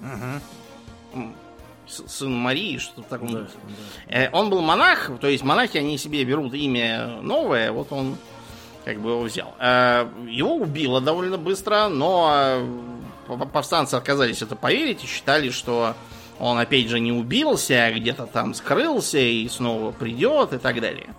угу. 0.00 1.32
сын 1.86 2.30
Марии, 2.30 2.76
что-то 2.76 3.08
такое. 3.08 3.30
Да, 3.30 3.38
да. 4.08 4.14
Э, 4.14 4.30
он 4.32 4.50
был 4.50 4.60
монах, 4.60 5.10
то 5.18 5.28
есть 5.28 5.44
монахи, 5.44 5.78
они 5.78 5.96
себе 5.96 6.24
берут 6.24 6.52
имя 6.52 7.22
новое, 7.22 7.72
вот 7.72 7.90
он 7.90 8.18
как 8.84 9.00
бы 9.00 9.12
его 9.12 9.22
взял. 9.22 9.54
Э, 9.58 10.06
его 10.28 10.56
убило 10.56 11.00
довольно 11.00 11.38
быстро, 11.38 11.88
но 11.88 12.34
э, 13.26 13.46
повстанцы 13.50 13.94
отказались 13.94 14.42
это 14.42 14.56
поверить 14.56 15.04
и 15.04 15.06
считали, 15.06 15.48
что 15.48 15.94
он 16.38 16.58
опять 16.58 16.88
же 16.88 17.00
не 17.00 17.12
убился, 17.12 17.86
а 17.86 17.92
где-то 17.92 18.26
там 18.26 18.52
скрылся 18.52 19.20
и 19.20 19.48
снова 19.48 19.92
придет 19.92 20.52
и 20.52 20.58
так 20.58 20.82
далее. 20.82 21.14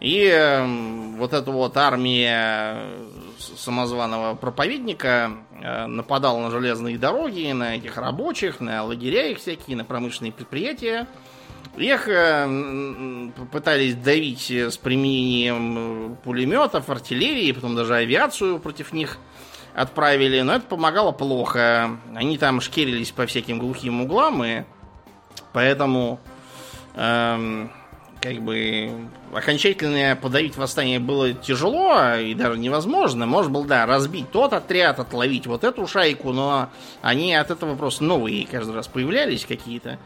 И 0.00 0.24
э, 0.26 0.66
вот 1.16 1.32
эта 1.32 1.50
вот 1.50 1.78
армия 1.78 2.76
самозваного 3.56 4.34
проповедника 4.34 5.32
э, 5.60 5.86
нападал 5.86 6.38
на 6.40 6.50
железные 6.50 6.98
дороги, 6.98 7.52
на 7.52 7.76
этих 7.76 7.96
рабочих, 7.96 8.60
на 8.60 8.84
лагеря 8.84 9.28
их 9.28 9.38
всякие, 9.38 9.76
на 9.76 9.84
промышленные 9.84 10.32
предприятия. 10.32 11.06
Их 11.76 12.08
э, 12.08 13.30
пытались 13.50 13.94
давить 13.94 14.50
с 14.50 14.76
применением 14.76 16.16
пулеметов, 16.24 16.90
артиллерии, 16.90 17.52
потом 17.52 17.74
даже 17.74 17.94
авиацию 17.94 18.58
против 18.58 18.92
них 18.92 19.18
отправили, 19.74 20.40
но 20.42 20.54
это 20.54 20.66
помогало 20.66 21.12
плохо. 21.12 21.98
Они 22.14 22.38
там 22.38 22.60
шкерились 22.60 23.10
по 23.10 23.26
всяким 23.26 23.58
глухим 23.58 24.02
углам, 24.02 24.44
и 24.44 24.64
поэтому 25.52 26.20
эм, 26.94 27.70
как 28.22 28.40
бы 28.40 29.08
окончательно 29.32 30.16
подавить 30.20 30.56
восстание 30.56 31.00
было 31.00 31.32
тяжело 31.32 32.14
и 32.14 32.34
даже 32.34 32.56
невозможно. 32.56 33.26
Может 33.26 33.50
было, 33.50 33.66
да, 33.66 33.84
разбить 33.84 34.30
тот 34.30 34.52
отряд, 34.52 35.00
отловить 35.00 35.46
вот 35.46 35.64
эту 35.64 35.86
шайку, 35.88 36.32
но 36.32 36.70
они 37.02 37.34
от 37.34 37.50
этого 37.50 37.74
просто 37.74 38.04
новые 38.04 38.46
каждый 38.46 38.76
раз 38.76 38.86
появлялись 38.86 39.44
какие-то. 39.44 39.98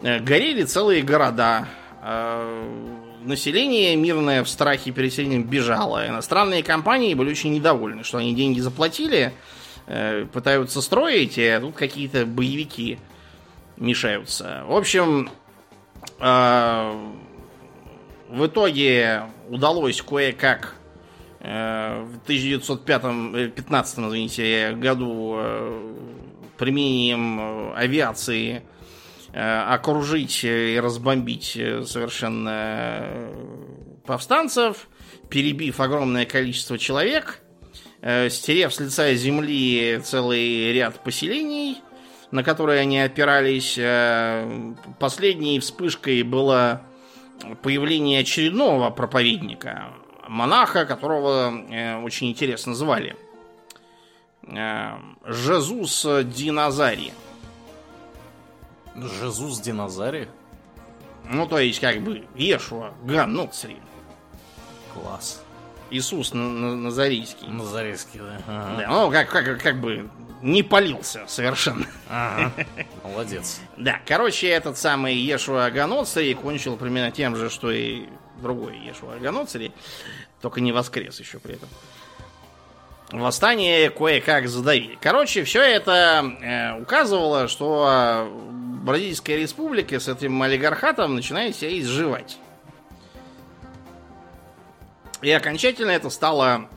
Э, 0.00 0.18
горели 0.18 0.64
целые 0.64 1.02
города. 1.02 1.68
Э, 2.02 2.96
население 3.22 3.94
мирное 3.96 4.42
в 4.44 4.48
страхе 4.48 4.90
перед 4.90 5.12
селением 5.12 5.42
бежало. 5.42 6.08
Иностранные 6.08 6.62
компании 6.62 7.12
были 7.12 7.30
очень 7.30 7.52
недовольны, 7.52 8.02
что 8.02 8.16
они 8.16 8.34
деньги 8.34 8.60
заплатили, 8.60 9.34
э, 9.86 10.24
пытаются 10.32 10.80
строить, 10.80 11.38
а 11.38 11.60
тут 11.60 11.74
какие-то 11.76 12.24
боевики 12.24 12.98
мешаются. 13.76 14.64
В 14.66 14.74
общем, 14.74 15.30
в 18.28 18.46
итоге 18.46 19.22
удалось 19.48 20.02
кое-как 20.02 20.76
э, 21.40 22.04
в 22.04 22.22
1915 22.24 23.98
извините, 23.98 24.72
году 24.76 25.36
э, 25.38 25.94
применением 26.56 27.40
э, 27.40 27.74
авиации 27.74 28.62
окружить 29.30 30.42
и 30.42 30.80
разбомбить 30.82 31.52
совершенно 31.84 33.28
повстанцев, 34.06 34.88
перебив 35.28 35.80
огромное 35.80 36.24
количество 36.24 36.78
человек, 36.78 37.42
стерев 38.30 38.72
с 38.72 38.80
лица 38.80 39.12
земли 39.14 40.00
целый 40.02 40.72
ряд 40.72 41.04
поселений, 41.04 41.76
на 42.30 42.42
которые 42.42 42.80
они 42.80 42.98
опирались. 43.00 43.78
Последней 44.98 45.60
вспышкой 45.60 46.22
было 46.22 46.87
появление 47.62 48.20
очередного 48.20 48.90
проповедника, 48.90 49.92
монаха, 50.28 50.84
которого 50.86 51.52
э, 51.70 52.00
очень 52.02 52.30
интересно 52.30 52.74
звали. 52.74 53.16
Э, 54.42 54.98
Жезус 55.24 56.06
Диназари. 56.24 57.12
Жезус 58.94 59.60
Диназари? 59.60 60.28
Ну, 61.30 61.46
то 61.46 61.58
есть, 61.58 61.80
как 61.80 62.00
бы, 62.00 62.24
Ешуа 62.34 62.94
Гануцри. 63.04 63.76
Класс. 64.94 65.42
Иисус 65.90 66.32
Назарийский. 66.34 67.48
Назарийский, 67.48 68.20
да. 68.20 68.40
Ага. 68.46 68.76
да. 68.78 68.88
Ну, 68.88 69.10
как, 69.10 69.28
как, 69.30 69.62
как 69.62 69.80
бы 69.80 70.08
не 70.42 70.62
полился 70.62 71.22
совершенно. 71.26 71.86
Ага. 72.08 72.52
Молодец. 73.04 73.60
Да, 73.76 74.00
короче, 74.06 74.48
этот 74.48 74.78
самый 74.78 75.14
Ешуа 75.16 75.66
Аганоцарий 75.66 76.34
кончил 76.34 76.76
примерно 76.76 77.10
тем 77.10 77.36
же, 77.36 77.50
что 77.50 77.70
и 77.70 78.06
другой 78.40 78.78
Ешуа 78.78 79.14
Аганоцарий, 79.14 79.72
только 80.40 80.60
не 80.60 80.72
воскрес 80.72 81.18
еще 81.18 81.38
при 81.38 81.54
этом. 81.54 81.68
Восстание 83.10 83.88
кое-как 83.88 84.48
задавили. 84.48 84.98
Короче, 85.00 85.42
все 85.44 85.62
это 85.62 86.30
э, 86.42 86.80
указывало, 86.80 87.48
что 87.48 88.30
Бразильская 88.82 89.38
республика 89.38 89.98
с 89.98 90.08
этим 90.08 90.40
олигархатом 90.42 91.14
начинает 91.14 91.56
себя 91.56 91.78
изживать. 91.78 92.38
И 95.22 95.30
окончательно 95.30 95.90
это 95.90 96.10
стало 96.10 96.68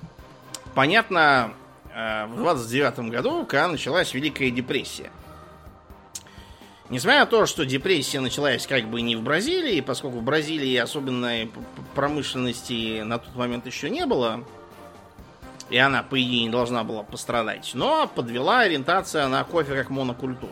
понятно 0.74 1.54
в 1.94 2.36
29 2.36 3.12
году, 3.12 3.46
когда 3.46 3.68
началась 3.68 4.14
Великая 4.14 4.52
депрессия. 4.52 5.12
Несмотря 6.90 7.22
на 7.22 7.26
то, 7.26 7.46
что 7.46 7.66
депрессия 7.66 8.20
началась 8.20 8.68
как 8.68 8.90
бы 8.90 9.02
не 9.02 9.16
в 9.16 9.22
Бразилии, 9.22 9.80
поскольку 9.80 10.20
в 10.20 10.24
Бразилии 10.24 10.76
особенной 10.76 11.50
промышленности 11.96 13.02
на 13.02 13.18
тот 13.18 13.34
момент 13.36 13.66
еще 13.66 13.90
не 13.90 14.06
было, 14.06 14.44
и 15.70 15.78
она, 15.78 16.04
по 16.04 16.22
идее, 16.22 16.44
не 16.44 16.50
должна 16.50 16.84
была 16.84 17.04
пострадать, 17.04 17.72
но 17.74 18.08
подвела 18.08 18.60
ориентация 18.60 19.28
на 19.30 19.42
кофе 19.46 19.74
как 19.74 19.90
монокультуру. 19.90 20.52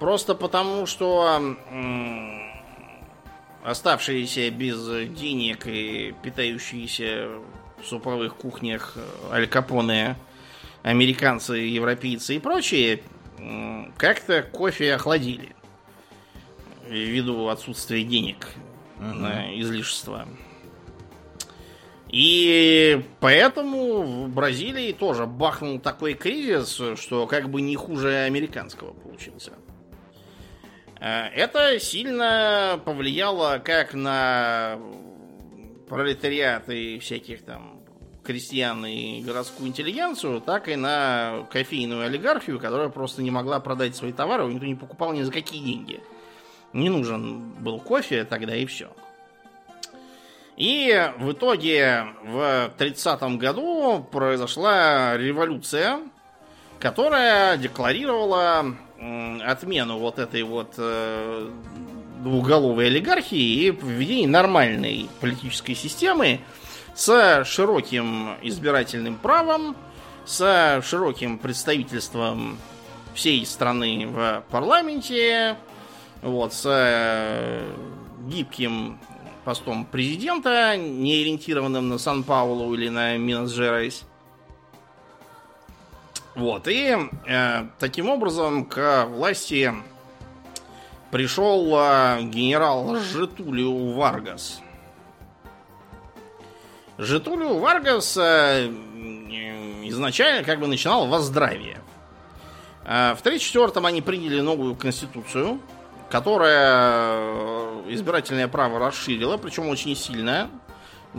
Просто 0.00 0.34
потому, 0.34 0.86
что 0.86 1.40
оставшиеся 3.62 4.50
без 4.50 4.84
денег 5.10 5.68
и 5.68 6.16
питающиеся 6.20 7.28
в 7.82 7.86
суповых 7.86 8.36
кухнях 8.36 8.96
Аль 9.30 9.46
Капоне, 9.46 10.16
американцы, 10.82 11.54
европейцы 11.54 12.36
и 12.36 12.38
прочие, 12.38 13.02
как-то 13.96 14.42
кофе 14.42 14.94
охладили. 14.94 15.54
Ввиду 16.88 17.48
отсутствия 17.48 18.04
денег 18.04 18.48
uh-huh. 18.98 19.12
на 19.14 19.60
излишество. 19.60 20.28
И 22.08 23.02
поэтому 23.20 24.02
в 24.02 24.28
Бразилии 24.28 24.92
тоже 24.92 25.26
бахнул 25.26 25.80
такой 25.80 26.12
кризис, 26.12 26.80
что 27.00 27.26
как 27.26 27.48
бы 27.48 27.62
не 27.62 27.74
хуже 27.74 28.24
американского 28.24 28.92
получился. 28.92 29.52
Э, 31.00 31.28
это 31.28 31.80
сильно 31.80 32.78
повлияло 32.84 33.62
как 33.64 33.94
на 33.94 34.78
пролетариат 35.92 36.70
и 36.70 36.98
всяких 37.00 37.42
там 37.42 37.82
крестьян 38.24 38.86
и 38.86 39.20
городскую 39.20 39.68
интеллигенцию, 39.68 40.40
так 40.40 40.68
и 40.68 40.74
на 40.74 41.46
кофейную 41.50 42.06
олигархию, 42.06 42.58
которая 42.58 42.88
просто 42.88 43.22
не 43.22 43.30
могла 43.30 43.60
продать 43.60 43.94
свои 43.94 44.10
товары, 44.10 44.46
никто 44.46 44.64
не 44.64 44.74
покупал 44.74 45.12
ни 45.12 45.20
за 45.22 45.30
какие 45.30 45.62
деньги. 45.62 46.00
Не 46.72 46.88
нужен 46.88 47.40
был 47.60 47.78
кофе 47.78 48.24
тогда 48.24 48.56
и 48.56 48.64
все. 48.64 48.88
И 50.56 51.12
в 51.18 51.32
итоге 51.32 52.06
в 52.24 52.72
30 52.78 53.22
году 53.36 54.02
произошла 54.10 55.18
революция, 55.18 55.98
которая 56.80 57.58
декларировала 57.58 58.64
отмену 59.42 59.98
вот 59.98 60.18
этой 60.18 60.42
вот 60.42 60.74
двухголовой 62.22 62.86
олигархии 62.86 63.66
и 63.66 63.70
введение 63.70 64.28
нормальной 64.28 65.08
политической 65.20 65.74
системы 65.74 66.40
с 66.94 67.44
широким 67.44 68.36
избирательным 68.42 69.16
правом, 69.16 69.76
с 70.24 70.82
широким 70.84 71.38
представительством 71.38 72.58
всей 73.14 73.44
страны 73.44 74.06
в 74.06 74.44
парламенте, 74.50 75.56
вот, 76.22 76.54
с 76.54 77.62
гибким 78.26 78.98
постом 79.44 79.84
президента, 79.84 80.76
не 80.76 81.22
ориентированным 81.22 81.88
на 81.88 81.98
Сан-Паулу 81.98 82.74
или 82.74 82.88
на 82.88 83.16
Минас-Жерайс. 83.16 84.04
Вот, 86.34 86.68
и 86.68 86.96
э, 87.26 87.66
таким 87.78 88.08
образом 88.08 88.64
к 88.64 89.06
власти 89.06 89.72
пришел 91.12 91.76
э, 91.76 92.22
генерал 92.22 92.96
Жетулио 92.96 93.92
Варгас. 93.92 94.60
Жетулио 96.96 97.58
Варгас 97.58 98.16
э, 98.16 98.66
изначально 99.84 100.42
как 100.42 100.58
бы 100.58 100.66
начинал 100.66 101.06
во 101.06 101.20
здравие. 101.20 101.80
Э, 102.84 103.14
в 103.14 103.22
1934-м 103.22 103.84
они 103.84 104.00
приняли 104.00 104.40
новую 104.40 104.74
конституцию, 104.74 105.60
которая 106.10 107.16
э, 107.18 107.82
избирательное 107.90 108.48
право 108.48 108.78
расширила, 108.78 109.36
причем 109.36 109.68
очень 109.68 109.94
сильно. 109.94 110.50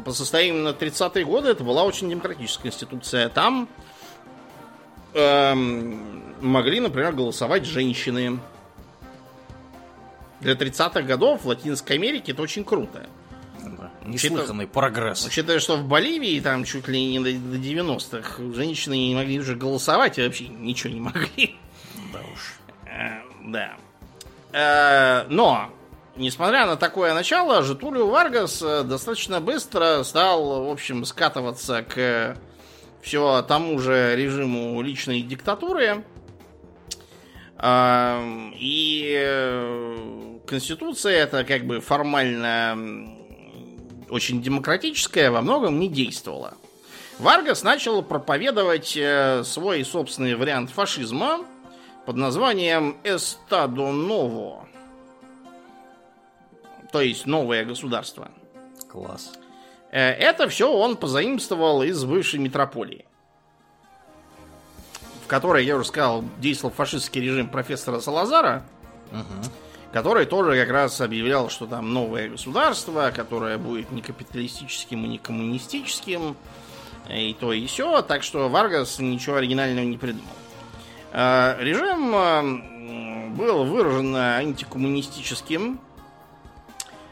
По 0.05 0.11
состоянию 0.11 0.63
на 0.63 0.69
30-е 0.69 1.23
годы 1.23 1.49
это 1.49 1.63
была 1.63 1.83
очень 1.83 2.09
демократическая 2.09 2.63
конституция. 2.63 3.29
Там 3.29 3.69
эм, 5.13 6.33
могли, 6.41 6.79
например, 6.79 7.13
голосовать 7.13 7.65
женщины. 7.65 8.39
Для 10.43 10.53
30-х 10.53 11.01
годов 11.03 11.43
в 11.43 11.47
Латинской 11.47 11.95
Америке 11.95 12.33
это 12.33 12.41
очень 12.41 12.63
круто. 12.63 13.07
Да. 13.63 13.89
Неслыханный 14.05 14.67
прогресс. 14.67 15.25
Учитывая, 15.25 15.59
что 15.59 15.77
в 15.77 15.87
Боливии 15.87 16.39
там 16.41 16.65
чуть 16.65 16.87
ли 16.89 17.17
не 17.17 17.19
до 17.19 17.29
90-х 17.29 18.43
женщины 18.53 18.93
не 18.93 19.15
могли 19.15 19.39
уже 19.39 19.55
голосовать 19.55 20.19
и 20.19 20.23
вообще 20.23 20.47
ничего 20.49 20.93
не 20.93 20.99
могли. 20.99 21.55
Да 22.11 22.19
уж. 22.33 22.55
Э, 22.85 23.21
да. 23.45 23.77
Э, 24.51 25.25
но, 25.29 25.69
несмотря 26.17 26.65
на 26.65 26.75
такое 26.75 27.13
начало, 27.13 27.63
Житулио 27.63 28.07
Варгас 28.07 28.61
э, 28.61 28.83
достаточно 28.83 29.39
быстро 29.39 30.03
стал, 30.03 30.65
в 30.65 30.69
общем, 30.69 31.05
скатываться 31.05 31.83
к 31.83 32.37
все 33.01 33.41
тому 33.43 33.79
же 33.79 34.15
режиму 34.15 34.81
личной 34.81 35.21
диктатуры. 35.21 36.03
Эм, 37.57 38.53
и 38.57 40.32
Конституция 40.45 41.23
это 41.23 41.43
как 41.43 41.65
бы 41.65 41.79
формально 41.79 42.77
очень 44.09 44.41
демократическая, 44.41 45.31
во 45.31 45.41
многом 45.41 45.79
не 45.79 45.87
действовала. 45.87 46.53
Варгас 47.19 47.63
начал 47.63 48.01
проповедовать 48.03 48.97
э, 48.97 49.43
свой 49.43 49.83
собственный 49.85 50.35
вариант 50.35 50.71
фашизма 50.71 51.45
под 52.05 52.17
названием 52.17 52.97
«Эстадо 53.03 53.91
Ново», 53.91 54.67
то 56.91 57.01
есть 57.01 57.25
новое 57.25 57.65
государство. 57.65 58.29
Класс. 58.89 59.33
Э, 59.91 60.11
это 60.11 60.47
все 60.47 60.71
он 60.71 60.95
позаимствовал 60.95 61.81
из 61.81 62.03
бывшей 62.03 62.39
метрополии, 62.39 63.05
в 65.23 65.27
которой, 65.27 65.65
я 65.65 65.75
уже 65.75 65.85
сказал, 65.85 66.23
действовал 66.39 66.73
фашистский 66.73 67.21
режим 67.21 67.49
профессора 67.49 67.99
Салазара. 67.99 68.63
Угу. 69.11 69.62
Который 69.93 70.25
тоже 70.25 70.59
как 70.59 70.73
раз 70.73 70.99
объявлял, 71.01 71.49
что 71.49 71.67
там 71.67 71.93
новое 71.93 72.29
государство, 72.29 73.13
которое 73.15 73.59
будет 73.59 73.91
не 73.91 74.01
капиталистическим 74.01 75.05
и 75.05 75.07
не 75.07 75.17
коммунистическим, 75.19 76.35
и 77.09 77.35
то 77.39 77.53
и 77.53 77.67
все, 77.67 78.01
так 78.01 78.23
что 78.23 78.49
Варгас 78.49 78.97
ничего 78.97 79.35
оригинального 79.35 79.85
не 79.85 79.97
придумал. 79.97 80.33
Э, 81.11 81.57
режим 81.59 82.15
э, 82.15 83.29
был 83.35 83.65
выраженно 83.65 84.37
антикоммунистическим, 84.37 85.79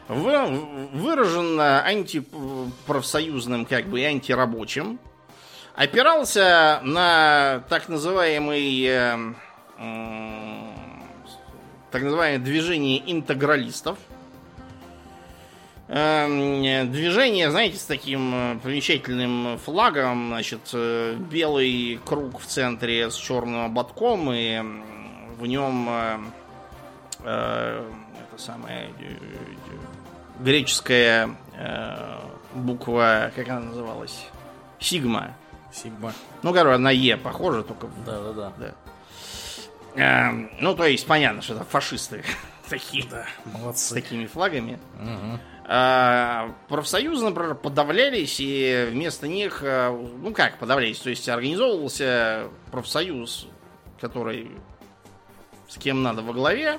выраженно 0.08 1.84
антипрофсоюзным, 1.84 3.64
как 3.64 3.86
бы 3.86 4.00
и 4.00 4.04
антирабочим, 4.04 4.98
опирался 5.76 6.80
на 6.82 7.62
так 7.68 7.88
называемый 7.88 8.84
э, 8.84 9.34
так 11.92 12.02
называемое 12.02 12.44
движение 12.44 13.02
интегралистов. 13.12 13.98
Движение, 15.88 17.50
знаете, 17.50 17.76
с 17.76 17.84
таким 17.84 18.60
примечательным 18.62 19.58
флагом, 19.58 20.28
значит, 20.28 20.74
белый 21.30 22.00
круг 22.06 22.40
в 22.40 22.46
центре 22.46 23.10
с 23.10 23.14
черным 23.16 23.66
ободком, 23.66 24.32
и 24.32 24.62
в 25.38 25.46
нем 25.46 25.90
это 27.20 27.84
самое 28.38 28.88
греческая 30.40 31.36
э, 31.56 32.18
буква, 32.54 33.30
как 33.34 33.48
она 33.48 33.60
называлась? 33.60 34.26
Сигма. 34.80 35.34
Сигма. 35.72 36.12
Ну, 36.42 36.52
короче, 36.52 36.78
на 36.78 36.90
Е 36.90 37.16
похоже, 37.16 37.62
только... 37.62 37.88
Да, 38.04 38.20
да, 38.20 38.32
да. 38.32 38.52
да. 38.58 38.74
Э, 39.94 40.30
ну, 40.60 40.74
то 40.74 40.84
есть, 40.84 41.06
понятно, 41.06 41.42
что 41.42 41.54
это 41.54 41.64
фашисты 41.64 42.24
такие. 42.68 43.04
Да, 43.10 43.26
молодцы. 43.44 43.90
С 43.90 43.92
такими 43.92 44.26
флагами. 44.26 44.78
Угу. 45.00 45.40
Э, 45.68 46.50
профсоюзы, 46.68 47.24
например, 47.24 47.54
подавлялись, 47.54 48.36
и 48.40 48.88
вместо 48.90 49.28
них, 49.28 49.62
э, 49.62 49.90
ну 49.90 50.32
как 50.32 50.58
подавлялись, 50.58 50.98
то 50.98 51.10
есть 51.10 51.28
организовывался 51.28 52.48
профсоюз, 52.70 53.48
который 54.00 54.50
с 55.68 55.78
кем 55.78 56.02
надо 56.02 56.22
во 56.22 56.32
главе, 56.32 56.78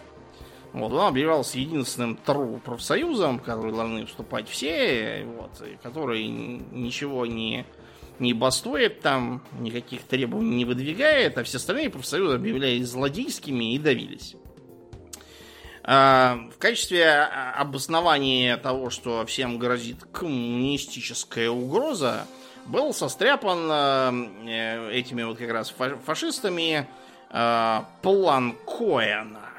вот, 0.74 0.91
он 0.91 1.07
объявлялся 1.07 1.59
единственным 1.59 2.16
ТРУ 2.18 2.59
профсоюзом, 2.64 3.39
в 3.39 3.43
который 3.43 3.72
должны 3.72 4.05
вступать 4.05 4.49
все, 4.49 5.26
вот, 5.26 5.61
и 5.66 5.78
который 5.82 6.28
ничего 6.28 7.26
не, 7.26 7.66
не 8.20 8.34
бастует 8.34 9.01
там, 9.01 9.41
никаких 9.59 10.03
требований 10.03 10.55
не 10.57 10.66
выдвигает, 10.66 11.38
а 11.38 11.43
все 11.43 11.57
остальные 11.57 11.89
профсоюзы 11.89 12.36
объявлялись 12.36 12.88
злодейскими 12.88 13.74
и 13.74 13.80
давились. 13.80 14.36
А, 15.84 16.39
в 16.53 16.57
качестве 16.57 17.11
обоснования 17.11 18.57
того, 18.57 18.89
что 18.89 19.26
всем 19.26 19.57
грозит 19.57 20.03
коммунистическая 20.11 21.49
угроза, 21.49 22.26
был 22.66 22.93
состряпан 22.93 23.70
э, 24.47 24.89
этими 24.93 25.24
вот 25.24 25.38
как 25.38 25.51
раз 25.51 25.74
фашистами 26.05 26.88
план 28.01 28.55
Коэна 28.66 29.49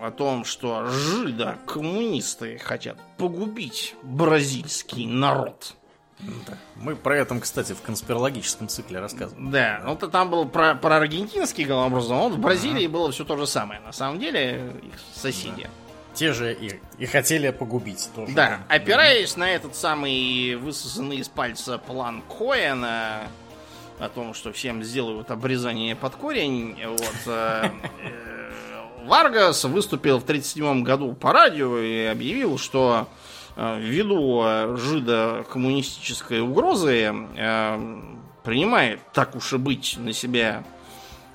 о 0.00 0.10
том, 0.10 0.44
что 0.44 0.86
жида 0.86 1.58
коммунисты 1.66 2.58
хотят 2.58 2.98
погубить 3.16 3.94
бразильский 4.02 5.06
народ. 5.06 5.74
Да. 6.18 6.58
Мы 6.76 6.96
про 6.96 7.16
это, 7.16 7.38
кстати, 7.40 7.72
в 7.72 7.80
конспирологическом 7.80 8.68
цикле 8.68 9.00
рассказывали. 9.00 9.50
Да, 9.50 9.80
ну 9.84 9.96
то 9.96 10.08
там 10.08 10.30
был 10.30 10.46
про, 10.46 10.74
про 10.74 10.96
аргентинский 10.96 11.64
голообразом, 11.64 12.18
вот 12.18 12.32
в 12.32 12.38
Бразилии 12.38 12.84
ага. 12.84 12.92
было 12.92 13.10
все 13.12 13.24
то 13.24 13.36
же 13.36 13.46
самое. 13.46 13.80
На 13.80 13.92
самом 13.92 14.18
деле, 14.18 14.72
их 14.82 14.94
соседи. 15.14 15.62
Да. 15.62 15.70
Те 16.12 16.32
же 16.32 16.52
и, 16.52 16.80
и 16.98 17.06
хотели 17.06 17.50
погубить 17.50 18.10
тоже. 18.14 18.34
Да, 18.34 18.60
опираясь 18.68 19.36
на 19.36 19.50
этот 19.50 19.76
самый 19.76 20.56
высосанный 20.56 21.18
из 21.18 21.28
пальца 21.28 21.78
план 21.78 22.22
Коэна, 22.22 23.28
о 24.00 24.08
том, 24.08 24.34
что 24.34 24.52
всем 24.52 24.82
сделают 24.82 25.30
обрезание 25.30 25.94
под 25.94 26.16
корень. 26.16 26.76
Вот, 26.86 27.14
э, 27.26 27.70
э, 28.02 28.50
Варгас 29.06 29.64
выступил 29.64 30.18
в 30.18 30.22
1937 30.22 30.82
году 30.82 31.12
по 31.14 31.32
радио 31.32 31.78
и 31.78 32.04
объявил, 32.04 32.58
что 32.58 33.08
э, 33.56 33.80
ввиду 33.80 34.76
жидо-коммунистической 34.76 36.40
угрозы 36.40 37.12
принимает, 38.44 39.00
так 39.12 39.36
уж 39.36 39.52
и 39.52 39.56
быть, 39.58 39.96
на 39.98 40.12
себя 40.12 40.64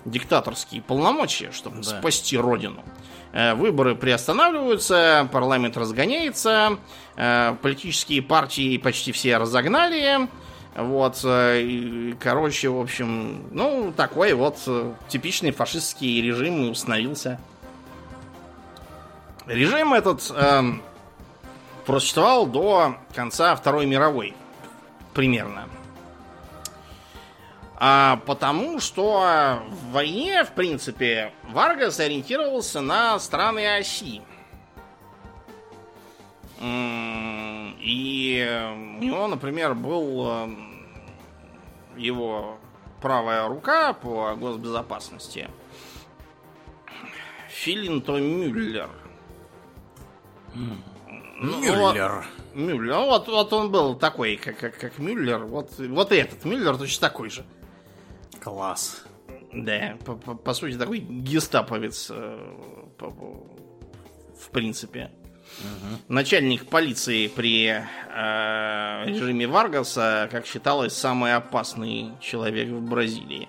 диктаторские 0.05 0.81
полномочия, 0.81 1.51
чтобы 1.51 1.77
да. 1.77 1.83
спасти 1.83 2.37
родину. 2.37 2.83
Выборы 3.33 3.95
приостанавливаются, 3.95 5.27
парламент 5.31 5.75
разгоняется, 5.75 6.77
политические 7.15 8.21
партии 8.21 8.77
почти 8.77 9.11
все 9.11 9.37
разогнали, 9.37 10.29
вот, 10.75 11.21
э, 11.23 11.61
и, 11.61 12.15
короче, 12.19 12.67
в 12.67 12.79
общем, 12.79 13.45
ну, 13.51 13.93
такой 13.95 14.33
вот 14.33 14.57
э, 14.67 14.93
типичный 15.07 15.51
фашистский 15.51 16.21
режим 16.21 16.69
установился. 16.69 17.39
Режим 19.47 19.93
этот 19.93 20.31
эм, 20.35 20.81
просуществовал 21.85 22.47
до 22.47 22.95
конца 23.13 23.55
Второй 23.55 23.85
мировой, 23.85 24.33
примерно. 25.13 25.69
А 27.77 28.21
потому 28.25 28.79
что 28.79 29.61
в 29.69 29.91
войне, 29.91 30.43
в 30.45 30.51
принципе, 30.53 31.31
Варгас 31.49 31.99
ориентировался 31.99 32.81
на 32.81 33.19
страны 33.19 33.77
оси. 33.77 34.21
И 36.59 38.71
у 38.71 39.03
него, 39.03 39.27
например, 39.27 39.75
был 39.75 40.27
эм, 40.27 40.87
его 41.95 42.57
правая 43.01 43.47
рука 43.47 43.93
по 43.93 44.33
госбезопасности. 44.35 45.49
Филинто 47.49 48.13
Мюллер. 48.13 48.89
Ну, 50.55 51.61
Мюллер. 51.61 52.25
Ну, 52.53 52.65
Мюллер. 52.65 52.95
Ну, 52.95 53.05
вот, 53.05 53.27
вот 53.27 53.53
он 53.53 53.71
был 53.71 53.95
такой, 53.95 54.37
как, 54.37 54.57
как, 54.57 54.77
как 54.77 54.97
Мюллер. 54.99 55.39
Вот, 55.39 55.73
вот 55.77 56.11
этот 56.11 56.45
Мюллер 56.45 56.77
точно 56.77 57.09
такой 57.09 57.29
же. 57.29 57.45
Класс. 58.41 59.03
Да, 59.51 59.97
по, 60.05 60.15
по, 60.15 60.35
по 60.35 60.53
сути, 60.53 60.77
такой 60.77 60.99
гестаповец 60.99 62.11
э, 62.13 62.55
по, 62.97 63.11
по, 63.11 63.47
в 64.39 64.49
принципе. 64.51 65.11
Начальник 66.07 66.65
полиции 66.67 67.27
при 67.27 67.67
э, 67.67 69.03
режиме 69.05 69.47
Варгаса, 69.47 70.27
как 70.31 70.45
считалось, 70.45 70.93
самый 70.93 71.35
опасный 71.35 72.11
человек 72.19 72.69
в 72.69 72.81
Бразилии. 72.81 73.47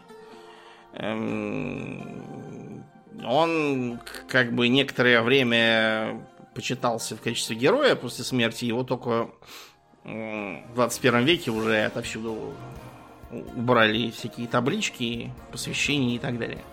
Эм, 0.93 2.85
он 3.25 3.99
как 4.29 4.53
бы 4.53 4.69
некоторое 4.69 5.23
время 5.23 6.21
почитался 6.57 7.15
в 7.15 7.21
качестве 7.21 7.55
героя 7.55 7.95
после 7.95 8.25
смерти. 8.25 8.65
Его 8.65 8.83
только 8.83 9.31
в 10.03 10.75
21 10.75 11.25
веке 11.25 11.53
уже 11.53 11.85
отовсюду 11.85 12.55
убрали 13.31 14.11
всякие 14.11 14.49
таблички, 14.49 15.33
посвящения 15.53 16.17
и 16.17 16.19
так 16.19 16.39
далее. 16.39 16.65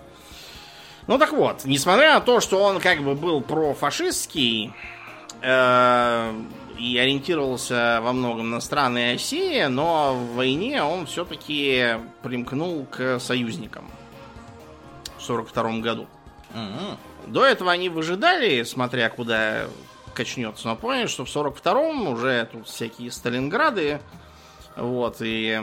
Ну 1.05 1.19
так 1.19 1.33
вот, 1.33 1.65
несмотря 1.65 2.15
на 2.15 2.21
то, 2.21 2.39
что 2.39 2.63
он 2.63 2.79
как 2.79 3.03
бы 3.03 3.13
был 3.13 3.41
профашистский, 3.41 4.73
Э, 5.45 6.33
и 6.79 6.97
ориентировался 6.97 7.99
во 8.01 8.13
многом 8.13 8.49
на 8.49 8.61
страны 8.61 9.13
оси, 9.13 9.67
но 9.67 10.15
в 10.15 10.35
войне 10.35 10.81
он 10.81 11.05
все-таки 11.05 11.97
примкнул 12.23 12.85
к 12.85 13.19
союзникам 13.19 13.91
в 15.17 15.29
1942 15.29 15.79
году. 15.81 16.07
Угу. 16.53 17.31
До 17.31 17.45
этого 17.45 17.71
они 17.71 17.89
выжидали, 17.89 18.63
смотря 18.63 19.09
куда 19.09 19.67
качнется, 20.13 20.67
но 20.67 20.75
поняли, 20.75 21.07
что 21.07 21.25
в 21.25 21.27
42-м 21.27 22.07
уже 22.07 22.47
тут 22.51 22.67
всякие 22.67 23.11
Сталинграды 23.11 23.99
вот, 24.75 25.17
и 25.19 25.61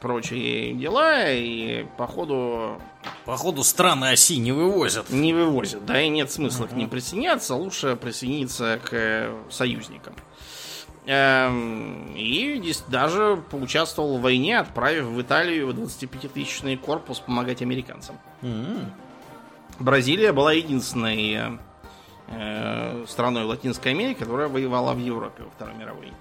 прочие 0.00 0.72
дела, 0.74 1.30
и 1.30 1.86
походу... 1.98 2.80
Походу 3.24 3.62
страны 3.64 4.12
оси 4.12 4.38
не 4.38 4.52
вывозят. 4.52 5.10
Не 5.10 5.34
вывозят, 5.34 5.84
да, 5.84 6.00
и 6.00 6.08
нет 6.08 6.30
смысла 6.30 6.64
uh-huh. 6.64 6.68
к 6.68 6.72
ним 6.72 6.88
присоединяться, 6.88 7.54
лучше 7.54 7.96
присоединиться 7.96 8.80
к 8.82 9.30
союзникам. 9.50 10.14
Эм, 11.06 12.14
и 12.16 12.72
даже 12.88 13.42
поучаствовал 13.50 14.18
в 14.18 14.22
войне, 14.22 14.58
отправив 14.58 15.06
в 15.06 15.20
Италию 15.20 15.70
25-тысячный 15.70 16.76
корпус 16.76 17.20
помогать 17.20 17.60
американцам. 17.62 18.18
Uh-huh. 18.40 18.86
Бразилия 19.80 20.32
была 20.32 20.52
единственной 20.52 21.58
э, 22.28 23.04
страной 23.08 23.44
Латинской 23.44 23.92
Америки, 23.92 24.20
которая 24.20 24.48
воевала 24.48 24.92
в 24.92 24.98
Европе 24.98 25.42
во 25.42 25.50
Второй 25.50 25.74
мировой. 25.74 26.12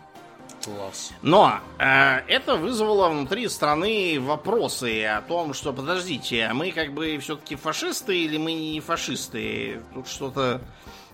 Класс. 0.63 1.11
Но 1.21 1.59
э, 1.77 2.19
это 2.27 2.55
вызвало 2.55 3.09
внутри 3.09 3.47
страны 3.47 4.17
вопросы 4.19 5.05
о 5.05 5.21
том, 5.21 5.53
что 5.53 5.73
подождите, 5.73 6.45
а 6.45 6.53
мы 6.53 6.71
как 6.71 6.93
бы 6.93 7.17
все-таки 7.19 7.55
фашисты 7.55 8.17
или 8.17 8.37
мы 8.37 8.53
не 8.53 8.79
фашисты? 8.79 9.81
Тут 9.93 10.07
что-то 10.07 10.61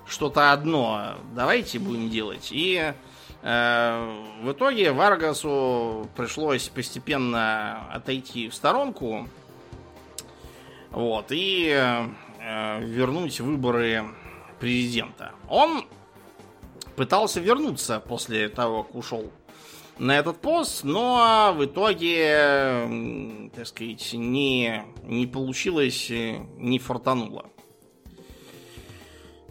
что-то 0.08 0.52
одно. 0.52 1.16
Давайте 1.34 1.80
будем 1.80 2.10
делать. 2.10 2.50
И 2.52 2.94
э, 3.42 4.16
в 4.42 4.52
итоге 4.52 4.92
Варгасу 4.92 6.08
пришлось 6.16 6.70
постепенно 6.70 7.88
отойти 7.92 8.50
в 8.50 8.56
сторонку. 8.56 9.28
Вот, 10.92 11.26
и 11.32 11.72
э, 11.76 12.08
вернуть 12.82 13.40
выборы 13.40 14.06
президента. 14.60 15.32
Он 15.50 15.86
пытался 16.96 17.40
вернуться 17.40 18.00
после 18.00 18.50
того, 18.50 18.84
как 18.84 18.96
ушел 18.96 19.32
на 19.98 20.18
этот 20.18 20.42
пост, 20.42 20.84
но 20.84 21.54
в 21.56 21.66
итоге, 21.66 23.50
так 23.56 23.68
сказать, 23.68 24.14
не, 24.14 24.84
не 25.04 25.26
получилось, 25.26 26.10
не 26.10 26.80
фартануло. 26.80 27.46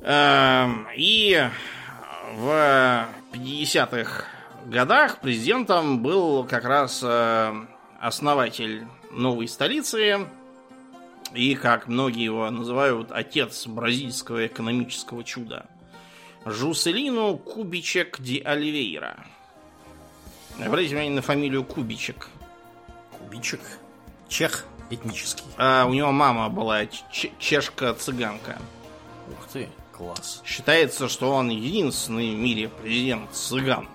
Эм, 0.03 0.87
и 0.97 1.49
в 2.35 3.09
50-х 3.33 4.25
годах 4.67 5.21
президентом 5.21 6.03
был 6.03 6.45
как 6.45 6.65
раз 6.65 7.01
э, 7.03 7.55
основатель 8.01 8.87
новой 9.11 9.49
столицы, 9.49 10.27
и, 11.35 11.55
как 11.55 11.89
многие 11.89 12.25
его 12.25 12.49
называют, 12.51 13.11
отец 13.11 13.67
бразильского 13.67 14.47
экономического 14.47 15.25
чуда. 15.25 15.67
Жуселину 16.45 17.37
Кубичек 17.37 18.21
ди 18.21 18.41
Оливейра. 18.41 19.25
Обратите 20.65 20.91
внимание 20.95 21.17
на 21.17 21.23
фамилию 21.23 21.65
Кубичек. 21.65 22.29
Кубичек? 23.19 23.61
Чех 24.29 24.65
этнический. 24.91 25.45
А 25.57 25.87
у 25.87 25.95
него 25.95 26.13
мама 26.13 26.49
была 26.49 26.87
чешка-цыганка. 26.87 28.59
Ух 29.31 29.49
ты, 29.53 29.69
класс. 29.93 30.43
Считается, 30.45 31.09
что 31.09 31.33
он 31.33 31.49
единственный 31.49 32.35
в 32.35 32.39
мире 32.39 32.69
президент 32.69 33.33
цыган. 33.33 33.89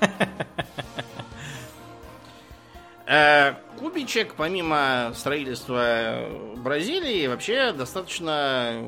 Кубичек, 3.84 4.34
помимо 4.34 5.12
строительства 5.14 6.26
Бразилии, 6.56 7.26
вообще 7.26 7.70
достаточно 7.72 8.82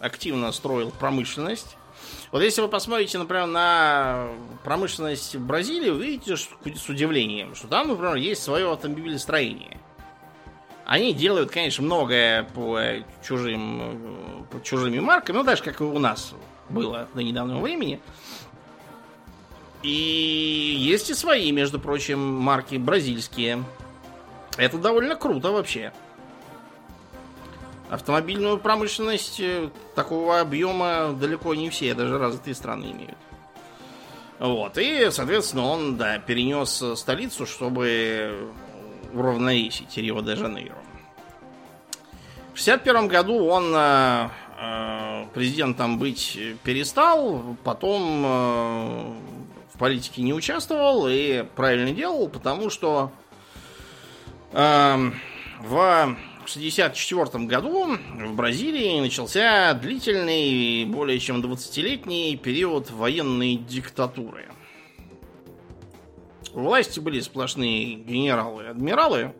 активно 0.00 0.50
строил 0.50 0.90
промышленность. 0.90 1.76
Вот 2.32 2.42
если 2.42 2.60
вы 2.60 2.66
посмотрите, 2.66 3.18
например, 3.18 3.46
на 3.46 4.30
промышленность 4.64 5.36
Бразилии, 5.36 5.90
вы 5.90 5.98
увидите 5.98 6.36
с 6.36 6.88
удивлением, 6.88 7.54
что 7.54 7.68
там, 7.68 7.86
например, 7.86 8.16
есть 8.16 8.42
свое 8.42 8.72
автомобилестроение. 8.72 9.80
Они 10.84 11.14
делают, 11.14 11.52
конечно, 11.52 11.84
многое 11.84 12.42
по 12.52 12.80
чужим, 13.24 14.44
по 14.50 14.60
чужими 14.60 14.98
марками, 14.98 15.36
ну, 15.36 15.44
даже 15.44 15.62
как 15.62 15.80
и 15.80 15.84
у 15.84 16.00
нас 16.00 16.34
было 16.68 17.06
до 17.14 17.22
недавнего 17.22 17.60
времени. 17.60 18.00
И 19.84 20.76
есть 20.80 21.10
и 21.10 21.14
свои, 21.14 21.52
между 21.52 21.78
прочим, 21.78 22.18
марки 22.18 22.74
бразильские. 22.74 23.62
Это 24.56 24.78
довольно 24.78 25.16
круто 25.16 25.50
вообще. 25.50 25.92
Автомобильную 27.90 28.58
промышленность 28.58 29.40
э, 29.40 29.70
такого 29.94 30.40
объема 30.40 31.12
далеко 31.12 31.54
не 31.54 31.70
все, 31.70 31.94
даже 31.94 32.18
развитые 32.18 32.54
страны 32.54 32.92
имеют. 32.92 33.18
Вот, 34.38 34.78
и, 34.78 35.10
соответственно, 35.10 35.66
он, 35.66 35.96
да, 35.96 36.18
перенес 36.18 36.82
столицу, 36.96 37.46
чтобы 37.46 38.52
уравновесить 39.12 39.96
Рио-де-Жанейро. 39.96 40.76
В 42.52 42.56
61 42.56 43.08
году 43.08 43.46
он 43.46 43.72
э, 43.74 44.28
э, 44.60 45.26
президентом 45.34 45.98
быть 45.98 46.38
перестал, 46.62 47.56
потом 47.64 48.24
э, 48.24 49.14
в 49.72 49.78
политике 49.78 50.22
не 50.22 50.32
участвовал 50.32 51.08
и 51.08 51.44
правильно 51.56 51.90
делал, 51.90 52.28
потому 52.28 52.70
что 52.70 53.10
э, 53.10 53.23
в 54.54 56.16
1964 56.44 57.44
году 57.46 57.96
в 57.96 58.34
Бразилии 58.34 59.00
начался 59.00 59.74
длительный, 59.74 60.84
более 60.84 61.18
чем 61.18 61.40
20-летний 61.40 62.36
период 62.36 62.90
военной 62.90 63.56
диктатуры. 63.56 64.46
У 66.52 66.60
власти 66.60 67.00
были 67.00 67.18
сплошные 67.18 67.94
генералы 67.94 68.62
и 68.62 68.66
адмиралы, 68.68 69.34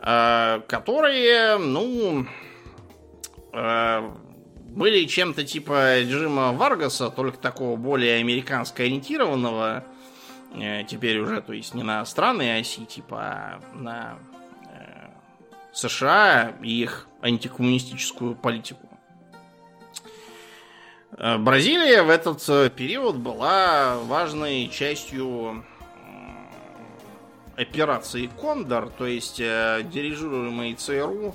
э, 0.00 0.60
которые, 0.68 1.56
ну, 1.56 2.26
э, 3.54 4.10
были 4.68 5.06
чем-то 5.06 5.44
типа 5.44 6.00
режима 6.00 6.52
Варгаса, 6.52 7.08
только 7.08 7.38
такого 7.38 7.76
более 7.76 8.20
американско 8.20 8.82
ориентированного, 8.82 9.84
теперь 10.86 11.18
уже, 11.18 11.40
то 11.40 11.52
есть 11.52 11.74
не 11.74 11.82
на 11.82 12.04
страны 12.04 12.58
оси, 12.58 12.84
типа, 12.84 13.18
а 13.20 13.60
на 13.74 14.18
США 15.72 16.54
и 16.62 16.82
их 16.82 17.06
антикоммунистическую 17.22 18.34
политику. 18.34 18.88
Э, 21.16 21.38
Бразилия 21.38 22.02
в 22.02 22.10
этот 22.10 22.46
э, 22.48 22.70
период 22.70 23.16
была 23.16 23.98
важной 24.04 24.68
частью 24.68 25.64
операции 27.56 28.30
Кондор, 28.40 28.90
то 28.90 29.06
есть 29.06 29.40
э, 29.40 29.82
дирижируемой 29.84 30.74
ЦРУ 30.74 31.34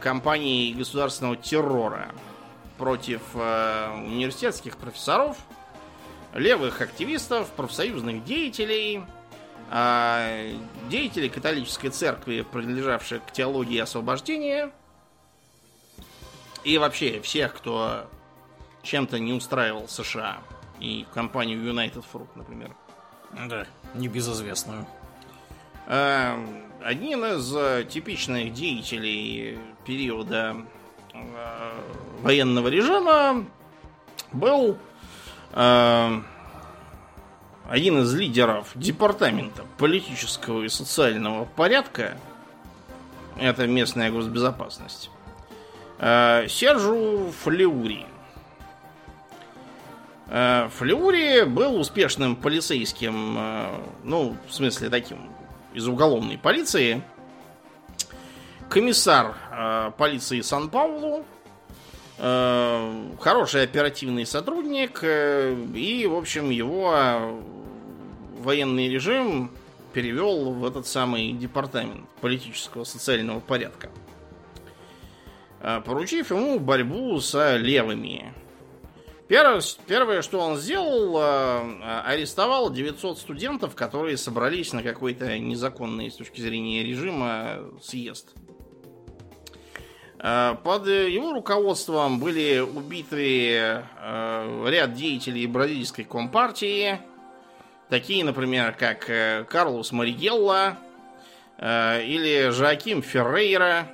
кампании 0.00 0.72
государственного 0.72 1.36
террора 1.36 2.08
против 2.76 3.20
университетских 3.36 4.76
профессоров, 4.76 5.36
левых 6.34 6.80
активистов, 6.80 7.48
профсоюзных 7.50 8.24
деятелей, 8.24 9.02
а 9.70 10.50
деятели 10.90 11.28
католической 11.28 11.88
церкви, 11.88 12.44
принадлежавшие 12.52 13.20
к 13.20 13.32
теологии 13.32 13.78
освобождения, 13.78 14.70
и 16.64 16.76
вообще 16.78 17.20
всех, 17.20 17.54
кто 17.54 18.10
чем-то 18.82 19.18
не 19.18 19.32
устраивал 19.32 19.88
США 19.88 20.38
и 20.80 21.06
компанию 21.14 21.60
United 21.60 22.04
Fruit, 22.12 22.28
например. 22.34 22.74
Да, 23.48 23.66
небезызвестную. 23.94 24.86
А, 25.86 26.38
одним 26.82 27.24
из 27.24 27.88
типичных 27.88 28.52
деятелей 28.52 29.58
периода 29.86 30.56
а, 31.12 31.74
военного 32.22 32.68
режима 32.68 33.44
был 34.32 34.78
один 37.68 38.02
из 38.02 38.14
лидеров 38.14 38.72
департамента 38.74 39.64
политического 39.78 40.62
и 40.64 40.68
социального 40.68 41.44
порядка, 41.44 42.18
это 43.38 43.66
местная 43.66 44.10
госбезопасность, 44.10 45.10
э, 45.98 46.46
Сержу 46.48 47.32
Флеури. 47.42 48.06
Э, 50.28 50.68
Флеури 50.76 51.44
был 51.44 51.80
успешным 51.80 52.36
полицейским, 52.36 53.36
э, 53.38 53.80
ну, 54.04 54.36
в 54.48 54.54
смысле 54.54 54.90
таким, 54.90 55.30
из 55.72 55.88
уголовной 55.88 56.38
полиции, 56.38 57.02
комиссар 58.68 59.34
полиции 59.98 60.40
Сан-Паулу, 60.40 61.24
хороший 62.16 63.64
оперативный 63.64 64.24
сотрудник, 64.24 65.02
и, 65.02 66.06
в 66.08 66.14
общем, 66.14 66.50
его 66.50 67.42
военный 68.38 68.88
режим 68.88 69.50
перевел 69.92 70.52
в 70.52 70.64
этот 70.66 70.86
самый 70.86 71.32
департамент 71.32 72.08
политического 72.20 72.84
социального 72.84 73.40
порядка, 73.40 73.90
а, 75.60 75.80
поручив 75.80 76.30
ему 76.30 76.58
борьбу 76.58 77.18
с 77.20 77.56
левыми. 77.56 78.34
Первое, 79.26 80.20
что 80.22 80.38
он 80.38 80.58
сделал, 80.58 81.18
арестовал 82.04 82.70
900 82.70 83.18
студентов, 83.18 83.74
которые 83.74 84.18
собрались 84.18 84.74
на 84.74 84.82
какой-то 84.82 85.38
незаконный 85.38 86.10
с 86.10 86.16
точки 86.16 86.42
зрения 86.42 86.84
режима 86.84 87.60
съезд. 87.82 88.34
А, 90.26 90.54
под 90.54 90.88
его 90.88 91.34
руководством 91.34 92.18
были 92.18 92.58
убиты 92.58 93.82
ряд 94.02 94.94
деятелей 94.94 95.46
бразильской 95.46 96.04
компартии, 96.04 96.98
Такие, 97.88 98.24
например, 98.24 98.72
как 98.72 99.08
э, 99.10 99.44
Карлос 99.48 99.92
Маригелла 99.92 100.78
э, 101.58 102.02
или 102.04 102.48
Жаким 102.50 103.02
Феррейра. 103.02 103.88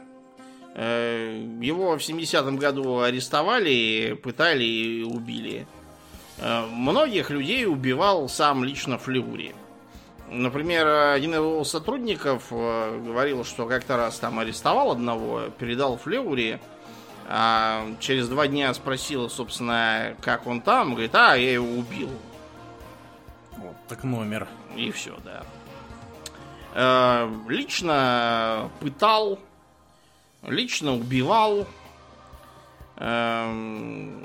Э, 0.75 1.39
его 1.61 1.99
в 1.99 2.01
70-м 2.01 2.57
году 2.57 3.01
арестовали, 3.01 4.19
пытали 4.23 4.65
и 4.65 5.03
убили. 5.03 5.67
Э, 6.39 6.67
многих 6.67 7.31
людей 7.31 7.67
убивал 7.67 8.29
сам 8.29 8.63
лично 8.63 8.97
Флеури. 8.97 9.55
Например, 10.31 11.13
один 11.13 11.33
из 11.33 11.39
его 11.39 11.65
сотрудников 11.65 12.45
э, 12.53 13.03
говорил, 13.05 13.45
что 13.45 13.67
как-то 13.67 13.97
раз 13.97 14.17
там 14.21 14.39
арестовал 14.39 14.93
одного, 14.93 15.51
передал 15.59 15.97
Флеури, 15.97 16.61
а 17.29 17.85
через 17.99 18.29
два 18.29 18.47
дня 18.47 18.73
спросил, 18.73 19.29
собственно, 19.29 20.15
как 20.21 20.47
он 20.47 20.61
там. 20.61 20.93
Говорит, 20.93 21.15
а, 21.17 21.35
я 21.35 21.55
его 21.55 21.67
убил. 21.67 22.11
Вот, 23.57 23.75
так 23.89 24.05
номер. 24.05 24.47
И 24.77 24.93
все, 24.93 25.17
да. 25.25 25.43
Э, 26.75 27.29
лично 27.49 28.71
пытал, 28.79 29.41
лично 30.47 30.95
убивал. 30.95 31.67
Эм, 32.99 34.23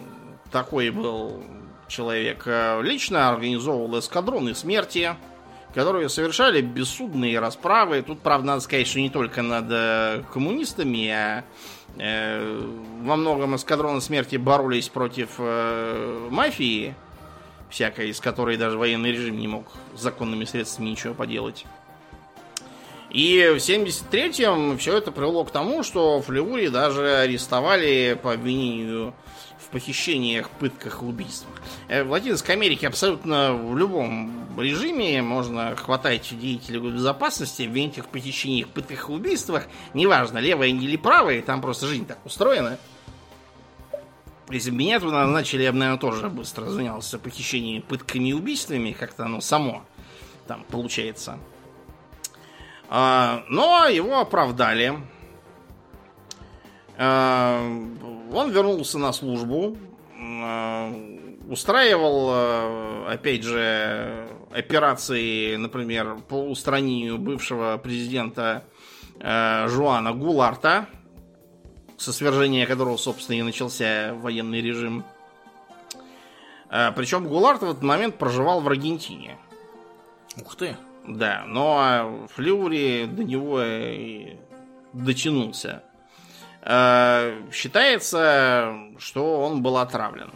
такой 0.52 0.92
был 0.92 1.44
человек. 1.88 2.44
Э, 2.46 2.80
лично 2.84 3.30
организовывал 3.30 3.98
эскадроны 3.98 4.54
смерти, 4.54 5.16
которые 5.76 6.10
совершали 6.10 6.62
бессудные 6.62 7.40
расправы. 7.40 8.02
Тут, 8.02 8.22
правда, 8.22 8.48
надо 8.48 8.62
сказать, 8.62 8.88
что 8.88 9.00
не 9.00 9.12
только 9.12 9.44
над 9.44 9.66
э, 9.70 10.24
коммунистами, 10.34 11.10
а 11.10 11.44
во 11.98 13.16
многом 13.16 13.56
эскадроны 13.56 14.02
смерти 14.02 14.36
боролись 14.36 14.90
против 14.90 15.40
мафии 15.40 16.94
всякой, 17.70 18.10
из 18.10 18.20
которой 18.20 18.58
даже 18.58 18.78
военный 18.78 19.14
режим 19.14 19.38
не 19.38 19.48
мог 19.48 19.68
законными 19.96 20.44
средствами 20.44 20.90
ничего 20.90 21.14
поделать. 21.14 21.66
И 23.12 23.50
в 23.54 23.58
73-м 23.58 24.78
все 24.78 24.98
это 24.98 25.12
привело 25.12 25.46
к 25.46 25.52
тому, 25.52 25.84
что 25.84 26.22
Флеури 26.22 26.68
даже 26.68 27.16
арестовали 27.16 28.20
по 28.22 28.34
обвинению 28.34 29.14
в 29.66 29.70
похищениях, 29.70 30.50
пытках 30.50 31.04
убийствах. 31.04 31.54
Э, 31.88 32.04
в 32.04 32.12
Латинской 32.12 32.56
Америке 32.56 32.88
абсолютно 32.88 33.54
в 33.54 33.78
любом 33.78 34.48
режиме 34.60 35.22
можно 35.22 35.76
хватать 35.76 36.38
деятелей 36.40 36.80
безопасности, 36.80 37.64
обвинить 37.64 37.98
их 37.98 38.06
в 38.06 38.08
похищениях, 38.08 38.68
пытках 38.70 39.10
и 39.10 39.12
убийствах. 39.12 39.68
Неважно, 39.94 40.38
левые 40.38 40.72
или 40.72 40.98
правые, 40.98 41.42
там 41.42 41.62
просто 41.62 41.88
жизнь 41.88 42.06
так 42.06 42.20
устроена. 42.26 42.78
Если 44.50 44.70
бы 44.70 44.78
меня 44.78 45.00
туда 45.00 45.26
назначили, 45.26 45.64
я 45.64 45.72
бы, 45.72 45.80
наверное, 45.80 46.00
тоже 46.00 46.30
быстро 46.30 46.66
занялся 46.66 47.18
похищениями, 47.18 47.80
пытками 47.80 48.30
и 48.30 48.34
убийствами, 48.34 48.92
как-то 48.92 49.26
оно 49.26 49.42
само 49.42 49.84
там 50.48 50.64
получается. 50.70 51.40
А, 52.90 53.44
но 53.50 53.88
его 53.88 54.20
оправдали. 54.20 55.00
А, 56.98 57.62
он 58.34 58.52
вернулся 58.52 58.98
на 58.98 59.12
службу, 59.14 59.78
а, 60.18 60.94
устраивал, 61.50 63.08
опять 63.08 63.44
же, 63.44 64.28
операции, 64.52 65.56
например, 65.58 66.18
по 66.28 66.36
устранению 66.36 67.18
бывшего 67.20 67.78
президента 67.78 68.64
Жуана 69.20 70.12
Гуларта, 70.14 70.88
со 71.98 72.12
свержения 72.12 72.66
которого, 72.66 72.98
собственно, 72.98 73.38
и 73.38 73.42
начался 73.44 74.14
военный 74.16 74.62
режим. 74.62 75.04
Причем 76.68 77.28
Гуларт 77.28 77.62
в 77.62 77.70
этот 77.70 77.84
момент 77.84 78.18
проживал 78.18 78.60
в 78.62 78.68
Аргентине. 78.68 79.38
Ух 80.42 80.56
ты! 80.56 80.76
Да, 81.08 81.44
но 81.46 82.28
Флюри 82.34 83.06
до 83.06 83.24
него 83.24 83.62
и 83.62 84.38
дотянулся. 84.94 85.84
Э, 86.66 87.42
считается, 87.52 88.74
что 88.98 89.42
он 89.42 89.62
был 89.62 89.78
отравлен. 89.78 90.32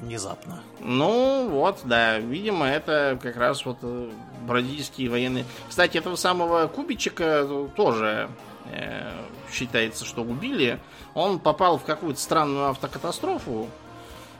Внезапно. 0.00 0.62
Ну, 0.80 1.48
вот, 1.48 1.80
да. 1.84 2.18
Видимо, 2.18 2.66
это 2.66 3.18
как 3.20 3.36
раз 3.36 3.64
вот 3.64 3.78
э, 3.82 4.10
бразильские 4.46 5.10
военные. 5.10 5.44
Кстати, 5.68 5.98
этого 5.98 6.16
самого 6.16 6.68
Кубичика 6.68 7.46
тоже 7.74 8.30
э, 8.66 9.12
считается, 9.52 10.04
что 10.04 10.22
убили. 10.22 10.78
Он 11.14 11.38
попал 11.38 11.78
в 11.78 11.84
какую-то 11.84 12.20
странную 12.20 12.68
автокатастрофу 12.70 13.68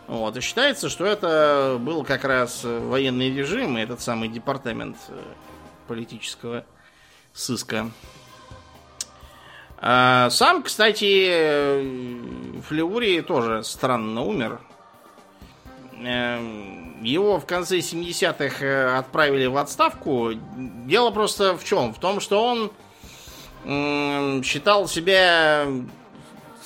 вот, 0.06 0.36
и 0.36 0.40
считается, 0.40 0.88
что 0.90 1.06
это 1.06 1.78
был 1.80 2.04
как 2.04 2.24
раз 2.24 2.62
военный 2.62 3.34
режим 3.34 3.78
и 3.78 3.80
этот 3.80 4.00
самый 4.02 4.28
департамент 4.28 4.96
э, 5.08 5.22
политического 5.88 6.64
сыска. 7.32 7.90
А 9.86 10.30
сам, 10.30 10.62
кстати, 10.62 11.82
Флеури 12.62 13.20
тоже 13.20 13.62
странно 13.64 14.22
умер. 14.22 14.58
Эм, 16.02 17.02
его 17.02 17.38
в 17.38 17.44
конце 17.44 17.80
70-х 17.80 18.64
э, 18.64 18.96
отправили 18.96 19.44
в 19.44 19.58
отставку. 19.58 20.30
Дело 20.86 21.10
просто 21.10 21.54
в 21.54 21.64
чем? 21.64 21.92
В 21.92 21.98
том, 21.98 22.20
что 22.20 22.42
он 22.42 22.72
считал 24.42 24.88
себя 24.88 25.66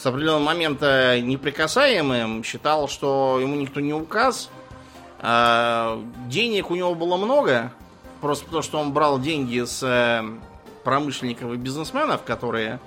с 0.00 0.06
определенного 0.06 0.44
момента 0.44 1.20
неприкасаемым, 1.20 2.44
считал, 2.44 2.86
что 2.86 3.38
ему 3.40 3.56
никто 3.56 3.80
не 3.80 3.94
указ. 3.94 4.48
А 5.18 6.00
денег 6.28 6.70
у 6.70 6.76
него 6.76 6.94
было 6.94 7.16
много, 7.16 7.72
просто 8.20 8.44
потому 8.44 8.62
что 8.62 8.78
он 8.78 8.92
брал 8.92 9.18
деньги 9.18 9.64
с 9.64 9.82
э, 9.82 10.22
промышленников 10.84 11.52
и 11.52 11.56
бизнесменов, 11.56 12.22
которые 12.22 12.78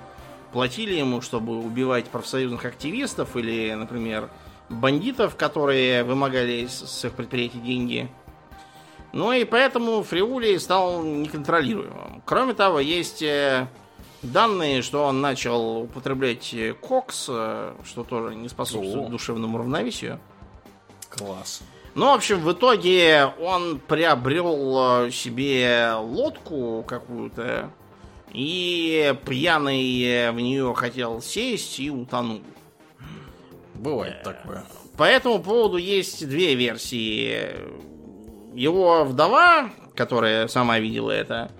платили 0.52 0.94
ему, 0.94 1.20
чтобы 1.20 1.58
убивать 1.58 2.06
профсоюзных 2.06 2.64
активистов 2.64 3.36
или, 3.36 3.72
например, 3.74 4.28
бандитов, 4.68 5.36
которые 5.36 6.04
вымогали 6.04 6.66
с 6.66 7.04
их 7.04 7.12
предприятий 7.12 7.58
деньги. 7.58 8.10
Ну 9.12 9.32
и 9.32 9.44
поэтому 9.44 10.02
Фриули 10.02 10.56
стал 10.56 11.02
неконтролируемым. 11.02 12.22
Кроме 12.24 12.54
того, 12.54 12.80
есть 12.80 13.22
э, 13.22 13.66
данные, 14.22 14.80
что 14.80 15.04
он 15.04 15.20
начал 15.20 15.82
употреблять 15.82 16.54
кокс, 16.80 17.26
э, 17.28 17.74
что 17.84 18.04
тоже 18.04 18.34
не 18.34 18.48
способствует 18.48 19.08
О. 19.08 19.10
душевному 19.10 19.58
равновесию. 19.58 20.18
Класс. 21.10 21.62
Ну, 21.94 22.06
в 22.06 22.14
общем, 22.14 22.40
в 22.40 22.50
итоге 22.52 23.26
он 23.38 23.78
приобрел 23.78 25.04
э, 25.04 25.10
себе 25.10 25.92
лодку 25.98 26.82
какую-то 26.86 27.70
и 28.32 29.14
пьяный 29.26 30.30
в 30.30 30.40
нее 30.40 30.74
хотел 30.74 31.20
сесть 31.20 31.78
и 31.80 31.90
утонул. 31.90 32.40
Бывает 33.74 34.16
э, 34.20 34.24
такое. 34.24 34.64
По 34.96 35.04
этому 35.04 35.42
поводу 35.42 35.76
есть 35.76 36.28
две 36.28 36.54
версии. 36.54 37.48
Его 38.54 39.04
вдова, 39.04 39.70
которая 39.94 40.48
сама 40.48 40.78
видела 40.78 41.10
это, 41.10 41.50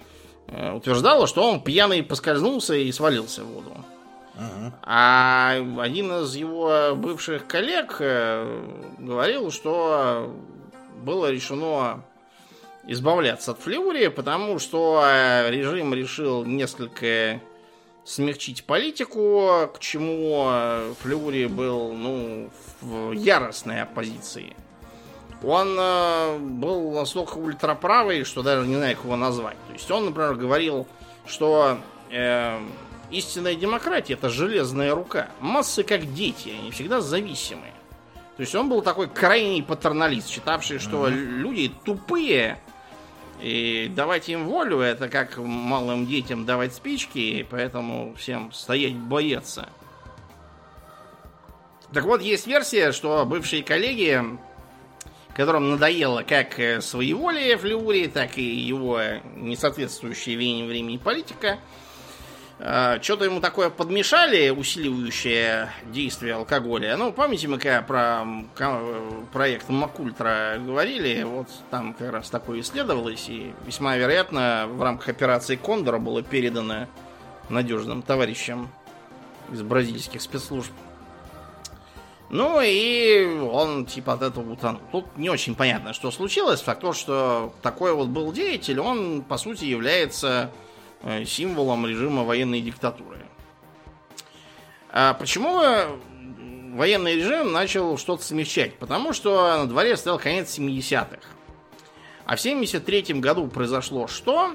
Э, 0.52 0.72
утверждала, 0.72 1.26
что 1.26 1.48
он 1.48 1.62
пьяный 1.62 2.02
поскользнулся 2.02 2.74
и 2.74 2.92
свалился 2.92 3.42
в 3.42 3.46
воду. 3.46 3.72
А 4.82 5.56
один 5.78 6.10
из 6.22 6.34
его 6.34 6.94
бывших 6.96 7.46
коллег 7.46 7.96
э, 8.00 8.62
говорил, 8.98 9.50
что 9.50 10.34
было 11.02 11.30
решено 11.30 12.04
избавляться 12.86 13.52
от 13.52 13.60
Флеури, 13.60 14.08
потому 14.08 14.58
что 14.58 15.02
э, 15.04 15.50
режим 15.50 15.94
решил 15.94 16.44
несколько 16.44 17.40
смягчить 18.04 18.64
политику, 18.64 19.70
к 19.72 19.78
чему 19.78 20.50
Флеури 21.00 21.46
был 21.46 21.92
ну, 21.92 22.50
в 22.80 23.12
яростной 23.12 23.82
оппозиции. 23.82 24.56
Он 25.44 25.76
э, 25.78 26.38
был 26.38 26.92
настолько 26.92 27.38
ультраправый, 27.38 28.24
что 28.24 28.42
даже 28.42 28.66
не 28.66 28.76
знаю, 28.76 28.96
как 28.96 29.04
его 29.04 29.16
назвать. 29.16 29.56
То 29.66 29.72
есть 29.72 29.90
он, 29.90 30.04
например, 30.06 30.34
говорил, 30.34 30.86
что 31.26 31.78
э, 32.10 32.60
истинная 33.10 33.54
демократия 33.54 34.14
это 34.14 34.28
железная 34.28 34.94
рука. 34.94 35.28
Массы 35.40 35.82
как 35.82 36.12
дети, 36.14 36.50
они 36.50 36.70
всегда 36.70 37.00
зависимые. 37.00 37.72
То 38.36 38.40
есть 38.40 38.54
он 38.54 38.68
был 38.68 38.82
такой 38.82 39.08
крайний 39.08 39.62
патерналист, 39.62 40.28
считавший, 40.28 40.78
что 40.78 41.08
mm-hmm. 41.08 41.12
люди 41.14 41.72
тупые, 41.84 42.58
и 43.42 43.90
давать 43.94 44.28
им 44.28 44.46
волю, 44.46 44.80
это 44.80 45.08
как 45.08 45.36
малым 45.38 46.06
детям 46.06 46.46
давать 46.46 46.74
спички, 46.74 47.18
и 47.18 47.42
поэтому 47.42 48.14
всем 48.16 48.52
стоять 48.52 48.94
бояться. 48.94 49.68
Так 51.92 52.04
вот, 52.04 52.22
есть 52.22 52.46
версия, 52.46 52.92
что 52.92 53.24
бывшие 53.26 53.62
коллеги 53.62 54.22
которым 55.34 55.70
надоело 55.70 56.22
как 56.22 56.58
э, 56.58 56.80
своеволие 56.80 57.56
Флеури, 57.56 58.06
так 58.06 58.38
и 58.38 58.42
его 58.42 59.00
несоответствующая 59.36 60.34
веянию 60.34 60.66
времени 60.66 60.96
политика. 60.98 61.58
А, 62.64 63.02
что-то 63.02 63.24
ему 63.24 63.40
такое 63.40 63.70
подмешали, 63.70 64.50
усиливающее 64.50 65.72
действие 65.86 66.34
алкоголя. 66.34 66.96
Ну, 66.96 67.12
помните, 67.12 67.48
мы 67.48 67.58
когда 67.58 67.82
про 67.82 68.24
проект 69.32 69.68
Макультра 69.68 70.58
говорили, 70.60 71.24
вот 71.24 71.48
там 71.72 71.92
как 71.92 72.12
раз 72.12 72.30
такое 72.30 72.60
исследовалось, 72.60 73.28
и 73.28 73.52
весьма 73.66 73.96
вероятно 73.96 74.66
в 74.68 74.80
рамках 74.80 75.08
операции 75.08 75.56
Кондора 75.56 75.98
было 75.98 76.22
передано 76.22 76.86
надежным 77.48 78.00
товарищам 78.00 78.70
из 79.52 79.60
бразильских 79.62 80.22
спецслужб. 80.22 80.70
Ну 82.30 82.60
и 82.62 83.40
он 83.40 83.86
типа 83.86 84.12
от 84.12 84.22
этого 84.22 84.52
утонул. 84.52 84.80
Тут 84.92 85.16
не 85.16 85.30
очень 85.30 85.56
понятно, 85.56 85.92
что 85.92 86.12
случилось. 86.12 86.60
Факт 86.60 86.80
то, 86.80 86.92
что 86.92 87.52
такой 87.60 87.92
вот 87.92 88.06
был 88.06 88.32
деятель, 88.32 88.78
он 88.78 89.22
по 89.22 89.36
сути 89.36 89.64
является 89.64 90.48
э, 90.52 90.71
символом 91.26 91.86
режима 91.86 92.24
военной 92.24 92.60
диктатуры. 92.60 93.18
А 94.90 95.14
почему 95.14 95.60
военный 96.74 97.16
режим 97.16 97.52
начал 97.52 97.96
что-то 97.98 98.22
смягчать? 98.22 98.74
Потому 98.74 99.12
что 99.12 99.58
на 99.58 99.66
дворе 99.66 99.96
стоял 99.96 100.18
конец 100.18 100.58
70-х. 100.58 101.20
А 102.24 102.36
в 102.36 102.40
73 102.40 103.14
году 103.14 103.48
произошло 103.48 104.06
что? 104.06 104.54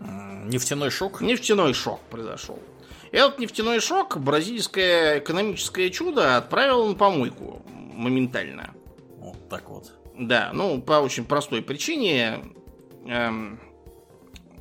Нефтяной 0.00 0.90
шок? 0.90 1.20
Нефтяной 1.20 1.72
шок 1.72 2.00
произошел. 2.10 2.58
Этот 3.12 3.38
нефтяной 3.38 3.80
шок 3.80 4.18
бразильское 4.18 5.20
экономическое 5.20 5.90
чудо 5.90 6.36
отправил 6.36 6.86
на 6.88 6.94
помойку 6.94 7.62
моментально. 7.94 8.74
Вот 9.18 9.48
так 9.48 9.68
вот. 9.70 9.92
Да, 10.18 10.50
ну, 10.52 10.80
по 10.82 10.94
очень 10.94 11.24
простой 11.24 11.62
причине. 11.62 12.40
Эм, 13.06 13.60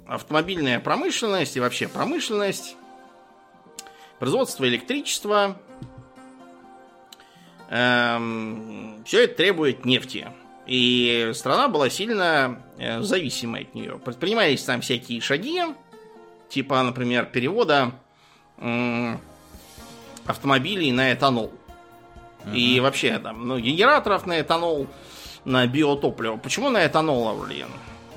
автомобильная 0.08 0.80
промышленность 0.80 1.56
и 1.58 1.60
вообще 1.60 1.88
промышленность, 1.88 2.76
производство 4.20 4.68
электричества, 4.68 5.58
эм, 7.70 9.04
все 9.06 9.24
это 9.26 9.36
требует 9.36 9.86
нефти. 9.86 10.28
И 10.66 11.32
страна 11.34 11.68
была 11.68 11.90
сильно 11.90 12.62
э, 12.78 13.02
зависима 13.02 13.60
от 13.60 13.76
нее. 13.76 14.00
Предпринимались 14.00 14.64
там 14.64 14.82
всякие 14.82 15.20
шаги, 15.20 15.62
типа, 16.48 16.82
например, 16.84 17.26
перевода 17.26 17.92
э, 18.60 19.18
автомобилей 20.26 20.92
на 20.92 21.12
этанол. 21.14 21.52
Uh-huh. 22.46 22.56
И 22.56 22.80
вообще 22.80 23.20
там, 23.20 23.48
ну, 23.48 23.60
генераторов 23.60 24.26
на 24.26 24.40
этанол, 24.40 24.88
на 25.44 25.68
биотопливо. 25.68 26.38
Почему 26.38 26.70
на 26.70 26.86
этанол, 26.86 27.36
блин? 27.44 27.68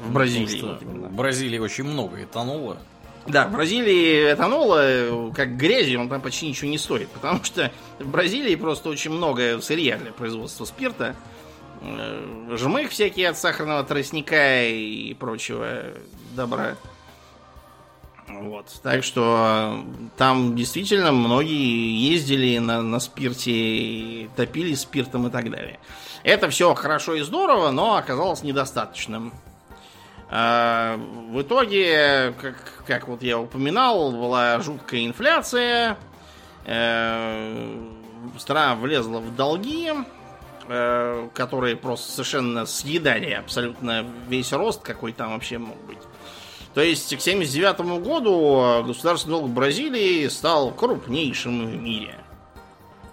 В 0.00 0.12
Бразилии. 0.12 0.62
Вот 0.62 0.82
в 0.82 1.14
Бразилии 1.14 1.58
очень 1.58 1.84
много 1.84 2.22
этанола. 2.22 2.78
Да, 3.26 3.48
в 3.48 3.52
Бразилии 3.52 4.32
этанола, 4.32 5.32
как 5.34 5.56
грязи, 5.56 5.96
он 5.96 6.08
там 6.08 6.20
почти 6.20 6.48
ничего 6.48 6.70
не 6.70 6.78
стоит. 6.78 7.08
Потому 7.08 7.42
что 7.42 7.72
в 7.98 8.08
Бразилии 8.08 8.54
просто 8.54 8.88
очень 8.88 9.10
много 9.10 9.60
сырья 9.60 9.96
для 9.96 10.12
производства 10.12 10.64
спирта. 10.64 11.16
Э, 11.82 12.56
жмых 12.56 12.90
всякие 12.90 13.30
от 13.30 13.38
сахарного 13.38 13.84
тростника 13.84 14.64
и 14.64 15.12
прочего 15.14 15.82
добра. 16.34 16.76
Вот. 18.28 18.66
Так 18.82 19.04
что 19.04 19.84
там 20.16 20.56
действительно 20.56 21.12
многие 21.12 22.12
ездили 22.12 22.58
на, 22.58 22.82
на 22.82 22.98
спирте, 22.98 24.28
топили 24.36 24.74
спиртом 24.74 25.28
и 25.28 25.30
так 25.30 25.50
далее. 25.50 25.78
Это 26.22 26.50
все 26.50 26.74
хорошо 26.74 27.14
и 27.14 27.22
здорово, 27.22 27.70
но 27.70 27.96
оказалось 27.96 28.42
недостаточным. 28.42 29.32
А, 30.28 30.96
в 31.30 31.40
итоге, 31.42 32.34
как, 32.40 32.84
как 32.86 33.08
вот 33.08 33.22
я 33.22 33.38
упоминал, 33.38 34.10
была 34.12 34.60
жуткая 34.60 35.06
инфляция. 35.06 35.96
Э, 36.64 37.78
страна 38.38 38.74
влезла 38.74 39.20
в 39.20 39.36
долги, 39.36 39.92
э, 40.68 41.28
которые 41.32 41.76
просто 41.76 42.10
совершенно 42.10 42.66
съедали 42.66 43.30
абсолютно 43.30 44.04
весь 44.28 44.52
рост, 44.52 44.82
какой 44.82 45.12
там 45.12 45.32
вообще 45.32 45.58
мог 45.58 45.76
быть. 45.86 45.98
То 46.74 46.82
есть 46.82 47.08
к 47.16 47.20
1979 47.20 48.02
году 48.04 48.84
государственный 48.86 49.38
долг 49.38 49.50
Бразилии 49.50 50.26
стал 50.28 50.72
крупнейшим 50.72 51.66
в 51.66 51.76
мире. 51.76 52.16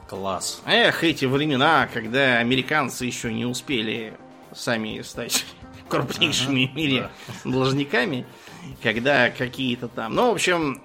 Класс. 0.10 0.61
Эх, 0.65 1.03
эти 1.03 1.26
времена, 1.26 1.88
когда 1.94 2.40
американцы 2.40 3.06
еще 3.06 3.31
не 3.31 3.45
успели 3.45 4.18
сами 4.53 5.02
стать 5.02 5.45
крупнейшими 5.90 6.66
ага, 6.66 6.74
в 6.74 6.76
мире 6.76 7.10
да. 7.44 7.52
должниками, 7.52 8.26
когда 8.82 9.30
какие-то 9.30 9.88
там... 9.88 10.14
Ну, 10.16 10.30
в 10.30 10.34
общем, 10.34 10.82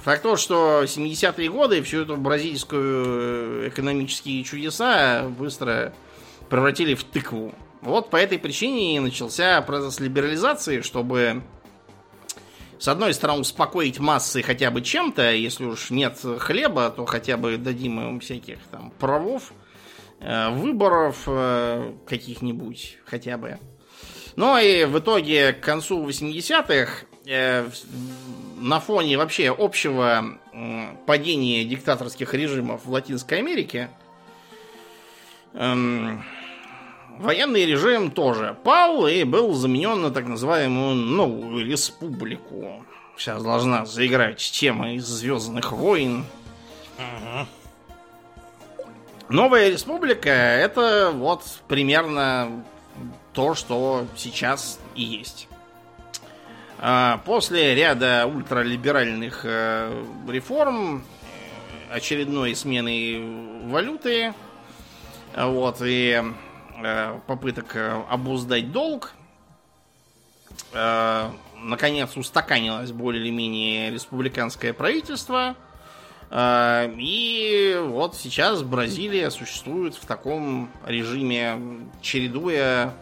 факт 0.00 0.22
то, 0.22 0.36
что 0.36 0.82
70-е 0.84 1.50
годы 1.50 1.82
всю 1.82 2.02
эту 2.02 2.16
бразильскую 2.16 3.68
экономические 3.68 4.44
чудеса 4.44 5.28
быстро 5.38 5.92
превратили 6.48 6.94
в 6.94 7.04
тыкву. 7.04 7.54
Вот 7.80 8.10
по 8.10 8.16
этой 8.16 8.38
причине 8.38 8.96
и 8.96 9.00
начался 9.00 9.60
процесс 9.62 10.00
либерализации, 10.00 10.80
чтобы 10.80 11.42
с 12.78 12.88
одной 12.88 13.12
стороны 13.14 13.40
успокоить 13.40 13.98
массы 13.98 14.42
хотя 14.42 14.70
бы 14.70 14.82
чем-то, 14.82 15.32
если 15.32 15.64
уж 15.64 15.90
нет 15.90 16.18
хлеба, 16.38 16.90
то 16.90 17.06
хотя 17.06 17.36
бы 17.36 17.56
дадим 17.56 18.00
им 18.00 18.20
всяких 18.20 18.58
там 18.70 18.92
правов, 18.98 19.52
э, 20.20 20.50
выборов 20.50 21.24
э, 21.26 21.92
каких-нибудь 22.06 22.98
хотя 23.04 23.36
бы. 23.36 23.58
Ну 24.38 24.56
и 24.56 24.84
в 24.84 25.00
итоге 25.00 25.52
к 25.52 25.58
концу 25.64 26.06
80-х 26.06 27.06
э, 27.26 27.68
на 28.60 28.78
фоне 28.78 29.18
вообще 29.18 29.50
общего 29.50 30.38
падения 31.06 31.64
диктаторских 31.64 32.34
режимов 32.34 32.84
в 32.84 32.92
Латинской 32.92 33.38
Америке 33.38 33.90
эм, 35.54 36.22
военный 37.18 37.66
режим 37.66 38.12
тоже 38.12 38.56
пал 38.62 39.08
и 39.08 39.24
был 39.24 39.54
заменен 39.54 40.02
на 40.02 40.12
так 40.12 40.28
называемую 40.28 40.94
новую 40.94 41.66
республику. 41.66 42.86
Сейчас 43.16 43.42
должна 43.42 43.86
заиграть 43.86 44.38
тема 44.38 44.94
из 44.94 45.04
Звездных 45.04 45.72
войн. 45.72 46.24
Новая 49.28 49.68
республика 49.68 50.30
это 50.30 51.10
вот 51.12 51.42
примерно 51.66 52.64
то, 53.38 53.54
что 53.54 54.04
сейчас 54.16 54.80
и 54.96 55.02
есть. 55.04 55.46
А 56.80 57.18
после 57.24 57.72
ряда 57.76 58.26
ультралиберальных 58.26 59.42
э, 59.44 60.04
реформ, 60.26 61.04
э, 61.04 61.94
очередной 61.94 62.56
смены 62.56 63.62
валюты, 63.70 64.34
вот, 65.36 65.76
и 65.82 66.20
Э, 66.80 67.18
попыток 67.26 67.76
обуздать 68.08 68.70
долг. 68.70 69.12
Наконец 70.72 72.16
устаканилось 72.16 72.92
более 72.92 73.22
или 73.22 73.30
менее 73.30 73.90
республиканское 73.90 74.72
правительство. 74.72 75.56
И 76.34 77.80
вот 77.86 78.16
сейчас 78.16 78.62
Бразилия 78.62 79.30
существует 79.30 79.94
в 79.94 80.04
таком 80.06 80.70
режиме, 80.86 81.88
чередуя 82.00 82.94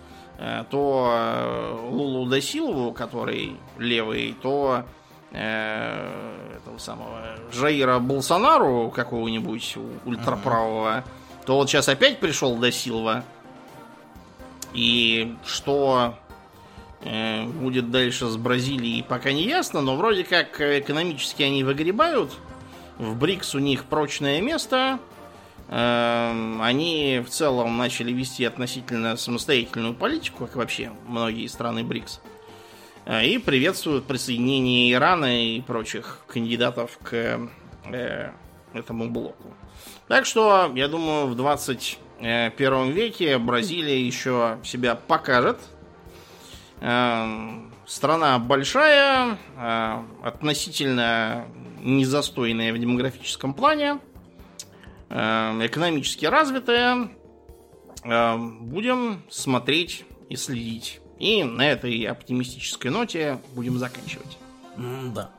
то 0.71 1.81
Лулу 1.91 2.27
да 2.27 2.41
Силову, 2.41 2.93
который 2.93 3.57
левый, 3.79 4.37
то 4.43 4.85
этого 5.33 6.79
самого 6.79 7.37
Жаира 7.53 7.99
Болсонару 7.99 8.91
какого-нибудь 8.95 9.77
ультраправого, 10.05 11.05
то 11.45 11.57
вот 11.57 11.69
сейчас 11.69 11.89
опять 11.89 12.21
пришел 12.21 12.57
до 12.57 12.73
Силва, 12.73 13.25
и 14.73 15.35
что 15.45 16.19
э, 17.03 17.45
будет 17.45 17.91
дальше 17.91 18.27
с 18.27 18.37
Бразилией, 18.37 19.03
пока 19.03 19.33
не 19.33 19.45
ясно, 19.45 19.81
но 19.81 19.97
вроде 19.97 20.25
как 20.25 20.61
экономически 20.61 21.43
они 21.43 21.65
выгребают. 21.65 22.33
В 22.99 23.17
БРИКС 23.17 23.55
у 23.55 23.59
них 23.59 23.85
прочное 23.85 24.41
место. 24.41 24.99
Э, 25.69 26.59
они 26.61 27.23
в 27.27 27.31
целом 27.31 27.77
начали 27.77 28.13
вести 28.13 28.45
относительно 28.45 29.17
самостоятельную 29.17 29.95
политику, 29.95 30.47
как 30.47 30.57
вообще 30.57 30.93
многие 31.07 31.47
страны 31.47 31.85
БРИКС. 31.85 32.21
Э, 33.05 33.27
и 33.27 33.39
приветствуют 33.39 34.07
присоединение 34.07 34.93
Ирана 34.93 35.45
и 35.45 35.61
прочих 35.61 36.25
кандидатов 36.27 36.99
к 37.03 37.49
э, 37.85 38.31
этому 38.73 39.11
блоку. 39.11 39.55
Так 40.09 40.27
что, 40.27 40.73
я 40.75 40.89
думаю, 40.89 41.27
в 41.27 41.37
20 41.37 41.99
Э, 42.19 42.51
первом 42.51 42.93
веке 42.93 43.37
Бразилия 43.39 44.01
еще 44.01 44.59
себя 44.65 44.95
покажет. 44.95 45.59
Э, 46.81 47.27
страна 47.87 48.39
большая, 48.39 49.39
э, 49.57 50.03
относительно 50.23 51.47
незастойная 51.83 52.73
в 52.73 52.79
демографическом 52.79 53.53
плане, 53.53 53.99
экономически 55.09 56.27
развитая. 56.27 57.11
Будем 58.05 59.23
смотреть 59.31 60.05
и 60.29 60.37
следить. 60.37 61.01
И 61.19 61.43
на 61.45 61.69
этой 61.69 62.03
оптимистической 62.05 62.91
ноте 62.91 63.39
будем 63.55 63.79
заканчивать. 63.79 64.39
Да. 64.77 65.31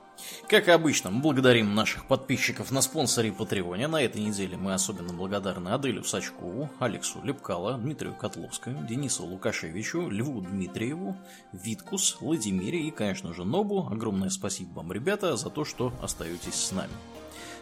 Как 0.50 0.68
обычно, 0.70 1.12
мы 1.12 1.22
благодарим 1.22 1.76
наших 1.76 2.08
подписчиков 2.08 2.72
на 2.72 2.82
спонсоре 2.82 3.32
Патреоне. 3.32 3.88
На 3.88 4.02
этой 4.02 4.22
неделе 4.22 4.58
мы 4.58 4.74
особенно 4.74 5.14
благодарны 5.14 5.70
Аделю 5.70 6.04
Сачкову, 6.04 6.72
Алексу 6.80 7.22
Лепкало, 7.24 7.78
Дмитрию 7.78 8.16
Котловскому, 8.16 8.88
Денису 8.88 9.26
Лукашевичу, 9.26 10.10
Льву 10.10 10.42
Дмитриеву, 10.42 11.16
Виткус, 11.54 12.18
Владимире 12.20 12.80
и, 12.88 12.92
конечно 12.92 13.32
же, 13.34 13.46
Нобу. 13.46 13.88
Огромное 13.92 14.30
спасибо 14.30 14.78
вам, 14.78 14.92
ребята, 14.92 15.38
за 15.38 15.52
то, 15.52 15.64
что 15.64 15.94
остаетесь 16.02 16.56
с 16.56 16.72
нами. 16.72 16.94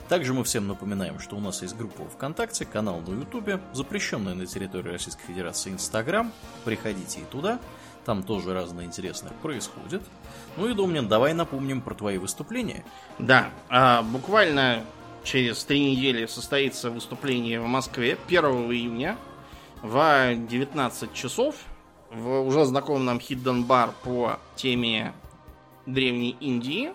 Также 0.10 0.34
мы 0.34 0.44
всем 0.44 0.68
напоминаем, 0.68 1.20
что 1.20 1.36
у 1.36 1.40
нас 1.40 1.64
есть 1.64 1.76
группа 1.76 2.04
ВКонтакте, 2.06 2.66
канал 2.66 3.02
на 3.02 3.20
Ютубе, 3.20 3.60
запрещенная 3.74 4.36
на 4.36 4.46
территории 4.46 4.92
Российской 4.92 5.26
Федерации 5.26 5.72
Инстаграм. 5.72 6.32
Приходите 6.64 7.22
и 7.22 7.24
туда. 7.24 7.60
Там 8.06 8.22
тоже 8.22 8.54
разное 8.54 8.86
интересное 8.86 9.32
происходит. 9.42 10.04
Ну 10.58 10.70
и, 10.70 10.76
Домнин, 10.76 11.08
давай 11.08 11.34
напомним 11.34 11.82
про 11.82 11.96
твои 11.96 12.20
выступления. 12.20 12.86
Да, 13.18 13.50
а, 13.68 14.04
буквально 14.04 14.84
через 15.24 15.64
три 15.64 15.96
недели 15.96 16.28
состоится 16.28 16.92
выступление 16.92 17.60
в 17.60 17.66
Москве 17.66 18.16
1 18.28 18.46
июня 18.72 19.18
в 19.82 20.36
19 20.36 21.14
часов 21.14 21.56
в 22.12 22.42
уже 22.46 22.66
знакомом 22.66 23.06
нам 23.06 23.18
Hidden 23.18 23.66
Bar 23.66 23.92
по 24.04 24.40
теме 24.56 25.14
Древней 25.88 26.38
Индии. 26.40 26.94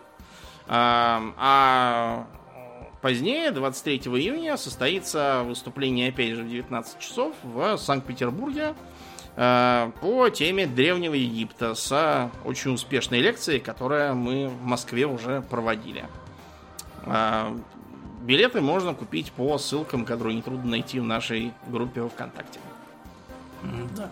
А, 0.69 1.35
а 1.37 2.27
позднее, 3.01 3.51
23 3.51 3.99
июня, 3.99 4.57
состоится 4.57 5.43
выступление, 5.45 6.09
опять 6.09 6.35
же, 6.35 6.43
в 6.43 6.49
19 6.49 6.99
часов 6.99 7.35
в 7.43 7.77
Санкт-Петербурге 7.77 8.75
Э, 9.37 9.91
по 10.01 10.29
теме 10.29 10.67
Древнего 10.67 11.15
Египта 11.15 11.75
с 11.75 12.31
очень 12.45 12.75
успешной 12.75 13.21
лекцией, 13.21 13.61
которую 13.61 14.15
мы 14.15 14.49
в 14.49 14.65
Москве 14.65 15.07
уже 15.07 15.43
проводили. 15.43 16.05
Э, 17.07 17.51
билеты 18.23 18.61
можно 18.61 18.95
купить 18.95 19.33
по 19.33 19.57
ссылкам, 19.59 20.05
которые 20.05 20.37
нетрудно 20.37 20.73
найти 20.73 21.01
в 21.01 21.05
нашей 21.05 21.53
группе 21.69 22.07
ВКонтакте. 22.07 22.61
Да. 23.97 24.11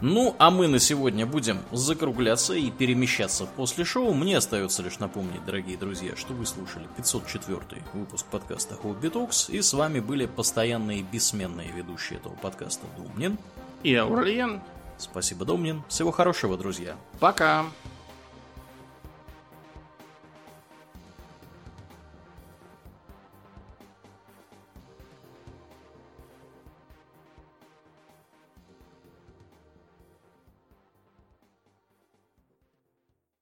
Ну, 0.00 0.34
а 0.38 0.50
мы 0.50 0.66
на 0.66 0.78
сегодня 0.78 1.24
будем 1.24 1.60
закругляться 1.72 2.54
и 2.54 2.70
перемещаться 2.70 3.46
после 3.46 3.84
шоу. 3.84 4.12
Мне 4.12 4.36
остается 4.36 4.82
лишь 4.82 4.98
напомнить, 4.98 5.44
дорогие 5.44 5.78
друзья, 5.78 6.16
что 6.16 6.32
вы 6.32 6.46
слушали 6.46 6.86
504 6.96 7.82
выпуск 7.92 8.26
подкаста 8.26 8.76
Hobby 8.82 9.10
Talks, 9.10 9.50
и 9.50 9.62
с 9.62 9.72
вами 9.72 10.00
были 10.00 10.26
постоянные 10.26 11.02
бессменные 11.02 11.70
ведущие 11.70 12.18
этого 12.18 12.34
подкаста 12.34 12.86
Думнин 12.96 13.38
и 13.82 13.94
Аурлиен. 13.94 14.60
Спасибо, 14.98 15.44
Домнин. 15.44 15.82
Всего 15.88 16.10
хорошего, 16.10 16.56
друзья. 16.56 16.96
Пока. 17.20 17.64